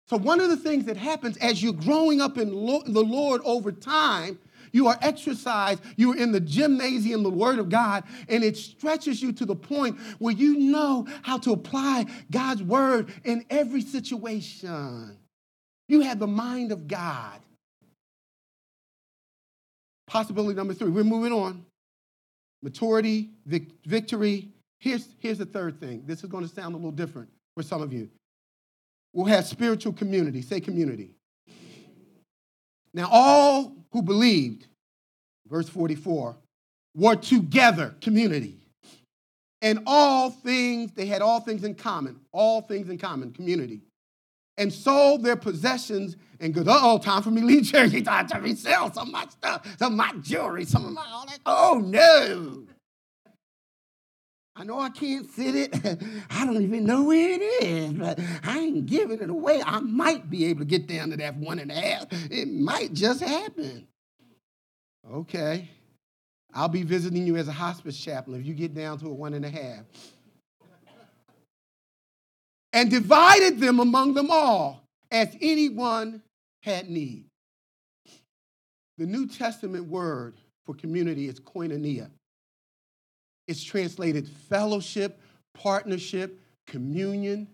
So 0.07 0.17
one 0.17 0.41
of 0.41 0.49
the 0.49 0.57
things 0.57 0.85
that 0.85 0.97
happens 0.97 1.37
as 1.37 1.63
you're 1.63 1.73
growing 1.73 2.21
up 2.21 2.37
in 2.37 2.49
the 2.49 3.03
Lord 3.03 3.41
over 3.43 3.71
time, 3.71 4.37
you 4.73 4.87
are 4.87 4.97
exercised, 5.01 5.81
you 5.95 6.11
are 6.11 6.17
in 6.17 6.31
the 6.31 6.39
gymnasium, 6.39 7.23
the 7.23 7.29
Word 7.29 7.59
of 7.59 7.69
God, 7.69 8.03
and 8.27 8.43
it 8.43 8.57
stretches 8.57 9.21
you 9.21 9.31
to 9.33 9.45
the 9.45 9.55
point 9.55 9.97
where 10.19 10.33
you 10.33 10.57
know 10.57 11.07
how 11.21 11.37
to 11.37 11.53
apply 11.53 12.07
God's 12.29 12.63
Word 12.63 13.13
in 13.23 13.45
every 13.49 13.81
situation. 13.81 15.17
You 15.87 16.01
have 16.01 16.19
the 16.19 16.27
mind 16.27 16.71
of 16.71 16.87
God. 16.87 17.39
Possibility 20.07 20.55
number 20.55 20.73
three. 20.73 20.89
We're 20.89 21.03
moving 21.03 21.31
on. 21.31 21.65
Maturity, 22.61 23.29
vic- 23.45 23.71
victory. 23.85 24.49
Here's, 24.79 25.07
here's 25.19 25.37
the 25.37 25.45
third 25.45 25.79
thing. 25.79 26.03
This 26.05 26.23
is 26.23 26.29
going 26.29 26.47
to 26.47 26.53
sound 26.53 26.73
a 26.73 26.77
little 26.77 26.91
different 26.91 27.29
for 27.55 27.63
some 27.63 27.81
of 27.81 27.93
you. 27.93 28.09
We'll 29.13 29.27
have 29.27 29.45
spiritual 29.45 29.93
community. 29.93 30.41
Say 30.41 30.59
community. 30.59 31.11
Now, 32.93 33.09
all 33.11 33.75
who 33.91 34.01
believed, 34.01 34.67
verse 35.47 35.69
44, 35.69 36.35
were 36.95 37.15
together, 37.15 37.95
community. 38.01 38.57
And 39.61 39.79
all 39.87 40.29
things, 40.29 40.91
they 40.91 41.05
had 41.05 41.21
all 41.21 41.39
things 41.39 41.63
in 41.63 41.75
common. 41.75 42.19
All 42.31 42.61
things 42.61 42.89
in 42.89 42.97
common, 42.97 43.31
community 43.31 43.81
and 44.57 44.71
sold 44.71 45.23
their 45.23 45.35
possessions 45.35 46.15
and 46.39 46.53
goes, 46.53 46.65
oh, 46.67 46.97
time 46.97 47.23
for 47.23 47.31
me 47.31 47.41
to 47.41 47.47
leave 47.47 47.65
church. 47.65 47.91
Time 48.03 48.27
to 48.27 48.39
resell 48.39 48.93
some 48.93 49.07
of 49.07 49.13
my 49.13 49.25
stuff, 49.27 49.77
some 49.77 49.93
of 49.93 49.97
my 49.97 50.13
jewelry, 50.21 50.65
some 50.65 50.85
of 50.85 50.91
my 50.91 51.05
all 51.07 51.25
that. 51.25 51.39
Oh 51.45 51.81
no. 51.83 52.65
I 54.55 54.63
know 54.63 54.79
I 54.79 54.89
can't 54.89 55.29
sit 55.31 55.55
it. 55.55 56.03
I 56.29 56.45
don't 56.45 56.61
even 56.61 56.85
know 56.85 57.03
where 57.03 57.31
it 57.31 57.41
is, 57.41 57.93
but 57.93 58.19
I 58.43 58.59
ain't 58.59 58.85
giving 58.85 59.19
it 59.19 59.29
away. 59.29 59.63
I 59.65 59.79
might 59.79 60.29
be 60.29 60.45
able 60.45 60.59
to 60.59 60.65
get 60.65 60.87
down 60.87 61.09
to 61.09 61.17
that 61.17 61.35
one 61.35 61.59
and 61.59 61.71
a 61.71 61.75
half. 61.75 62.05
It 62.11 62.47
might 62.47 62.93
just 62.93 63.21
happen. 63.21 63.87
Okay. 65.11 65.69
I'll 66.53 66.69
be 66.69 66.83
visiting 66.83 67.25
you 67.25 67.35
as 67.35 67.47
a 67.47 67.51
hospice 67.51 67.97
chaplain 67.99 68.39
if 68.39 68.45
you 68.45 68.53
get 68.53 68.75
down 68.75 68.99
to 68.99 69.07
a 69.07 69.13
one 69.13 69.33
and 69.33 69.43
a 69.43 69.49
half 69.49 69.85
and 72.73 72.91
divided 72.91 73.59
them 73.59 73.79
among 73.79 74.13
them 74.13 74.29
all 74.29 74.83
as 75.11 75.35
anyone 75.41 76.21
had 76.61 76.89
need. 76.89 77.25
The 78.99 79.07
New 79.07 79.27
Testament 79.27 79.87
word 79.87 80.35
for 80.65 80.75
community 80.75 81.27
is 81.27 81.39
koinonia. 81.39 82.09
It's 83.47 83.63
translated 83.63 84.27
fellowship, 84.27 85.19
partnership, 85.53 86.39
communion. 86.67 87.47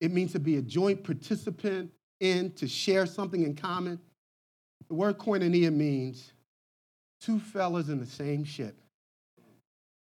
It 0.00 0.12
means 0.12 0.32
to 0.32 0.38
be 0.38 0.56
a 0.56 0.62
joint 0.62 1.02
participant 1.02 1.90
in, 2.20 2.52
to 2.52 2.68
share 2.68 3.06
something 3.06 3.42
in 3.42 3.54
common. 3.54 3.98
The 4.88 4.94
word 4.94 5.18
koinonia 5.18 5.72
means 5.72 6.32
two 7.20 7.38
fellas 7.38 7.88
in 7.88 7.98
the 7.98 8.06
same 8.06 8.44
ship. 8.44 8.76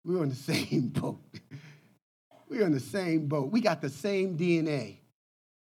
We're 0.04 0.22
in 0.22 0.30
the 0.30 0.34
same 0.54 0.88
boat. 0.88 1.20
We're 2.48 2.66
in 2.66 2.72
the 2.72 2.80
same 2.80 3.26
boat. 3.26 3.50
We 3.50 3.60
got 3.60 3.80
the 3.80 3.88
same 3.88 4.36
DNA 4.36 4.96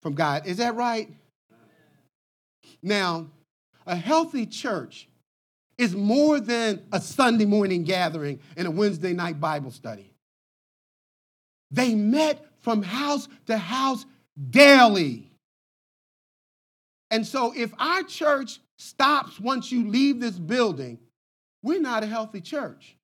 from 0.01 0.13
God. 0.13 0.45
Is 0.45 0.57
that 0.57 0.75
right? 0.75 1.09
Now, 2.81 3.27
a 3.85 3.95
healthy 3.95 4.45
church 4.45 5.07
is 5.81 5.95
more 5.95 6.39
than 6.39 6.79
a 6.91 7.01
Sunday 7.01 7.45
morning 7.45 7.83
gathering 7.83 8.39
and 8.55 8.67
a 8.67 8.71
Wednesday 8.71 9.13
night 9.13 9.39
Bible 9.39 9.71
study. 9.71 10.13
They 11.71 11.95
met 11.95 12.45
from 12.59 12.83
house 12.83 13.27
to 13.47 13.57
house 13.57 14.05
daily. 14.51 15.31
And 17.09 17.25
so, 17.25 17.51
if 17.57 17.73
our 17.79 18.03
church 18.03 18.59
stops 18.77 19.39
once 19.39 19.71
you 19.71 19.87
leave 19.87 20.19
this 20.19 20.37
building, 20.37 20.99
we're 21.63 21.81
not 21.81 22.03
a 22.03 22.05
healthy 22.05 22.41
church. 22.41 22.95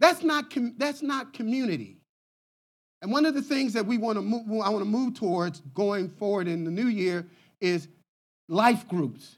That's 0.00 0.24
not, 0.24 0.50
com- 0.50 0.74
that's 0.76 1.02
not 1.02 1.34
community. 1.34 1.98
And 3.00 3.12
one 3.12 3.26
of 3.26 3.34
the 3.34 3.42
things 3.42 3.74
that 3.74 3.86
we 3.86 3.96
want 3.96 4.16
to 4.16 4.22
move, 4.22 4.42
I 4.60 4.70
want 4.70 4.80
to 4.80 4.90
move 4.90 5.14
towards 5.14 5.60
going 5.72 6.08
forward 6.08 6.48
in 6.48 6.64
the 6.64 6.72
new 6.72 6.88
year 6.88 7.28
is 7.60 7.86
life 8.48 8.88
groups 8.88 9.36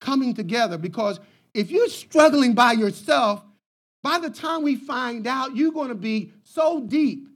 coming 0.00 0.34
together. 0.34 0.76
Because 0.76 1.20
if 1.54 1.70
you're 1.70 1.88
struggling 1.88 2.54
by 2.54 2.72
yourself, 2.72 3.44
by 4.02 4.18
the 4.18 4.30
time 4.30 4.62
we 4.62 4.76
find 4.76 5.26
out, 5.26 5.56
you're 5.56 5.72
going 5.72 5.88
to 5.88 5.94
be 5.94 6.32
so 6.42 6.80
deep 6.80 7.28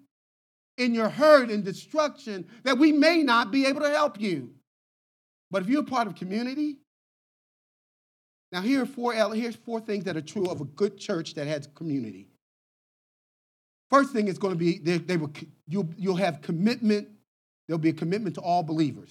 in 0.78 0.94
your 0.94 1.08
hurt 1.08 1.50
and 1.50 1.64
destruction 1.64 2.46
that 2.64 2.78
we 2.78 2.92
may 2.92 3.22
not 3.22 3.50
be 3.50 3.66
able 3.66 3.80
to 3.80 3.90
help 3.90 4.20
you. 4.20 4.50
But 5.50 5.62
if 5.62 5.68
you're 5.68 5.84
part 5.84 6.06
of 6.06 6.16
community, 6.16 6.76
now 8.52 8.62
here 8.62 8.82
are 8.82 8.86
four, 8.86 9.12
here's 9.12 9.56
four 9.56 9.80
things 9.80 10.04
that 10.04 10.16
are 10.16 10.22
true 10.22 10.46
of 10.46 10.60
a 10.60 10.64
good 10.64 10.98
church 10.98 11.34
that 11.34 11.46
has 11.46 11.68
community. 11.74 12.28
First 13.90 14.12
thing 14.12 14.28
is 14.28 14.38
going 14.38 14.54
to 14.54 14.58
be 14.58 14.78
they, 14.78 14.98
they 14.98 15.16
will, 15.16 15.32
you'll, 15.66 15.88
you'll 15.96 16.16
have 16.16 16.42
commitment. 16.42 17.08
There'll 17.66 17.78
be 17.78 17.90
a 17.90 17.94
commitment 17.94 18.34
to 18.36 18.40
all 18.40 18.62
believers, 18.62 19.10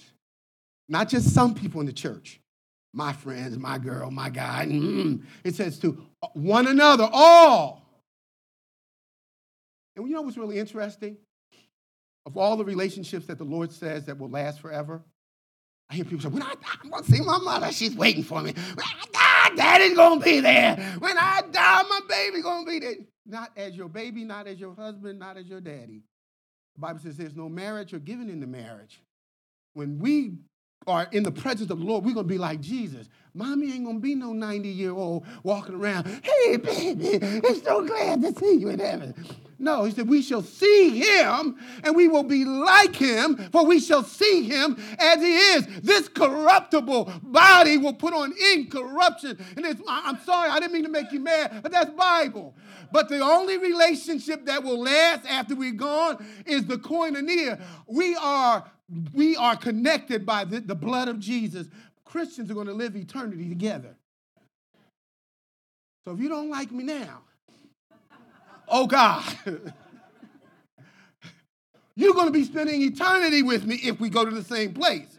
not 0.88 1.08
just 1.08 1.32
some 1.32 1.54
people 1.54 1.80
in 1.80 1.86
the 1.86 1.92
church. 1.92 2.40
My 2.96 3.12
friends, 3.12 3.58
my 3.58 3.76
girl, 3.76 4.10
my 4.10 4.30
guy. 4.30 4.66
Mm, 4.66 5.22
it 5.44 5.54
says 5.54 5.78
to 5.80 6.02
one 6.32 6.66
another, 6.66 7.06
all. 7.12 7.82
And 9.94 10.08
you 10.08 10.14
know 10.14 10.22
what's 10.22 10.38
really 10.38 10.58
interesting? 10.58 11.18
Of 12.24 12.38
all 12.38 12.56
the 12.56 12.64
relationships 12.64 13.26
that 13.26 13.36
the 13.36 13.44
Lord 13.44 13.70
says 13.70 14.06
that 14.06 14.18
will 14.18 14.30
last 14.30 14.62
forever, 14.62 15.02
I 15.90 15.94
hear 15.96 16.06
people 16.06 16.22
say, 16.22 16.28
when 16.28 16.42
I 16.42 16.54
die, 16.54 16.78
I'm 16.82 16.88
going 16.88 17.04
to 17.04 17.10
see 17.10 17.20
my 17.20 17.36
mother. 17.36 17.70
She's 17.70 17.94
waiting 17.94 18.22
for 18.22 18.40
me. 18.40 18.52
When 18.52 18.86
I 18.86 19.04
die, 19.12 19.56
daddy's 19.56 19.94
going 19.94 20.20
to 20.20 20.24
be 20.24 20.40
there. 20.40 20.76
When 20.98 21.18
I 21.18 21.42
die, 21.52 21.82
my 21.82 22.00
baby's 22.08 22.42
going 22.42 22.64
to 22.64 22.70
be 22.70 22.78
there. 22.78 22.94
Not 23.26 23.50
as 23.58 23.76
your 23.76 23.90
baby, 23.90 24.24
not 24.24 24.46
as 24.46 24.58
your 24.58 24.74
husband, 24.74 25.18
not 25.18 25.36
as 25.36 25.44
your 25.46 25.60
daddy. 25.60 26.00
The 26.76 26.80
Bible 26.80 27.00
says 27.00 27.18
there's 27.18 27.36
no 27.36 27.50
marriage 27.50 27.92
or 27.92 27.98
giving 27.98 28.30
in 28.30 28.40
the 28.40 28.46
marriage. 28.46 29.02
When 29.74 29.98
we 29.98 30.38
are 30.86 31.08
in 31.12 31.22
the 31.22 31.32
presence 31.32 31.70
of 31.70 31.78
the 31.78 31.84
Lord, 31.84 32.04
we're 32.04 32.14
going 32.14 32.26
to 32.26 32.32
be 32.32 32.38
like 32.38 32.60
Jesus. 32.60 33.08
Mommy 33.34 33.72
ain't 33.72 33.84
going 33.84 33.96
to 33.96 34.02
be 34.02 34.14
no 34.14 34.32
90 34.32 34.68
year 34.68 34.92
old 34.92 35.26
walking 35.42 35.74
around, 35.74 36.06
hey, 36.22 36.56
baby, 36.56 37.18
I'm 37.22 37.60
so 37.60 37.86
glad 37.86 38.22
to 38.22 38.34
see 38.34 38.54
you 38.54 38.70
in 38.70 38.78
heaven. 38.78 39.14
No, 39.58 39.84
he 39.84 39.92
said, 39.92 40.08
we 40.08 40.20
shall 40.20 40.42
see 40.42 40.98
him 41.00 41.56
and 41.82 41.96
we 41.96 42.08
will 42.08 42.22
be 42.22 42.44
like 42.44 42.94
him, 42.94 43.36
for 43.52 43.64
we 43.64 43.80
shall 43.80 44.02
see 44.02 44.42
him 44.44 44.76
as 44.98 45.22
he 45.22 45.34
is. 45.34 45.66
This 45.82 46.08
corruptible 46.08 47.12
body 47.22 47.78
will 47.78 47.94
put 47.94 48.12
on 48.12 48.34
incorruption. 48.52 49.38
And 49.56 49.64
it's, 49.64 49.80
I'm 49.88 50.18
sorry, 50.20 50.50
I 50.50 50.60
didn't 50.60 50.72
mean 50.72 50.84
to 50.84 50.90
make 50.90 51.10
you 51.10 51.20
mad, 51.20 51.60
but 51.62 51.72
that's 51.72 51.90
Bible. 51.90 52.54
But 52.92 53.08
the 53.08 53.20
only 53.20 53.58
relationship 53.58 54.44
that 54.46 54.62
will 54.62 54.80
last 54.80 55.26
after 55.26 55.54
we're 55.54 55.72
gone 55.72 56.24
is 56.44 56.66
the 56.66 56.76
koinonia. 56.76 57.60
We 57.86 58.14
are, 58.16 58.64
we 59.12 59.36
are 59.36 59.56
connected 59.56 60.24
by 60.24 60.44
the, 60.44 60.60
the 60.60 60.74
blood 60.74 61.08
of 61.08 61.18
Jesus. 61.18 61.66
Christians 62.04 62.50
are 62.50 62.54
going 62.54 62.68
to 62.68 62.72
live 62.72 62.96
eternity 62.96 63.48
together. 63.48 63.96
So 66.04 66.12
if 66.12 66.20
you 66.20 66.28
don't 66.28 66.50
like 66.50 66.70
me 66.70 66.84
now, 66.84 67.22
oh 68.68 68.86
God, 68.86 69.24
you're 71.96 72.14
going 72.14 72.26
to 72.26 72.32
be 72.32 72.44
spending 72.44 72.80
eternity 72.82 73.42
with 73.42 73.66
me 73.66 73.74
if 73.82 73.98
we 73.98 74.08
go 74.08 74.24
to 74.24 74.30
the 74.30 74.44
same 74.44 74.72
place. 74.72 75.18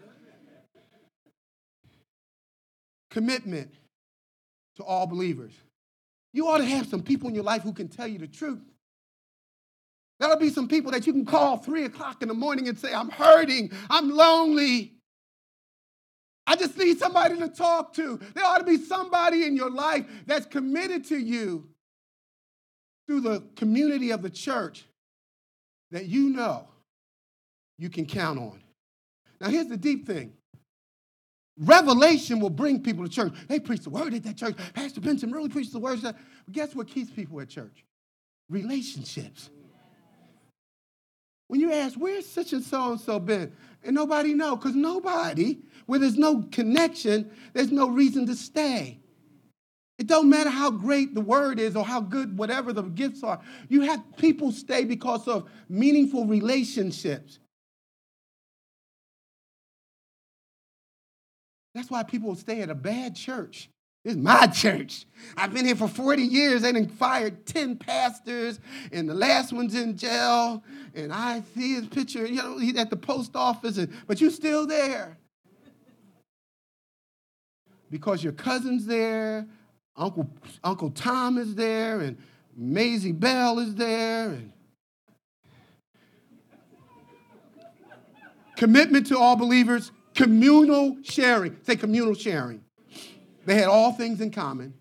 Commitment 3.10 3.74
to 4.78 4.84
all 4.84 5.08
believers. 5.08 5.54
You 6.32 6.48
ought 6.48 6.60
to 6.60 6.66
have 6.66 6.88
some 6.88 7.02
people 7.04 7.28
in 7.28 7.36
your 7.36 7.44
life 7.44 7.64
who 7.64 7.74
can 7.74 7.90
tell 7.90 8.08
you 8.08 8.20
the 8.20 8.28
truth. 8.28 8.62
There'll 10.20 10.38
be 10.38 10.50
some 10.50 10.68
people 10.68 10.92
that 10.92 11.06
you 11.06 11.14
can 11.14 11.26
call 11.26 11.58
three 11.58 11.86
o'clock 11.86 12.22
in 12.22 12.28
the 12.28 12.34
morning 12.34 12.68
and 12.68 12.78
say, 12.78 12.94
I'm 12.94 13.10
hurting, 13.10 13.72
I'm 13.90 14.10
lonely. 14.10 14.94
I 16.48 16.56
just 16.56 16.78
need 16.78 16.98
somebody 16.98 17.38
to 17.38 17.50
talk 17.50 17.94
to. 17.96 18.20
There 18.34 18.46
ought 18.46 18.60
to 18.60 18.64
be 18.64 18.78
somebody 18.78 19.44
in 19.44 19.56
your 19.56 19.70
life 19.70 20.06
that's 20.26 20.46
committed 20.46 21.06
to 21.06 21.18
you 21.18 21.70
through 23.06 23.22
the 23.22 23.44
community 23.56 24.12
of 24.12 24.22
the 24.22 24.30
church 24.30 24.86
that 25.92 26.06
you 26.06 26.30
know 26.30 26.68
you 27.78 27.90
can 27.90 28.06
count 28.06 28.40
on. 28.40 28.62
Now, 29.40 29.50
here's 29.50 29.68
the 29.68 29.78
deep 29.78 30.08
thing 30.08 30.34
revelation 31.60 32.40
will 32.40 32.50
bring 32.50 32.82
people 32.82 33.04
to 33.04 33.10
church. 33.10 33.34
They 33.48 33.60
preach 33.60 33.82
the 33.82 33.90
word 33.90 34.14
at 34.14 34.24
that 34.24 34.38
church. 34.38 34.56
Pastor 34.74 35.02
Benson 35.02 35.32
really 35.32 35.50
preaches 35.50 35.74
the 35.74 35.80
word. 35.80 36.00
Guess 36.52 36.76
what 36.76 36.88
keeps 36.88 37.10
people 37.12 37.40
at 37.42 37.50
church? 37.50 37.84
Relationships. 38.50 39.50
When 41.48 41.62
you 41.62 41.72
ask, 41.72 41.96
where's 41.96 42.26
such 42.26 42.54
and 42.54 42.64
so 42.64 42.92
and 42.92 43.00
so 43.00 43.20
been? 43.20 43.54
And 43.84 43.96
nobody 43.96 44.34
know, 44.34 44.56
because 44.56 44.76
nobody, 44.76 45.60
where 45.86 46.00
there's 46.00 46.18
no 46.18 46.44
connection, 46.52 47.32
there's 47.54 47.72
no 47.72 47.90
reason 47.90 48.26
to 48.28 48.36
stay. 48.36 49.00
It 49.98 50.08
don't 50.08 50.30
matter 50.30 50.50
how 50.50 50.70
great 50.70 51.16
the 51.16 51.22
word 51.22 51.60
is 51.60 51.76
or 51.76 51.84
how 51.84 52.02
good 52.02 52.38
whatever 52.38 52.72
the 52.72 52.84
gifts 52.84 53.24
are. 53.24 53.40
You 53.68 53.82
have 53.82 54.04
people 54.18 54.52
stay 54.52 54.86
because 54.86 55.28
of 55.28 55.50
meaningful 55.70 56.26
relationships. 56.26 57.40
That's 61.74 61.90
why 61.90 62.04
people 62.04 62.36
stay 62.36 62.62
at 62.62 62.70
a 62.70 62.76
bad 62.76 63.16
church. 63.16 63.70
This 64.08 64.16
is 64.16 64.22
my 64.22 64.48
church. 64.48 65.06
I've 65.36 65.54
been 65.54 65.66
here 65.66 65.76
for 65.76 65.90
40 65.90 66.22
years. 66.22 66.62
They 66.62 66.72
done 66.72 66.88
fired 66.88 67.46
10 67.46 67.76
pastors, 67.76 68.58
and 68.94 69.10
the 69.10 69.14
last 69.14 69.52
one's 69.52 69.76
in 69.76 69.98
jail. 69.98 70.64
And 70.96 71.12
I 71.12 71.44
see 71.54 71.74
his 71.74 71.88
picture, 71.88 72.26
you 72.26 72.42
know, 72.42 72.58
he's 72.58 72.78
at 72.78 72.90
the 72.90 72.96
post 72.96 73.36
office, 73.36 73.78
and, 73.78 73.92
but 74.08 74.22
you're 74.22 74.32
still 74.32 74.66
there. 74.66 75.18
Because 77.92 78.24
your 78.24 78.32
cousin's 78.32 78.86
there, 78.86 79.46
Uncle, 79.98 80.30
Uncle 80.64 80.92
Tom 80.92 81.38
is 81.38 81.56
there, 81.56 82.00
and 82.00 82.16
Maisie 82.56 83.12
Bell 83.12 83.60
is 83.60 83.76
there, 83.76 84.30
and 84.30 84.54
commitment 88.56 89.08
to 89.08 89.20
all 89.20 89.36
believers, 89.36 89.92
communal 90.16 90.96
sharing. 91.04 91.58
Say 91.64 91.76
communal 91.76 92.14
sharing. 92.14 92.64
They 93.48 93.56
had 93.56 93.70
all 93.70 93.94
things 93.94 94.20
in 94.20 94.30
common, 94.30 94.74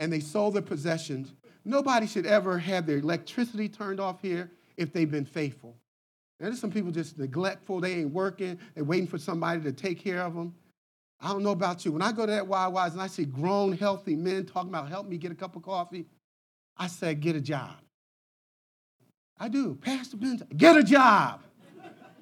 and 0.00 0.10
they 0.10 0.20
sold 0.20 0.54
their 0.54 0.62
possessions. 0.62 1.34
Nobody 1.66 2.06
should 2.06 2.24
ever 2.24 2.58
have 2.58 2.86
their 2.86 2.96
electricity 2.96 3.68
turned 3.68 4.00
off 4.00 4.22
here 4.22 4.50
if 4.78 4.90
they've 4.90 5.10
been 5.10 5.26
faithful. 5.26 5.76
Now, 6.40 6.46
there's 6.46 6.60
some 6.60 6.70
people 6.70 6.90
just 6.90 7.18
neglectful. 7.18 7.80
They 7.80 7.92
ain't 7.96 8.10
working. 8.10 8.58
They're 8.74 8.84
waiting 8.84 9.06
for 9.06 9.18
somebody 9.18 9.60
to 9.60 9.72
take 9.72 10.02
care 10.02 10.22
of 10.22 10.34
them. 10.34 10.54
I 11.20 11.28
don't 11.28 11.42
know 11.42 11.50
about 11.50 11.84
you. 11.84 11.92
When 11.92 12.00
I 12.00 12.10
go 12.10 12.24
to 12.24 12.32
that 12.32 12.48
Wawa's 12.48 12.94
and 12.94 13.02
I 13.02 13.06
see 13.06 13.26
grown, 13.26 13.76
healthy 13.76 14.16
men 14.16 14.46
talking 14.46 14.70
about 14.70 14.88
help 14.88 15.06
me 15.06 15.18
get 15.18 15.30
a 15.30 15.34
cup 15.34 15.54
of 15.54 15.62
coffee, 15.62 16.06
I 16.78 16.86
say, 16.86 17.14
get 17.14 17.36
a 17.36 17.40
job. 17.40 17.76
I 19.38 19.48
do. 19.48 19.74
Pastor 19.74 20.16
Ben, 20.16 20.42
get 20.56 20.78
a 20.78 20.82
job. 20.82 21.42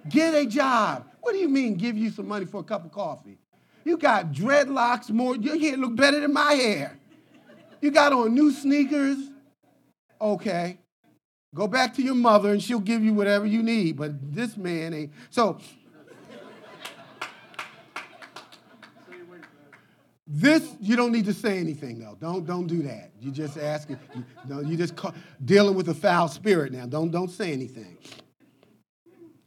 Get 0.09 0.35
a 0.35 0.45
job. 0.45 1.09
What 1.21 1.33
do 1.33 1.39
you 1.39 1.49
mean 1.49 1.75
give 1.75 1.97
you 1.97 2.11
some 2.11 2.27
money 2.27 2.47
for 2.47 2.61
a 2.61 2.65
cup 2.65 2.85
of 2.85 2.91
coffee? 2.91 3.39
You 3.85 3.97
got 3.97 4.33
dreadlocks 4.33 5.11
more, 5.11 5.37
your 5.37 5.59
hair 5.59 5.77
look 5.77 5.97
better 5.97 6.21
than 6.21 6.33
my 6.33 6.55
hair. 6.55 6.99
You 7.81 7.91
got 7.91 8.13
on 8.13 8.35
new 8.35 8.53
sneakers. 8.53 9.19
Okay. 10.21 10.79
Go 11.55 11.67
back 11.67 11.95
to 11.95 12.03
your 12.03 12.15
mother 12.15 12.53
and 12.53 12.63
she'll 12.63 12.81
give 12.81 13.05
you 13.05 13.13
whatever 13.13 13.45
you 13.45 13.63
need, 13.63 13.97
but 13.97 14.35
this 14.35 14.57
man 14.57 14.95
ain't. 14.95 15.13
So 15.31 15.59
This 20.35 20.77
you 20.81 20.97
don't 20.97 21.13
need 21.13 21.27
to 21.27 21.35
say 21.35 21.59
anything 21.59 21.99
though. 21.99 22.17
Don't 22.19 22.47
don't 22.47 22.67
do 22.67 22.83
that. 22.85 23.11
You 23.21 23.31
just 23.31 23.59
asking. 23.59 23.99
You, 24.17 24.25
no, 24.49 24.61
you 24.61 24.79
just 24.79 24.97
call, 24.97 25.15
dealing 25.45 25.75
with 25.75 25.91
a 25.91 25.95
foul 25.95 26.27
spirit 26.27 26.73
now. 26.73 26.87
Don't 26.87 27.11
don't 27.11 27.31
say 27.31 27.53
anything. 27.53 27.99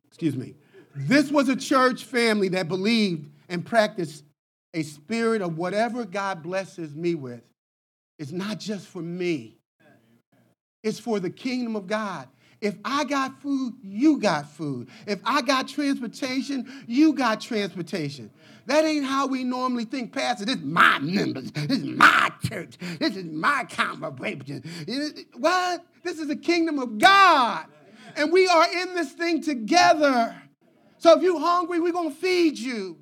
Excuse 0.08 0.36
me. 0.36 0.54
This 0.96 1.32
was 1.32 1.50
a 1.50 1.56
church 1.56 2.04
family 2.04 2.50
that 2.50 2.68
believed 2.68 3.32
and 3.50 3.66
practice 3.66 4.24
a 4.74 4.84
spirit 4.84 5.42
of 5.42 5.58
whatever 5.58 6.06
God 6.06 6.44
blesses 6.44 6.96
me 6.96 7.16
with. 7.16 7.42
It's 8.20 8.32
not 8.32 8.60
just 8.60 8.88
for 8.88 9.02
me. 9.02 9.58
It's 10.84 11.00
for 11.00 11.20
the 11.20 11.30
kingdom 11.30 11.76
of 11.76 11.88
God. 11.88 12.28
If 12.62 12.76
I 12.86 13.04
got 13.04 13.42
food, 13.42 13.74
you 13.84 14.18
got 14.20 14.50
food. 14.50 14.90
If 15.06 15.20
I 15.26 15.42
got 15.42 15.68
transportation, 15.68 16.72
you 16.88 17.14
got 17.14 17.42
transportation. 17.42 18.32
That 18.66 18.86
ain't 18.86 19.06
how 19.06 19.28
we 19.28 19.44
normally 19.44 19.86
think, 19.86 20.14
Pastor. 20.14 20.46
This 20.46 20.56
is 20.56 20.64
my 20.64 21.00
members. 21.00 21.52
This 21.52 21.80
is 21.80 21.84
my 21.84 22.32
church. 22.44 22.78
This 23.00 23.16
is 23.16 23.26
my 23.26 23.66
congregation. 23.70 24.64
What? 25.38 25.86
This 26.04 26.20
is 26.20 26.28
the 26.28 26.36
kingdom 26.36 26.80
of 26.80 26.98
God. 26.98 27.66
And 28.16 28.32
we 28.32 28.48
are 28.48 28.68
in 28.72 28.96
this 28.96 29.12
thing 29.12 29.42
together. 29.42 30.36
So 30.98 31.18
if 31.18 31.24
you're 31.24 31.40
hungry, 31.40 31.80
we're 31.80 31.94
going 31.94 32.12
to 32.12 32.16
feed 32.16 32.58
you. 32.58 32.98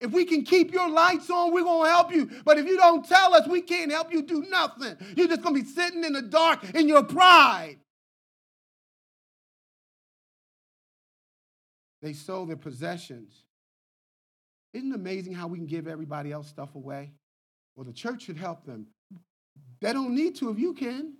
If 0.00 0.12
we 0.12 0.24
can 0.26 0.44
keep 0.44 0.72
your 0.72 0.90
lights 0.90 1.30
on, 1.30 1.52
we're 1.52 1.62
going 1.62 1.86
to 1.86 1.90
help 1.90 2.12
you. 2.12 2.30
But 2.44 2.58
if 2.58 2.66
you 2.66 2.76
don't 2.76 3.06
tell 3.06 3.34
us, 3.34 3.48
we 3.48 3.62
can't 3.62 3.90
help 3.90 4.12
you 4.12 4.22
do 4.22 4.44
nothing. 4.50 4.96
You're 5.16 5.28
just 5.28 5.42
going 5.42 5.54
to 5.54 5.62
be 5.62 5.66
sitting 5.66 6.04
in 6.04 6.12
the 6.12 6.22
dark 6.22 6.74
in 6.74 6.86
your 6.86 7.02
pride. 7.02 7.78
They 12.02 12.12
sold 12.12 12.50
their 12.50 12.56
possessions. 12.56 13.42
Isn't 14.74 14.92
it 14.92 14.94
amazing 14.94 15.32
how 15.32 15.46
we 15.46 15.58
can 15.58 15.66
give 15.66 15.88
everybody 15.88 16.30
else 16.30 16.48
stuff 16.48 16.74
away? 16.74 17.12
Well, 17.74 17.84
the 17.84 17.92
church 17.92 18.22
should 18.22 18.36
help 18.36 18.66
them. 18.66 18.88
They 19.80 19.92
don't 19.94 20.14
need 20.14 20.36
to 20.36 20.50
if 20.50 20.58
you 20.58 20.74
can. 20.74 21.14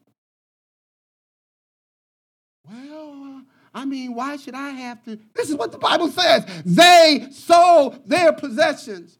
Well, 2.68 3.42
I 3.76 3.84
mean, 3.84 4.14
why 4.14 4.36
should 4.36 4.54
I 4.54 4.70
have 4.70 5.04
to? 5.04 5.18
This 5.34 5.50
is 5.50 5.54
what 5.54 5.70
the 5.70 5.76
Bible 5.76 6.08
says. 6.08 6.46
They 6.64 7.28
sold 7.30 8.08
their 8.08 8.32
possessions. 8.32 9.18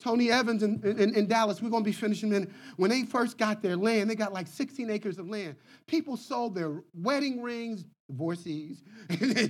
Tony 0.00 0.32
Evans 0.32 0.64
in, 0.64 0.80
in, 0.82 1.14
in, 1.14 1.28
Dallas, 1.28 1.62
we're 1.62 1.70
going 1.70 1.84
to 1.84 1.88
be 1.88 1.92
finishing 1.92 2.32
in. 2.32 2.52
When 2.76 2.90
they 2.90 3.04
first 3.04 3.38
got 3.38 3.62
their 3.62 3.76
land, 3.76 4.10
they 4.10 4.16
got 4.16 4.32
like 4.32 4.48
16 4.48 4.90
acres 4.90 5.18
of 5.18 5.28
land. 5.28 5.54
People 5.86 6.16
sold 6.16 6.56
their 6.56 6.82
wedding 6.92 7.40
rings, 7.40 7.84
divorcees. 8.08 8.82
they 9.08 9.46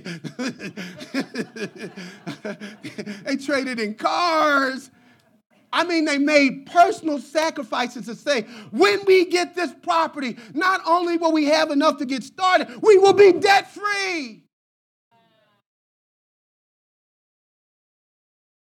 traded 3.37 3.79
in 3.79 3.95
cars. 3.95 4.91
I 5.71 5.83
mean, 5.83 6.05
they 6.05 6.17
made 6.17 6.65
personal 6.65 7.19
sacrifices 7.19 8.05
to 8.05 8.15
say, 8.15 8.43
when 8.71 9.05
we 9.05 9.25
get 9.25 9.55
this 9.55 9.71
property, 9.81 10.37
not 10.53 10.81
only 10.85 11.17
will 11.17 11.31
we 11.31 11.45
have 11.45 11.71
enough 11.71 11.97
to 11.97 12.05
get 12.05 12.23
started, 12.23 12.67
we 12.81 12.97
will 12.97 13.13
be 13.13 13.33
debt 13.33 13.69
free. 13.71 14.43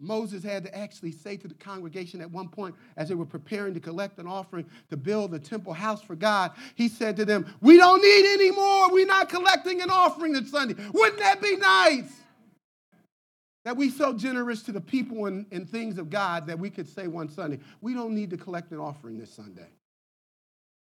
Moses 0.00 0.44
had 0.44 0.64
to 0.64 0.78
actually 0.78 1.11
say 1.11 1.36
to 1.36 1.48
the 1.48 1.54
congregation 1.54 2.20
at 2.20 2.30
one 2.30 2.48
point, 2.48 2.74
as 2.96 3.09
they 3.09 3.16
were 3.16 3.26
preparing 3.26 3.74
to 3.74 3.80
collect 3.80 4.18
an 4.18 4.28
offering 4.28 4.64
to 4.90 4.96
build 4.96 5.34
a 5.34 5.40
temple 5.40 5.72
house 5.72 6.02
for 6.02 6.14
God, 6.14 6.52
he 6.76 6.88
said 6.88 7.16
to 7.16 7.24
them, 7.24 7.52
We 7.61 7.78
don't 7.78 8.00
need 8.00 8.32
any 8.32 8.52
more. 8.52 8.92
We're 8.92 9.06
not 9.06 9.28
collecting 9.28 9.82
an 9.82 9.90
offering 9.90 10.34
this 10.34 10.50
Sunday. 10.50 10.76
Wouldn't 10.92 11.18
that 11.18 11.42
be 11.42 11.56
nice? 11.56 12.12
That 13.68 13.76
we 13.76 13.90
so 13.90 14.14
generous 14.14 14.62
to 14.62 14.72
the 14.72 14.80
people 14.80 15.26
and, 15.26 15.44
and 15.52 15.68
things 15.68 15.98
of 15.98 16.08
God 16.08 16.46
that 16.46 16.58
we 16.58 16.70
could 16.70 16.88
say 16.88 17.06
one 17.06 17.28
Sunday, 17.28 17.58
we 17.82 17.92
don't 17.92 18.14
need 18.14 18.30
to 18.30 18.38
collect 18.38 18.72
an 18.72 18.78
offering 18.78 19.18
this 19.18 19.30
Sunday. 19.30 19.68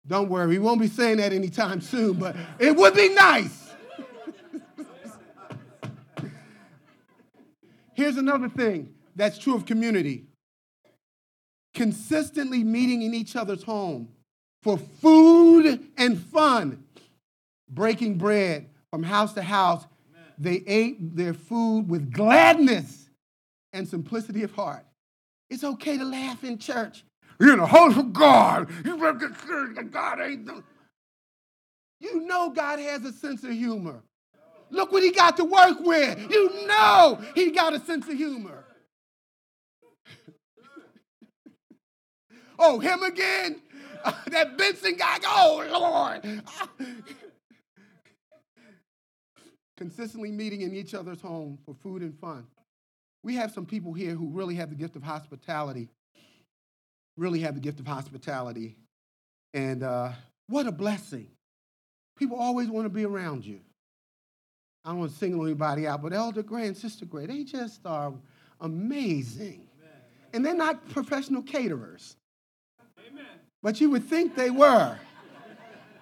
Don't 0.07 0.31
worry, 0.31 0.47
we 0.47 0.59
won't 0.59 0.81
be 0.81 0.87
saying 0.87 1.19
that 1.19 1.35
anytime 1.35 1.81
soon, 1.83 2.15
but 2.15 2.35
it 2.59 2.75
would 2.75 2.95
be 2.95 3.11
nice. 3.11 3.75
Here's 7.93 8.17
another 8.17 8.49
thing 8.49 8.95
that's 9.17 9.37
true 9.37 9.55
of 9.55 9.67
community 9.67 10.25
consistently 11.75 12.65
meeting 12.65 13.03
in 13.03 13.13
each 13.13 13.37
other's 13.37 13.65
home 13.65 14.09
for 14.63 14.79
food 14.79 15.79
and 15.99 16.19
fun, 16.19 16.83
breaking 17.69 18.17
bread 18.17 18.71
from 18.91 19.03
house 19.03 19.35
to 19.35 19.43
house 19.43 19.85
they 20.43 20.63
ate 20.67 21.17
their 21.17 21.35
food 21.35 21.89
with 21.89 22.13
gladness 22.13 23.09
and 23.73 23.87
simplicity 23.87 24.43
of 24.43 24.53
heart. 24.53 24.85
It's 25.51 25.65
okay 25.65 25.99
to 25.99 26.05
laugh 26.05 26.45
in 26.45 26.59
church. 26.59 27.05
You're 27.39 27.55
in 27.55 27.59
the 27.59 27.67
house 27.67 27.97
of 27.97 28.13
God. 28.13 28.71
You 28.85 28.97
better 28.97 29.15
get 29.15 29.39
serious 29.41 29.77
that 29.77 29.91
God 29.91 30.21
ain't. 30.21 30.49
You 32.01 32.27
know 32.27 32.51
God 32.51 32.79
has 32.79 33.05
a 33.05 33.13
sense 33.13 33.45
of 33.45 33.51
humor. 33.51 34.03
Look 34.71 34.91
what 34.91 35.03
he 35.03 35.13
got 35.13 35.37
to 35.37 35.45
work 35.45 35.81
with. 35.81 36.31
You 36.31 36.67
know 36.67 37.21
he 37.35 37.51
got 37.51 37.75
a 37.75 37.81
sense 37.81 38.09
of 38.09 38.15
humor. 38.15 38.65
oh, 42.59 42.79
him 42.79 43.03
again? 43.03 43.61
That 44.31 44.59
Benson 44.59 44.97
guy, 44.97 45.19
oh, 45.25 45.65
Lord 45.71 46.43
consistently 49.77 50.31
meeting 50.31 50.63
in 50.63 50.75
each 50.75 50.95
other's 50.95 51.21
home 51.21 51.59
for 51.65 51.75
food 51.75 52.03
and 52.03 52.19
fun. 52.19 52.47
We 53.23 53.37
have 53.37 53.53
some 53.53 53.67
people 53.67 53.93
here 53.93 54.15
who 54.15 54.29
really 54.29 54.57
have 54.57 54.71
the 54.71 54.77
gift 54.77 54.97
of 54.97 55.03
hospitality, 55.03 55.89
really 57.17 57.41
have 57.41 57.55
the 57.55 57.61
gift 57.61 57.81
of 57.81 57.87
hospitality. 57.87 58.77
And 59.55 59.83
uh, 59.83 60.13
what 60.49 60.67
a 60.67 60.73
blessing. 60.73 61.29
People 62.17 62.37
always 62.37 62.69
want 62.69 62.87
to 62.87 62.91
be 62.91 63.05
around 63.05 63.45
you. 63.45 63.61
I 64.85 64.91
don't 64.91 64.99
want 64.99 65.13
to 65.13 65.19
single 65.19 65.45
anybody 65.45 65.87
out, 65.87 66.03
but 66.03 66.13
Elder 66.13 66.43
Gray 66.43 66.67
and 66.67 66.77
Sister 66.77 67.05
Gray, 67.05 67.27
they 67.27 67.45
just 67.45 67.87
are 67.87 68.13
amazing. 68.61 69.69
And 70.33 70.45
they're 70.45 70.55
not 70.55 70.89
professional 70.89 71.43
caterers. 71.43 72.17
Amen. 73.07 73.25
But 73.63 73.81
you 73.81 73.91
would 73.91 74.05
think 74.05 74.35
they 74.35 74.51
were. 74.51 74.97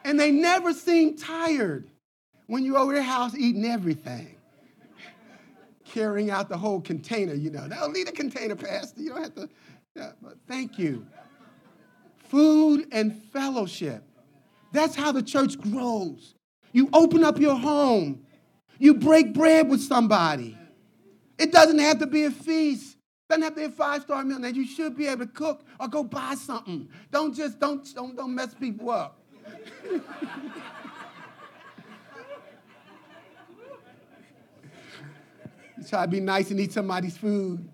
And 0.04 0.18
they 0.18 0.30
never 0.30 0.72
seem 0.72 1.16
tired 1.16 1.89
when 2.50 2.64
you're 2.64 2.78
over 2.78 2.92
their 2.92 3.02
house 3.02 3.32
eating 3.36 3.64
everything, 3.64 4.34
carrying 5.84 6.32
out 6.32 6.48
the 6.48 6.58
whole 6.58 6.80
container, 6.80 7.32
you 7.32 7.48
know. 7.48 7.68
Don't 7.68 7.92
need 7.92 8.08
a 8.08 8.12
container, 8.12 8.56
Pastor. 8.56 9.00
You 9.00 9.10
don't 9.10 9.22
have 9.22 9.34
to. 9.36 9.48
Yeah, 9.94 10.10
but 10.20 10.34
thank 10.48 10.76
you. 10.76 11.06
Food 12.28 12.88
and 12.90 13.14
fellowship. 13.32 14.02
That's 14.72 14.96
how 14.96 15.12
the 15.12 15.22
church 15.22 15.60
grows. 15.60 16.34
You 16.72 16.88
open 16.92 17.22
up 17.22 17.38
your 17.38 17.54
home. 17.54 18.26
You 18.80 18.94
break 18.94 19.32
bread 19.32 19.68
with 19.68 19.80
somebody. 19.80 20.58
It 21.38 21.52
doesn't 21.52 21.78
have 21.78 22.00
to 22.00 22.06
be 22.08 22.24
a 22.24 22.32
feast. 22.32 22.96
Doesn't 23.28 23.44
have 23.44 23.54
to 23.54 23.60
be 23.60 23.66
a 23.66 23.70
five-star 23.70 24.24
meal. 24.24 24.40
Now 24.40 24.48
you 24.48 24.66
should 24.66 24.96
be 24.96 25.06
able 25.06 25.24
to 25.24 25.32
cook 25.32 25.64
or 25.78 25.86
go 25.86 26.02
buy 26.02 26.34
something. 26.34 26.88
Don't 27.12 27.32
just 27.32 27.60
don't 27.60 27.86
don't, 27.94 28.16
don't 28.16 28.34
mess 28.34 28.54
people 28.54 28.90
up. 28.90 29.20
try 35.88 36.04
to 36.04 36.10
be 36.10 36.20
nice 36.20 36.50
and 36.50 36.60
eat 36.60 36.72
somebody's 36.72 37.16
food. 37.16 37.68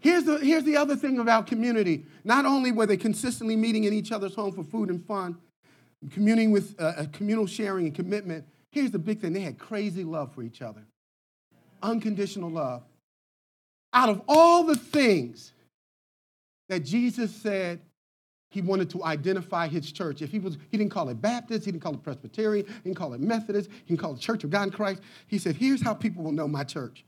Here's 0.00 0.24
the, 0.24 0.38
here's 0.38 0.64
the 0.64 0.76
other 0.76 0.96
thing 0.96 1.18
about 1.18 1.46
community. 1.46 2.04
Not 2.24 2.44
only 2.44 2.72
were 2.72 2.84
they 2.84 2.98
consistently 2.98 3.56
meeting 3.56 3.84
in 3.84 3.94
each 3.94 4.12
other's 4.12 4.34
home 4.34 4.52
for 4.52 4.62
food 4.62 4.90
and 4.90 5.02
fun, 5.06 5.38
communing 6.10 6.50
with 6.50 6.74
uh, 6.78 7.06
communal 7.12 7.46
sharing 7.46 7.86
and 7.86 7.94
commitment, 7.94 8.44
here's 8.70 8.90
the 8.90 8.98
big 8.98 9.20
thing 9.20 9.32
they 9.32 9.40
had 9.40 9.58
crazy 9.58 10.04
love 10.04 10.34
for 10.34 10.42
each 10.42 10.60
other, 10.60 10.82
unconditional 11.82 12.50
love. 12.50 12.82
Out 13.94 14.10
of 14.10 14.20
all 14.28 14.64
the 14.64 14.76
things 14.76 15.54
that 16.68 16.80
Jesus 16.80 17.34
said 17.34 17.80
he 18.54 18.62
wanted 18.62 18.88
to 18.88 19.02
identify 19.02 19.66
his 19.66 19.90
church. 19.90 20.22
If 20.22 20.30
he 20.30 20.38
was, 20.38 20.58
he 20.70 20.78
didn't 20.78 20.92
call 20.92 21.08
it 21.08 21.20
Baptist, 21.20 21.64
he 21.64 21.72
didn't 21.72 21.82
call 21.82 21.94
it 21.94 22.04
Presbyterian, 22.04 22.64
he 22.64 22.72
didn't 22.84 22.96
call 22.96 23.12
it 23.12 23.20
Methodist, 23.20 23.68
he 23.68 23.88
didn't 23.88 23.98
call 23.98 24.14
it 24.14 24.20
Church 24.20 24.44
of 24.44 24.50
God 24.50 24.62
in 24.62 24.70
Christ. 24.70 25.02
He 25.26 25.38
said, 25.38 25.56
here's 25.56 25.82
how 25.82 25.92
people 25.92 26.22
will 26.22 26.30
know 26.30 26.46
my 26.46 26.62
church. 26.62 27.04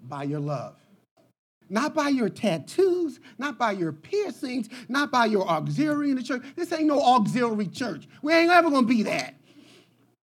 By 0.00 0.22
your 0.22 0.38
love. 0.38 0.76
Not 1.68 1.92
by 1.92 2.10
your 2.10 2.28
tattoos, 2.28 3.18
not 3.36 3.58
by 3.58 3.72
your 3.72 3.90
piercings, 3.90 4.68
not 4.88 5.10
by 5.10 5.24
your 5.24 5.48
auxiliary 5.48 6.10
in 6.10 6.16
the 6.16 6.22
church. 6.22 6.44
This 6.54 6.72
ain't 6.72 6.84
no 6.84 7.02
auxiliary 7.02 7.66
church. 7.66 8.06
We 8.22 8.32
ain't 8.32 8.52
ever 8.52 8.70
gonna 8.70 8.86
be 8.86 9.02
that. 9.02 9.34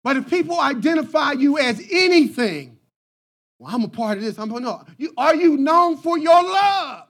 But 0.03 0.17
if 0.17 0.27
people 0.27 0.59
identify 0.59 1.33
you 1.33 1.59
as 1.59 1.79
anything, 1.91 2.79
well, 3.59 3.75
I'm 3.75 3.83
a 3.83 3.87
part 3.87 4.17
of 4.17 4.23
this. 4.23 4.39
I'm 4.39 4.49
going, 4.49 4.63
no. 4.63 4.83
You, 4.97 5.13
are 5.15 5.35
you 5.35 5.57
known 5.57 5.97
for 5.97 6.17
your 6.17 6.41
love? 6.41 7.08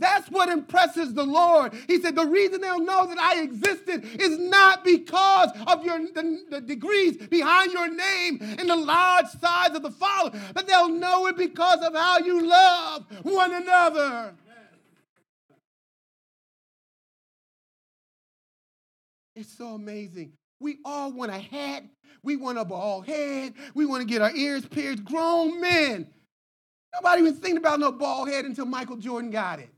That's 0.00 0.28
what 0.30 0.48
impresses 0.48 1.12
the 1.12 1.24
Lord. 1.24 1.74
He 1.86 2.00
said, 2.00 2.16
The 2.16 2.26
reason 2.26 2.60
they'll 2.60 2.80
know 2.80 3.06
that 3.06 3.18
I 3.18 3.42
existed 3.42 4.04
is 4.20 4.38
not 4.38 4.82
because 4.82 5.50
of 5.66 5.84
your, 5.84 5.98
the, 5.98 6.40
the 6.50 6.60
degrees 6.60 7.18
behind 7.28 7.72
your 7.72 7.88
name 7.94 8.38
and 8.40 8.68
the 8.68 8.76
large 8.76 9.26
size 9.26 9.74
of 9.74 9.82
the 9.82 9.90
Father, 9.90 10.40
but 10.54 10.66
they'll 10.66 10.88
know 10.88 11.26
it 11.26 11.36
because 11.36 11.80
of 11.80 11.94
how 11.94 12.18
you 12.18 12.46
love 12.48 13.06
one 13.22 13.52
another. 13.52 14.34
It's 19.36 19.56
so 19.56 19.74
amazing. 19.74 20.32
We 20.60 20.78
all 20.84 21.12
want 21.12 21.30
a 21.30 21.38
hat. 21.38 21.84
We 22.22 22.36
want 22.36 22.58
a 22.58 22.64
bald 22.64 23.06
head. 23.06 23.54
We 23.74 23.86
want 23.86 24.02
to 24.02 24.06
get 24.06 24.22
our 24.22 24.34
ears 24.34 24.66
pierced. 24.66 25.04
Grown 25.04 25.60
men. 25.60 26.06
Nobody 26.94 27.22
even 27.22 27.34
thinking 27.34 27.58
about 27.58 27.80
no 27.80 27.92
bald 27.92 28.28
head 28.28 28.44
until 28.44 28.66
Michael 28.66 28.96
Jordan 28.96 29.30
got 29.30 29.60
it. 29.60 29.70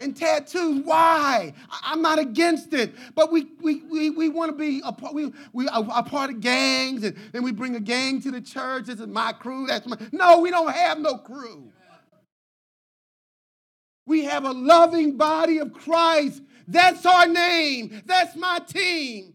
And 0.00 0.16
tattoos, 0.16 0.82
why? 0.82 1.52
I'm 1.82 2.00
not 2.00 2.18
against 2.18 2.72
it, 2.72 2.94
but 3.14 3.30
we, 3.30 3.48
we, 3.60 3.82
we, 3.82 4.08
we 4.08 4.28
want 4.30 4.50
to 4.50 4.56
be 4.56 4.80
a 4.82 4.92
part, 4.92 5.12
we, 5.12 5.30
we 5.52 5.68
are 5.68 5.86
a 5.94 6.02
part 6.02 6.30
of 6.30 6.40
gangs, 6.40 7.04
and 7.04 7.14
then 7.32 7.42
we 7.42 7.52
bring 7.52 7.76
a 7.76 7.80
gang 7.80 8.22
to 8.22 8.30
the 8.30 8.40
church. 8.40 8.86
This 8.86 8.98
is 8.98 9.06
my 9.06 9.32
crew. 9.32 9.66
That's 9.66 9.86
my. 9.86 9.98
No, 10.10 10.40
we 10.40 10.50
don't 10.50 10.72
have 10.72 10.98
no 10.98 11.18
crew. 11.18 11.70
We 14.06 14.24
have 14.24 14.44
a 14.44 14.52
loving 14.52 15.18
body 15.18 15.58
of 15.58 15.74
Christ. 15.74 16.42
That's 16.66 17.04
our 17.04 17.26
name. 17.26 18.02
That's 18.06 18.34
my 18.36 18.58
team. 18.66 19.34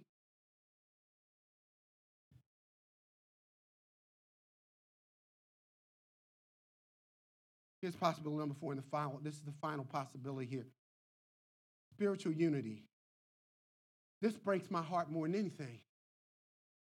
Here's 7.85 7.95
possibility 7.95 8.39
number 8.39 8.55
four 8.59 8.71
in 8.71 8.77
the 8.77 8.83
final. 8.89 9.19
This 9.21 9.35
is 9.35 9.41
the 9.41 9.53
final 9.61 9.85
possibility 9.85 10.47
here. 10.47 10.65
Spiritual 11.93 12.31
unity. 12.31 12.83
This 14.23 14.33
breaks 14.33 14.71
my 14.71 14.81
heart 14.81 15.11
more 15.11 15.27
than 15.27 15.35
anything. 15.35 15.81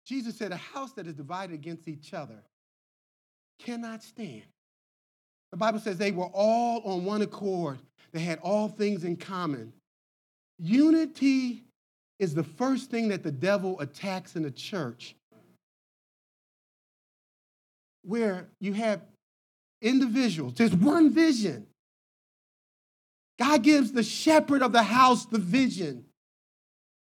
Jesus 0.07 0.37
said, 0.37 0.53
A 0.53 0.57
house 0.57 0.93
that 0.93 1.09
is 1.09 1.14
divided 1.14 1.55
against 1.55 1.89
each 1.89 2.14
other 2.14 2.41
cannot 3.59 4.05
stand. 4.05 4.45
The 5.51 5.57
Bible 5.57 5.80
says 5.80 5.99
they 5.99 6.12
were 6.12 6.30
all 6.32 6.80
on 6.84 7.05
one 7.05 7.22
accord, 7.22 7.80
they 8.12 8.20
had 8.20 8.39
all 8.39 8.68
things 8.68 9.03
in 9.03 9.16
common. 9.16 9.72
Unity 10.61 11.64
is 12.20 12.32
the 12.32 12.45
first 12.45 12.93
thing 12.93 13.09
that 13.09 13.24
the 13.24 13.32
devil 13.32 13.80
attacks 13.80 14.37
in 14.37 14.45
the 14.45 14.53
church, 14.53 15.16
where 18.05 18.47
you 18.61 18.72
have 18.74 19.01
individuals. 19.80 20.54
There's 20.54 20.74
one 20.74 21.12
vision. 21.12 21.66
God 23.38 23.62
gives 23.62 23.92
the 23.92 24.02
shepherd 24.02 24.62
of 24.62 24.72
the 24.72 24.82
house 24.82 25.26
the 25.26 25.38
vision. 25.38 26.04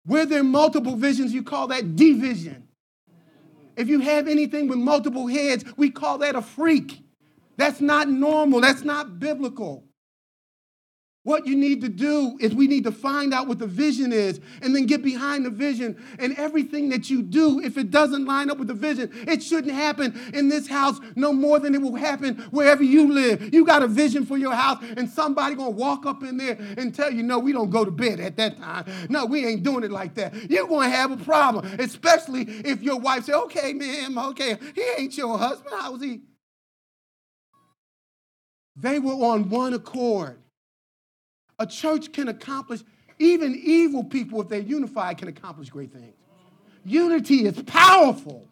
Where 0.05 0.25
there 0.25 0.41
are 0.41 0.43
multiple 0.43 0.95
visions, 0.95 1.33
you 1.33 1.43
call 1.43 1.67
that 1.67 1.95
division. 1.95 2.67
If 3.75 3.87
you 3.87 3.99
have 4.01 4.27
anything 4.27 4.67
with 4.67 4.79
multiple 4.79 5.27
heads, 5.27 5.63
we 5.77 5.89
call 5.89 6.19
that 6.19 6.35
a 6.35 6.41
freak. 6.41 7.01
That's 7.57 7.81
not 7.81 8.09
normal. 8.09 8.61
That's 8.61 8.83
not 8.83 9.19
biblical. 9.19 9.85
What 11.25 11.47
you 11.47 11.55
need 11.55 11.79
to 11.81 11.89
do 11.89 12.37
is 12.41 12.53
we 12.53 12.67
need 12.67 12.83
to 12.83 12.91
find 12.91 13.33
out 13.33 13.47
what 13.47 13.57
the 13.57 13.65
vision 13.65 14.11
is 14.11 14.41
and 14.61 14.75
then 14.75 14.85
get 14.85 15.01
behind 15.01 15.45
the 15.45 15.49
vision. 15.49 16.03
And 16.19 16.37
everything 16.37 16.89
that 16.89 17.09
you 17.09 17.21
do, 17.21 17.61
if 17.61 17.77
it 17.77 17.91
doesn't 17.91 18.25
line 18.25 18.49
up 18.49 18.57
with 18.57 18.67
the 18.67 18.73
vision, 18.73 19.09
it 19.25 19.41
shouldn't 19.41 19.73
happen 19.73 20.19
in 20.33 20.49
this 20.49 20.67
house 20.67 20.99
no 21.15 21.31
more 21.31 21.59
than 21.59 21.75
it 21.75 21.81
will 21.81 21.95
happen 21.95 22.35
wherever 22.51 22.83
you 22.83 23.13
live. 23.13 23.53
You 23.53 23.65
got 23.65 23.83
a 23.83 23.87
vision 23.87 24.25
for 24.25 24.37
your 24.37 24.53
house, 24.53 24.83
and 24.97 25.09
somebody 25.09 25.55
gonna 25.55 25.69
walk 25.69 26.05
up 26.05 26.23
in 26.23 26.35
there 26.35 26.57
and 26.77 26.93
tell 26.93 27.09
you, 27.09 27.23
no, 27.23 27.39
we 27.39 27.53
don't 27.53 27.69
go 27.69 27.85
to 27.85 27.91
bed 27.91 28.19
at 28.19 28.35
that 28.35 28.57
time. 28.57 28.85
No, 29.07 29.25
we 29.25 29.45
ain't 29.45 29.63
doing 29.63 29.85
it 29.85 29.91
like 29.91 30.15
that. 30.15 30.51
You're 30.51 30.67
gonna 30.67 30.89
have 30.89 31.11
a 31.11 31.17
problem, 31.17 31.65
especially 31.79 32.41
if 32.41 32.81
your 32.81 32.99
wife 32.99 33.23
say, 33.25 33.33
okay, 33.33 33.71
ma'am, 33.71 34.17
okay, 34.17 34.57
he 34.75 34.83
ain't 34.97 35.17
your 35.17 35.37
husband. 35.37 35.73
How's 35.79 36.01
he? 36.01 36.19
They 38.75 38.99
were 38.99 39.13
on 39.13 39.47
one 39.49 39.73
accord. 39.73 40.42
A 41.59 41.67
church 41.67 42.11
can 42.11 42.27
accomplish, 42.27 42.81
even 43.19 43.59
evil 43.63 44.03
people, 44.03 44.41
if 44.41 44.49
they're 44.49 44.59
unified, 44.59 45.17
can 45.17 45.27
accomplish 45.27 45.69
great 45.69 45.91
things. 45.91 46.15
Unity 46.85 47.45
is 47.45 47.61
powerful. 47.63 48.47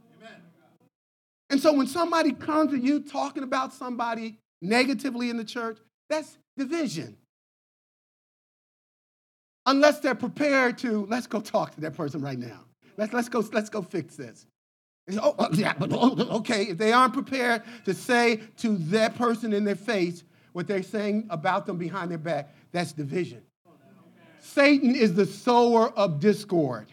And 1.49 1.59
so 1.59 1.73
when 1.73 1.87
somebody 1.87 2.31
comes 2.31 2.71
to 2.71 2.79
you 2.79 3.01
talking 3.01 3.43
about 3.43 3.73
somebody 3.73 4.37
negatively 4.61 5.29
in 5.29 5.37
the 5.37 5.43
church, 5.43 5.77
that's 6.09 6.37
division. 6.57 7.17
Unless 9.65 9.99
they're 9.99 10.15
prepared 10.15 10.77
to, 10.79 11.05
let's 11.09 11.27
go 11.27 11.41
talk 11.41 11.75
to 11.75 11.81
that 11.81 11.93
person 11.93 12.21
right 12.21 12.39
now. 12.39 12.61
Let's, 12.97 13.13
let's, 13.13 13.29
go, 13.29 13.43
let's 13.51 13.69
go 13.69 13.81
fix 13.81 14.15
this. 14.15 14.45
Oh, 15.21 15.35
oh, 15.37 15.49
yeah, 15.53 15.73
but 15.77 15.91
oh, 15.91 16.15
oh, 16.17 16.37
okay, 16.37 16.63
if 16.63 16.77
they 16.77 16.93
aren't 16.93 17.13
prepared 17.13 17.63
to 17.85 17.93
say 17.93 18.41
to 18.57 18.77
that 18.77 19.15
person 19.15 19.51
in 19.51 19.65
their 19.65 19.75
face 19.75 20.23
what 20.53 20.67
they're 20.67 20.83
saying 20.83 21.27
about 21.29 21.65
them 21.65 21.77
behind 21.77 22.11
their 22.11 22.17
back, 22.17 22.53
that's 22.71 22.91
division. 22.91 23.41
Satan 24.39 24.95
is 24.95 25.13
the 25.13 25.25
sower 25.25 25.89
of 25.89 26.19
discord. 26.19 26.87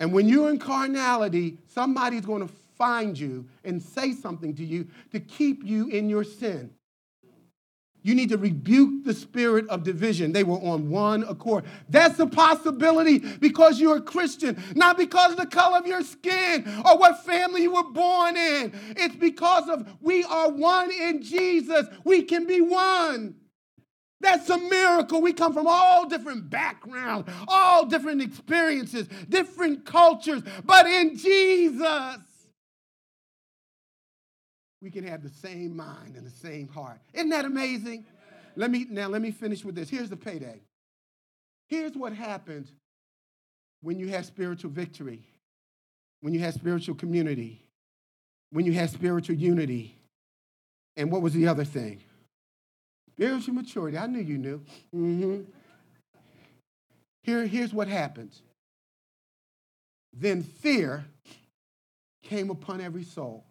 And 0.00 0.12
when 0.12 0.28
you're 0.28 0.50
in 0.50 0.58
carnality, 0.58 1.58
somebody's 1.68 2.26
going 2.26 2.46
to 2.46 2.52
find 2.76 3.18
you 3.18 3.46
and 3.64 3.80
say 3.80 4.12
something 4.12 4.54
to 4.56 4.64
you 4.64 4.88
to 5.12 5.20
keep 5.20 5.64
you 5.64 5.88
in 5.88 6.08
your 6.08 6.24
sin. 6.24 6.70
You 8.04 8.14
need 8.14 8.28
to 8.28 8.36
rebuke 8.36 9.04
the 9.04 9.14
spirit 9.14 9.66
of 9.68 9.82
division. 9.82 10.32
They 10.32 10.44
were 10.44 10.58
on 10.58 10.90
one 10.90 11.22
accord. 11.22 11.64
That's 11.88 12.20
a 12.20 12.26
possibility 12.26 13.18
because 13.18 13.80
you're 13.80 13.96
a 13.96 14.02
Christian, 14.02 14.62
not 14.76 14.98
because 14.98 15.32
of 15.32 15.38
the 15.38 15.46
color 15.46 15.78
of 15.78 15.86
your 15.86 16.02
skin 16.02 16.70
or 16.84 16.98
what 16.98 17.24
family 17.24 17.62
you 17.62 17.72
were 17.72 17.90
born 17.90 18.36
in. 18.36 18.78
It's 18.98 19.16
because 19.16 19.70
of 19.70 19.88
we 20.02 20.22
are 20.22 20.50
one 20.50 20.92
in 20.92 21.22
Jesus. 21.22 21.86
We 22.04 22.22
can 22.22 22.46
be 22.46 22.60
one. 22.60 23.36
That's 24.20 24.50
a 24.50 24.58
miracle. 24.58 25.22
We 25.22 25.32
come 25.32 25.54
from 25.54 25.66
all 25.66 26.06
different 26.06 26.50
backgrounds, 26.50 27.30
all 27.48 27.86
different 27.86 28.20
experiences, 28.20 29.08
different 29.30 29.86
cultures, 29.86 30.42
but 30.64 30.86
in 30.86 31.16
Jesus 31.16 32.18
we 34.84 34.90
can 34.90 35.02
have 35.04 35.22
the 35.22 35.30
same 35.30 35.74
mind 35.74 36.14
and 36.14 36.26
the 36.26 36.30
same 36.30 36.68
heart. 36.68 37.00
Isn't 37.14 37.30
that 37.30 37.46
amazing? 37.46 38.04
Let 38.54 38.70
me 38.70 38.86
now 38.88 39.08
let 39.08 39.22
me 39.22 39.30
finish 39.30 39.64
with 39.64 39.74
this. 39.74 39.88
Here's 39.88 40.10
the 40.10 40.16
payday. 40.16 40.60
Here's 41.68 41.96
what 41.96 42.12
happens 42.12 42.70
when 43.80 43.98
you 43.98 44.08
have 44.08 44.26
spiritual 44.26 44.70
victory, 44.70 45.26
when 46.20 46.34
you 46.34 46.40
have 46.40 46.52
spiritual 46.52 46.94
community, 46.96 47.62
when 48.50 48.66
you 48.66 48.74
have 48.74 48.90
spiritual 48.90 49.36
unity. 49.36 49.96
And 50.98 51.10
what 51.10 51.22
was 51.22 51.32
the 51.32 51.48
other 51.48 51.64
thing? 51.64 52.02
Spiritual 53.14 53.54
maturity. 53.54 53.96
I 53.96 54.06
knew 54.06 54.20
you 54.20 54.38
knew. 54.38 54.62
Mm-hmm. 54.94 55.40
Here, 57.22 57.46
here's 57.46 57.72
what 57.72 57.88
happens. 57.88 58.42
Then 60.12 60.42
fear 60.42 61.06
came 62.22 62.50
upon 62.50 62.82
every 62.82 63.02
soul 63.02 63.44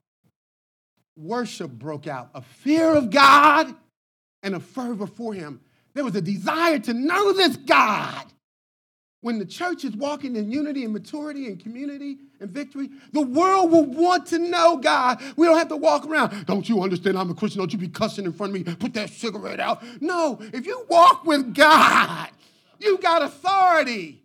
worship 1.15 1.71
broke 1.71 2.07
out, 2.07 2.29
a 2.33 2.41
fear 2.41 2.95
of 2.95 3.09
God 3.09 3.73
and 4.41 4.55
a 4.55 4.59
fervor 4.59 5.07
for 5.07 5.33
him. 5.33 5.61
There 5.93 6.03
was 6.03 6.15
a 6.15 6.21
desire 6.21 6.79
to 6.79 6.93
know 6.93 7.33
this 7.33 7.57
God. 7.57 8.25
When 9.21 9.39
the 9.39 9.45
church 9.45 9.85
is 9.85 9.95
walking 9.95 10.35
in 10.35 10.51
unity 10.51 10.83
and 10.83 10.91
maturity 10.91 11.47
and 11.47 11.57
community 11.57 12.17
and 12.41 12.49
victory, 12.49 12.89
the 13.13 13.21
world 13.21 13.71
will 13.71 13.85
want 13.85 14.25
to 14.27 14.39
know 14.39 14.75
God. 14.75 15.21
We 15.37 15.47
don't 15.47 15.57
have 15.57 15.69
to 15.69 15.77
walk 15.77 16.05
around. 16.05 16.45
Don't 16.45 16.67
you 16.67 16.83
understand 16.83 17.17
I'm 17.17 17.29
a 17.29 17.33
Christian? 17.33 17.59
Don't 17.59 17.71
you 17.71 17.79
be 17.79 17.87
cussing 17.87 18.25
in 18.25 18.33
front 18.33 18.53
of 18.53 18.65
me. 18.65 18.75
Put 18.75 18.93
that 18.95 19.09
cigarette 19.09 19.61
out. 19.61 19.81
No, 20.01 20.39
if 20.51 20.65
you 20.65 20.85
walk 20.89 21.25
with 21.25 21.55
God, 21.55 22.31
you 22.79 22.97
got 22.97 23.21
authority. 23.21 24.23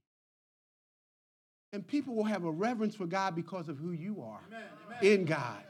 And 1.72 1.86
people 1.86 2.14
will 2.14 2.24
have 2.24 2.44
a 2.44 2.50
reverence 2.50 2.96
for 2.96 3.06
God 3.06 3.36
because 3.36 3.68
of 3.68 3.78
who 3.78 3.92
you 3.92 4.22
are 4.22 4.40
Amen. 4.48 5.20
in 5.20 5.24
God. 5.26 5.62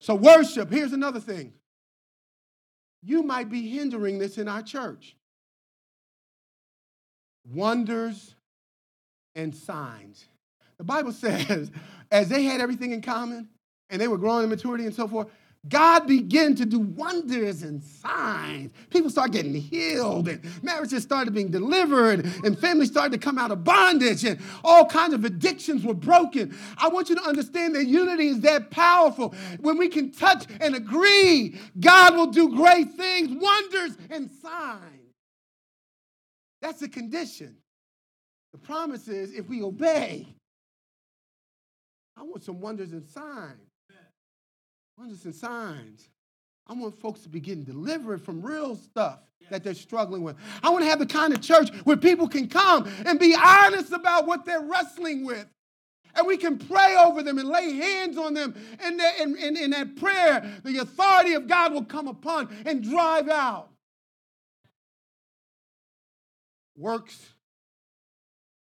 So, 0.00 0.14
worship, 0.14 0.70
here's 0.70 0.92
another 0.92 1.20
thing. 1.20 1.52
You 3.02 3.22
might 3.22 3.50
be 3.50 3.68
hindering 3.68 4.18
this 4.18 4.38
in 4.38 4.48
our 4.48 4.62
church. 4.62 5.16
Wonders 7.52 8.34
and 9.34 9.54
signs. 9.54 10.26
The 10.78 10.84
Bible 10.84 11.12
says, 11.12 11.70
as 12.10 12.28
they 12.28 12.44
had 12.44 12.60
everything 12.60 12.92
in 12.92 13.02
common 13.02 13.48
and 13.90 14.00
they 14.00 14.08
were 14.08 14.18
growing 14.18 14.44
in 14.44 14.50
maturity 14.50 14.86
and 14.86 14.94
so 14.94 15.08
forth, 15.08 15.28
God 15.68 16.06
began 16.06 16.54
to 16.54 16.64
do 16.64 16.78
wonders 16.78 17.62
and 17.62 17.82
signs. 17.82 18.72
People 18.88 19.10
started 19.10 19.34
getting 19.34 19.54
healed, 19.54 20.26
and 20.28 20.42
marriages 20.62 21.02
started 21.02 21.34
being 21.34 21.50
delivered, 21.50 22.24
and 22.44 22.58
families 22.58 22.90
started 22.90 23.12
to 23.12 23.18
come 23.18 23.36
out 23.36 23.50
of 23.50 23.62
bondage, 23.62 24.24
and 24.24 24.40
all 24.64 24.86
kinds 24.86 25.12
of 25.12 25.26
addictions 25.26 25.84
were 25.84 25.92
broken. 25.92 26.56
I 26.78 26.88
want 26.88 27.10
you 27.10 27.16
to 27.16 27.22
understand 27.22 27.74
that 27.74 27.86
unity 27.86 28.28
is 28.28 28.40
that 28.40 28.70
powerful. 28.70 29.34
When 29.60 29.76
we 29.76 29.88
can 29.88 30.12
touch 30.12 30.46
and 30.62 30.74
agree, 30.74 31.60
God 31.78 32.16
will 32.16 32.28
do 32.28 32.56
great 32.56 32.92
things, 32.94 33.28
wonders, 33.30 33.98
and 34.08 34.30
signs. 34.30 35.12
That's 36.62 36.80
the 36.80 36.88
condition. 36.88 37.56
The 38.52 38.58
promise 38.58 39.08
is 39.08 39.32
if 39.32 39.46
we 39.48 39.62
obey, 39.62 40.26
I 42.16 42.22
want 42.22 42.44
some 42.44 42.60
wonders 42.60 42.92
and 42.92 43.06
signs. 43.06 43.69
Wonders 45.00 45.24
and 45.24 45.34
signs. 45.34 46.10
I 46.66 46.74
want 46.74 47.00
folks 47.00 47.20
to 47.20 47.30
be 47.30 47.40
getting 47.40 47.64
delivered 47.64 48.20
from 48.20 48.42
real 48.42 48.76
stuff 48.76 49.20
that 49.48 49.64
they're 49.64 49.72
struggling 49.72 50.22
with. 50.22 50.36
I 50.62 50.68
want 50.68 50.84
to 50.84 50.90
have 50.90 50.98
the 50.98 51.06
kind 51.06 51.32
of 51.32 51.40
church 51.40 51.70
where 51.84 51.96
people 51.96 52.28
can 52.28 52.48
come 52.48 52.86
and 53.06 53.18
be 53.18 53.34
honest 53.34 53.94
about 53.94 54.26
what 54.26 54.44
they're 54.44 54.60
wrestling 54.60 55.24
with. 55.24 55.46
And 56.14 56.26
we 56.26 56.36
can 56.36 56.58
pray 56.58 56.96
over 56.96 57.22
them 57.22 57.38
and 57.38 57.48
lay 57.48 57.72
hands 57.76 58.18
on 58.18 58.34
them. 58.34 58.54
And 58.78 59.00
in, 59.22 59.36
in, 59.38 59.56
in 59.56 59.70
that 59.70 59.96
prayer, 59.96 60.60
the 60.64 60.76
authority 60.80 61.32
of 61.32 61.48
God 61.48 61.72
will 61.72 61.86
come 61.86 62.06
upon 62.06 62.54
and 62.66 62.82
drive 62.82 63.30
out. 63.30 63.70
Works 66.76 67.26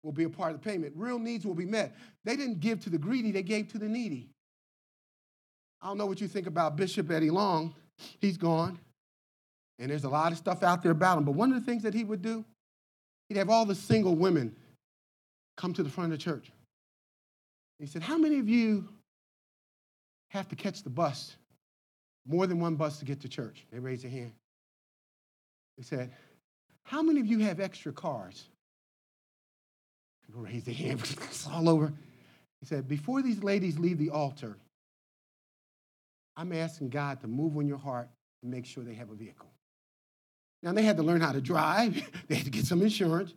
will 0.02 0.12
be 0.12 0.24
a 0.24 0.28
part 0.28 0.52
of 0.52 0.62
the 0.62 0.68
payment. 0.68 0.92
Real 0.96 1.18
needs 1.18 1.46
will 1.46 1.54
be 1.54 1.64
met. 1.64 1.96
They 2.24 2.36
didn't 2.36 2.60
give 2.60 2.80
to 2.80 2.90
the 2.90 2.98
greedy, 2.98 3.32
they 3.32 3.42
gave 3.42 3.68
to 3.68 3.78
the 3.78 3.88
needy. 3.88 4.35
I 5.82 5.88
don't 5.88 5.98
know 5.98 6.06
what 6.06 6.20
you 6.20 6.28
think 6.28 6.46
about 6.46 6.76
Bishop 6.76 7.10
Eddie 7.10 7.30
Long. 7.30 7.74
He's 8.20 8.36
gone. 8.36 8.78
And 9.78 9.90
there's 9.90 10.04
a 10.04 10.08
lot 10.08 10.32
of 10.32 10.38
stuff 10.38 10.62
out 10.62 10.82
there 10.82 10.92
about 10.92 11.18
him. 11.18 11.24
But 11.24 11.32
one 11.32 11.52
of 11.52 11.60
the 11.60 11.64
things 11.64 11.82
that 11.82 11.94
he 11.94 12.04
would 12.04 12.22
do, 12.22 12.44
he'd 13.28 13.36
have 13.36 13.50
all 13.50 13.66
the 13.66 13.74
single 13.74 14.14
women 14.14 14.54
come 15.56 15.72
to 15.74 15.82
the 15.82 15.90
front 15.90 16.12
of 16.12 16.18
the 16.18 16.22
church. 16.22 16.50
He 17.78 17.86
said, 17.86 18.02
How 18.02 18.16
many 18.16 18.38
of 18.38 18.48
you 18.48 18.88
have 20.30 20.48
to 20.48 20.56
catch 20.56 20.82
the 20.82 20.90
bus, 20.90 21.36
more 22.26 22.46
than 22.46 22.58
one 22.58 22.74
bus 22.74 22.98
to 23.00 23.04
get 23.04 23.20
to 23.20 23.28
church? 23.28 23.66
They 23.70 23.78
raised 23.78 24.04
their 24.04 24.10
hand. 24.10 24.32
He 25.76 25.82
said, 25.82 26.10
How 26.84 27.02
many 27.02 27.20
of 27.20 27.26
you 27.26 27.40
have 27.40 27.60
extra 27.60 27.92
cars? 27.92 28.48
People 30.26 30.42
raised 30.42 30.66
their 30.66 30.74
hand, 30.74 31.02
all 31.52 31.68
over. 31.68 31.92
He 32.60 32.66
said, 32.66 32.88
Before 32.88 33.20
these 33.20 33.42
ladies 33.42 33.78
leave 33.78 33.98
the 33.98 34.10
altar, 34.10 34.56
I'm 36.36 36.52
asking 36.52 36.90
God 36.90 37.20
to 37.22 37.28
move 37.28 37.56
on 37.56 37.66
your 37.66 37.78
heart 37.78 38.08
and 38.42 38.50
make 38.50 38.66
sure 38.66 38.84
they 38.84 38.94
have 38.94 39.10
a 39.10 39.14
vehicle. 39.14 39.48
Now, 40.62 40.72
they 40.72 40.82
had 40.82 40.96
to 40.96 41.02
learn 41.02 41.20
how 41.20 41.32
to 41.32 41.40
drive, 41.40 41.94
they 42.28 42.36
had 42.36 42.44
to 42.44 42.50
get 42.50 42.64
some 42.64 42.82
insurance. 42.82 43.34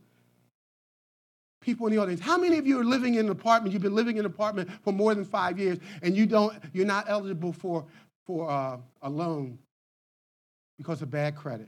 People 1.61 1.87
in 1.87 1.93
the 1.93 2.01
audience, 2.01 2.21
how 2.21 2.37
many 2.37 2.57
of 2.57 2.65
you 2.65 2.79
are 2.79 2.85
living 2.85 3.15
in 3.15 3.25
an 3.25 3.31
apartment? 3.31 3.73
You've 3.73 3.81
been 3.81 3.95
living 3.95 4.15
in 4.15 4.21
an 4.21 4.25
apartment 4.25 4.69
for 4.81 4.93
more 4.93 5.13
than 5.13 5.25
five 5.25 5.59
years, 5.59 5.77
and 6.01 6.15
you 6.15 6.25
don't, 6.25 6.53
you're 6.73 6.85
not 6.85 7.05
eligible 7.09 7.51
for, 7.51 7.85
for 8.25 8.49
uh, 8.49 8.77
a 9.01 9.09
loan 9.09 9.59
because 10.77 11.01
of 11.01 11.11
bad 11.11 11.35
credit. 11.35 11.67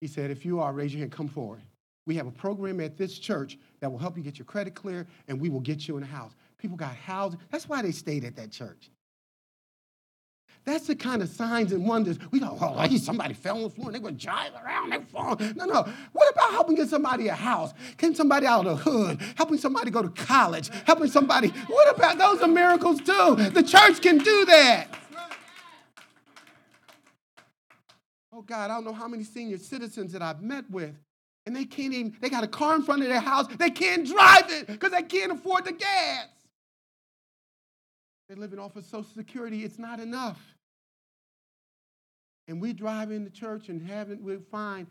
He 0.00 0.06
said, 0.06 0.30
if 0.30 0.44
you 0.44 0.60
are, 0.60 0.72
raise 0.72 0.92
your 0.92 1.00
hand, 1.00 1.12
come 1.12 1.28
forward. 1.28 1.60
We 2.06 2.16
have 2.16 2.26
a 2.26 2.30
program 2.30 2.80
at 2.80 2.96
this 2.96 3.18
church 3.18 3.58
that 3.80 3.90
will 3.90 3.98
help 3.98 4.16
you 4.16 4.22
get 4.22 4.38
your 4.38 4.46
credit 4.46 4.74
clear, 4.74 5.06
and 5.28 5.40
we 5.40 5.48
will 5.50 5.60
get 5.60 5.86
you 5.86 5.96
in 5.96 6.02
a 6.02 6.06
house. 6.06 6.32
People 6.58 6.76
got 6.76 6.94
houses. 6.96 7.38
That's 7.50 7.68
why 7.68 7.82
they 7.82 7.92
stayed 7.92 8.24
at 8.24 8.36
that 8.36 8.50
church. 8.50 8.90
That's 10.64 10.86
the 10.86 10.96
kind 10.96 11.20
of 11.20 11.28
signs 11.28 11.72
and 11.72 11.86
wonders. 11.86 12.18
We 12.30 12.40
go, 12.40 12.56
oh, 12.58 12.72
like 12.72 12.90
somebody 12.92 13.34
fell 13.34 13.56
on 13.56 13.62
the 13.64 13.70
floor 13.70 13.88
and 13.88 13.94
they 13.94 13.98
were 13.98 14.12
driving 14.12 14.58
around, 14.64 14.90
they 14.90 15.00
fall. 15.00 15.36
No, 15.56 15.66
no. 15.66 15.86
What 16.12 16.32
about 16.32 16.52
helping 16.52 16.76
get 16.76 16.88
somebody 16.88 17.28
a 17.28 17.34
house? 17.34 17.74
Getting 17.98 18.16
somebody 18.16 18.46
out 18.46 18.66
of 18.66 18.78
the 18.78 18.90
hood? 18.90 19.20
Helping 19.36 19.58
somebody 19.58 19.90
go 19.90 20.00
to 20.00 20.08
college? 20.08 20.70
Helping 20.86 21.08
somebody? 21.08 21.48
What 21.48 21.94
about 21.94 22.16
those 22.16 22.40
are 22.40 22.48
miracles 22.48 23.00
too? 23.00 23.36
The 23.52 23.62
church 23.62 24.00
can 24.00 24.16
do 24.18 24.44
that. 24.46 24.88
Oh 28.32 28.42
God, 28.42 28.70
I 28.70 28.74
don't 28.74 28.84
know 28.84 28.94
how 28.94 29.06
many 29.06 29.22
senior 29.22 29.58
citizens 29.58 30.12
that 30.12 30.22
I've 30.22 30.42
met 30.42 30.68
with, 30.70 30.96
and 31.46 31.54
they 31.54 31.64
can't 31.66 31.92
even, 31.92 32.16
they 32.20 32.28
got 32.28 32.42
a 32.42 32.48
car 32.48 32.74
in 32.74 32.82
front 32.82 33.02
of 33.02 33.08
their 33.08 33.20
house, 33.20 33.46
they 33.58 33.70
can't 33.70 34.04
drive 34.06 34.50
it 34.50 34.66
because 34.66 34.90
they 34.90 35.02
can't 35.02 35.30
afford 35.30 35.66
the 35.66 35.72
gas. 35.72 36.26
They're 38.28 38.36
living 38.36 38.58
off 38.58 38.74
of 38.74 38.84
Social 38.84 39.06
Security, 39.14 39.62
it's 39.62 39.78
not 39.78 40.00
enough 40.00 40.53
and 42.48 42.60
we 42.60 42.72
drive 42.72 43.10
into 43.10 43.30
church 43.30 43.68
and 43.68 43.80
haven't, 43.88 44.22
we're 44.22 44.38
fine. 44.38 44.86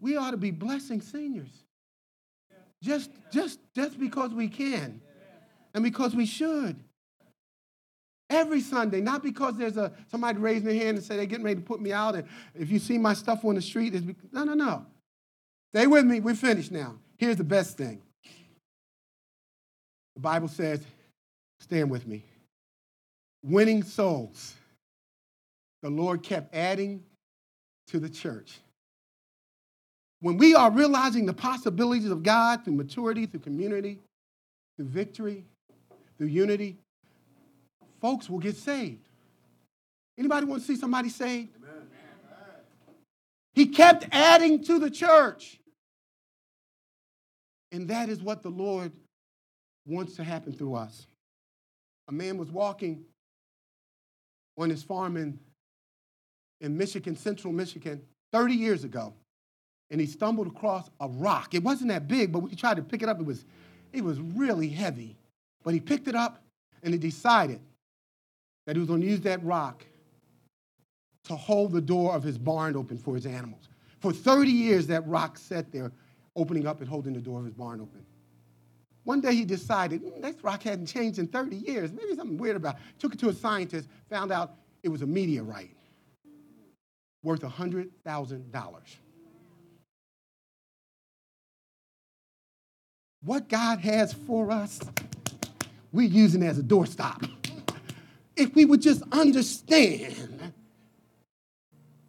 We 0.00 0.16
ought 0.16 0.32
to 0.32 0.36
be 0.36 0.50
blessing 0.50 1.00
seniors. 1.00 1.64
Just, 2.82 3.10
just, 3.32 3.58
just 3.74 3.98
because 3.98 4.32
we 4.32 4.48
can 4.48 5.00
and 5.74 5.82
because 5.82 6.14
we 6.14 6.26
should. 6.26 6.76
Every 8.28 8.60
Sunday, 8.60 9.00
not 9.00 9.22
because 9.22 9.56
there's 9.56 9.76
a 9.76 9.92
somebody 10.10 10.38
raising 10.38 10.64
their 10.64 10.74
hand 10.74 10.96
and 10.96 11.06
say 11.06 11.16
they're 11.16 11.26
getting 11.26 11.44
ready 11.44 11.60
to 11.60 11.66
put 11.66 11.80
me 11.80 11.92
out, 11.92 12.16
and 12.16 12.26
if 12.56 12.70
you 12.70 12.80
see 12.80 12.98
my 12.98 13.14
stuff 13.14 13.44
on 13.44 13.54
the 13.54 13.62
street, 13.62 13.94
it's 13.94 14.04
no, 14.32 14.42
no, 14.42 14.54
no. 14.54 14.84
Stay 15.72 15.86
with 15.86 16.04
me. 16.04 16.18
We're 16.18 16.34
finished 16.34 16.72
now. 16.72 16.96
Here's 17.18 17.36
the 17.36 17.44
best 17.44 17.76
thing. 17.76 18.02
The 20.16 20.20
Bible 20.20 20.48
says, 20.48 20.80
stand 21.60 21.88
with 21.88 22.06
me. 22.06 22.24
Winning 23.44 23.84
souls 23.84 24.54
the 25.86 25.90
Lord 25.90 26.24
kept 26.24 26.52
adding 26.52 27.04
to 27.86 28.00
the 28.00 28.10
church. 28.10 28.58
When 30.18 30.36
we 30.36 30.52
are 30.52 30.68
realizing 30.68 31.26
the 31.26 31.32
possibilities 31.32 32.10
of 32.10 32.24
God 32.24 32.64
through 32.64 32.74
maturity, 32.74 33.26
through 33.26 33.40
community, 33.40 34.00
through 34.76 34.86
victory, 34.86 35.44
through 36.18 36.26
unity, 36.26 36.78
folks 38.00 38.28
will 38.28 38.40
get 38.40 38.56
saved. 38.56 39.06
Anybody 40.18 40.46
want 40.46 40.62
to 40.62 40.66
see 40.66 40.74
somebody 40.74 41.08
saved? 41.08 41.50
Amen. 41.56 41.86
He 43.54 43.66
kept 43.66 44.08
adding 44.10 44.64
to 44.64 44.80
the 44.80 44.90
church. 44.90 45.60
And 47.70 47.86
that 47.90 48.08
is 48.08 48.20
what 48.20 48.42
the 48.42 48.50
Lord 48.50 48.90
wants 49.86 50.16
to 50.16 50.24
happen 50.24 50.52
through 50.52 50.74
us. 50.74 51.06
A 52.08 52.12
man 52.12 52.38
was 52.38 52.50
walking 52.50 53.04
on 54.58 54.68
his 54.68 54.82
farm 54.82 55.16
in 55.16 55.38
in 56.60 56.76
Michigan, 56.76 57.16
central 57.16 57.52
Michigan, 57.52 58.02
30 58.32 58.54
years 58.54 58.84
ago, 58.84 59.14
and 59.90 60.00
he 60.00 60.06
stumbled 60.06 60.46
across 60.46 60.90
a 61.00 61.08
rock. 61.08 61.54
It 61.54 61.62
wasn't 61.62 61.90
that 61.90 62.08
big, 62.08 62.32
but 62.32 62.40
he 62.48 62.56
tried 62.56 62.76
to 62.76 62.82
pick 62.82 63.02
it 63.02 63.08
up, 63.08 63.20
it 63.20 63.26
was, 63.26 63.44
it 63.92 64.02
was 64.02 64.18
really 64.20 64.68
heavy. 64.68 65.16
But 65.62 65.74
he 65.74 65.80
picked 65.80 66.08
it 66.08 66.14
up 66.14 66.42
and 66.82 66.92
he 66.92 66.98
decided 66.98 67.60
that 68.66 68.76
he 68.76 68.80
was 68.80 68.88
going 68.88 69.00
to 69.00 69.06
use 69.06 69.20
that 69.22 69.42
rock 69.44 69.84
to 71.24 71.36
hold 71.36 71.72
the 71.72 71.80
door 71.80 72.14
of 72.14 72.22
his 72.22 72.38
barn 72.38 72.76
open 72.76 72.98
for 72.98 73.14
his 73.14 73.26
animals. 73.26 73.68
For 74.00 74.12
30 74.12 74.50
years, 74.50 74.86
that 74.88 75.06
rock 75.06 75.38
sat 75.38 75.72
there, 75.72 75.92
opening 76.34 76.66
up 76.66 76.80
and 76.80 76.88
holding 76.88 77.14
the 77.14 77.20
door 77.20 77.38
of 77.38 77.44
his 77.44 77.54
barn 77.54 77.80
open. 77.80 78.04
One 79.04 79.20
day 79.20 79.34
he 79.34 79.44
decided, 79.44 80.02
mm, 80.02 80.20
this 80.20 80.42
rock 80.42 80.62
hadn't 80.64 80.86
changed 80.86 81.18
in 81.18 81.28
30 81.28 81.56
years. 81.56 81.92
Maybe 81.92 82.14
something 82.14 82.36
weird 82.36 82.56
about 82.56 82.74
it. 82.74 82.80
Took 82.98 83.14
it 83.14 83.20
to 83.20 83.28
a 83.28 83.32
scientist, 83.32 83.88
found 84.10 84.32
out 84.32 84.54
it 84.82 84.88
was 84.88 85.02
a 85.02 85.06
meteorite 85.06 85.75
worth 87.26 87.40
$100,000. 87.40 88.96
What 93.20 93.48
God 93.48 93.80
has 93.80 94.12
for 94.12 94.52
us, 94.52 94.78
we're 95.90 96.08
using 96.08 96.44
as 96.44 96.56
a 96.56 96.62
doorstop. 96.62 97.28
If 98.36 98.54
we 98.54 98.64
would 98.64 98.80
just 98.80 99.02
understand 99.10 100.52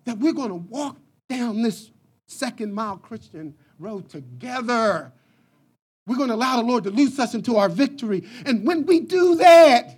that 0.05 0.20
we're 0.20 0.34
going 0.34 0.49
to 0.49 0.55
walk 0.55 0.97
down 1.28 1.63
this 1.63 1.89
second 2.28 2.72
mile 2.72 2.97
Christian 2.97 3.55
road 3.80 4.09
together. 4.09 5.11
We're 6.05 6.18
going 6.18 6.30
to 6.30 6.36
allow 6.36 6.57
the 6.57 6.68
Lord 6.68 6.84
to 6.84 6.91
loose 6.91 7.18
us 7.18 7.34
into 7.34 7.57
our 7.57 7.70
victory. 7.70 8.24
And 8.45 8.68
when 8.68 8.86
we 8.86 8.99
do 8.99 9.36
that, 9.38 9.97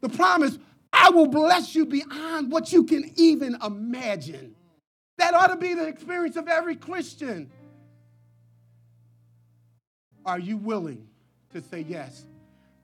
the 0.00 0.08
promise 0.08 0.58
I 0.98 1.10
will 1.10 1.26
bless 1.26 1.74
you 1.74 1.84
beyond 1.84 2.50
what 2.50 2.72
you 2.72 2.84
can 2.84 3.12
even 3.16 3.56
imagine. 3.64 4.56
That 5.18 5.34
ought 5.34 5.48
to 5.48 5.56
be 5.56 5.74
the 5.74 5.86
experience 5.86 6.36
of 6.36 6.48
every 6.48 6.74
Christian. 6.74 7.50
Are 10.24 10.38
you 10.38 10.56
willing 10.56 11.06
to 11.52 11.60
say 11.60 11.84
yes 11.86 12.24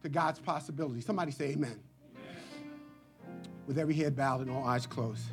to 0.03 0.11
God's 0.11 0.39
possibility? 0.39 1.01
Somebody 1.01 1.33
say 1.33 1.47
amen. 1.53 1.81
amen. 2.15 3.41
With 3.67 3.79
every 3.79 3.95
head 3.95 4.15
bowed 4.15 4.43
and 4.43 4.51
all 4.51 4.65
eyes 4.65 4.87
closed. 4.87 5.25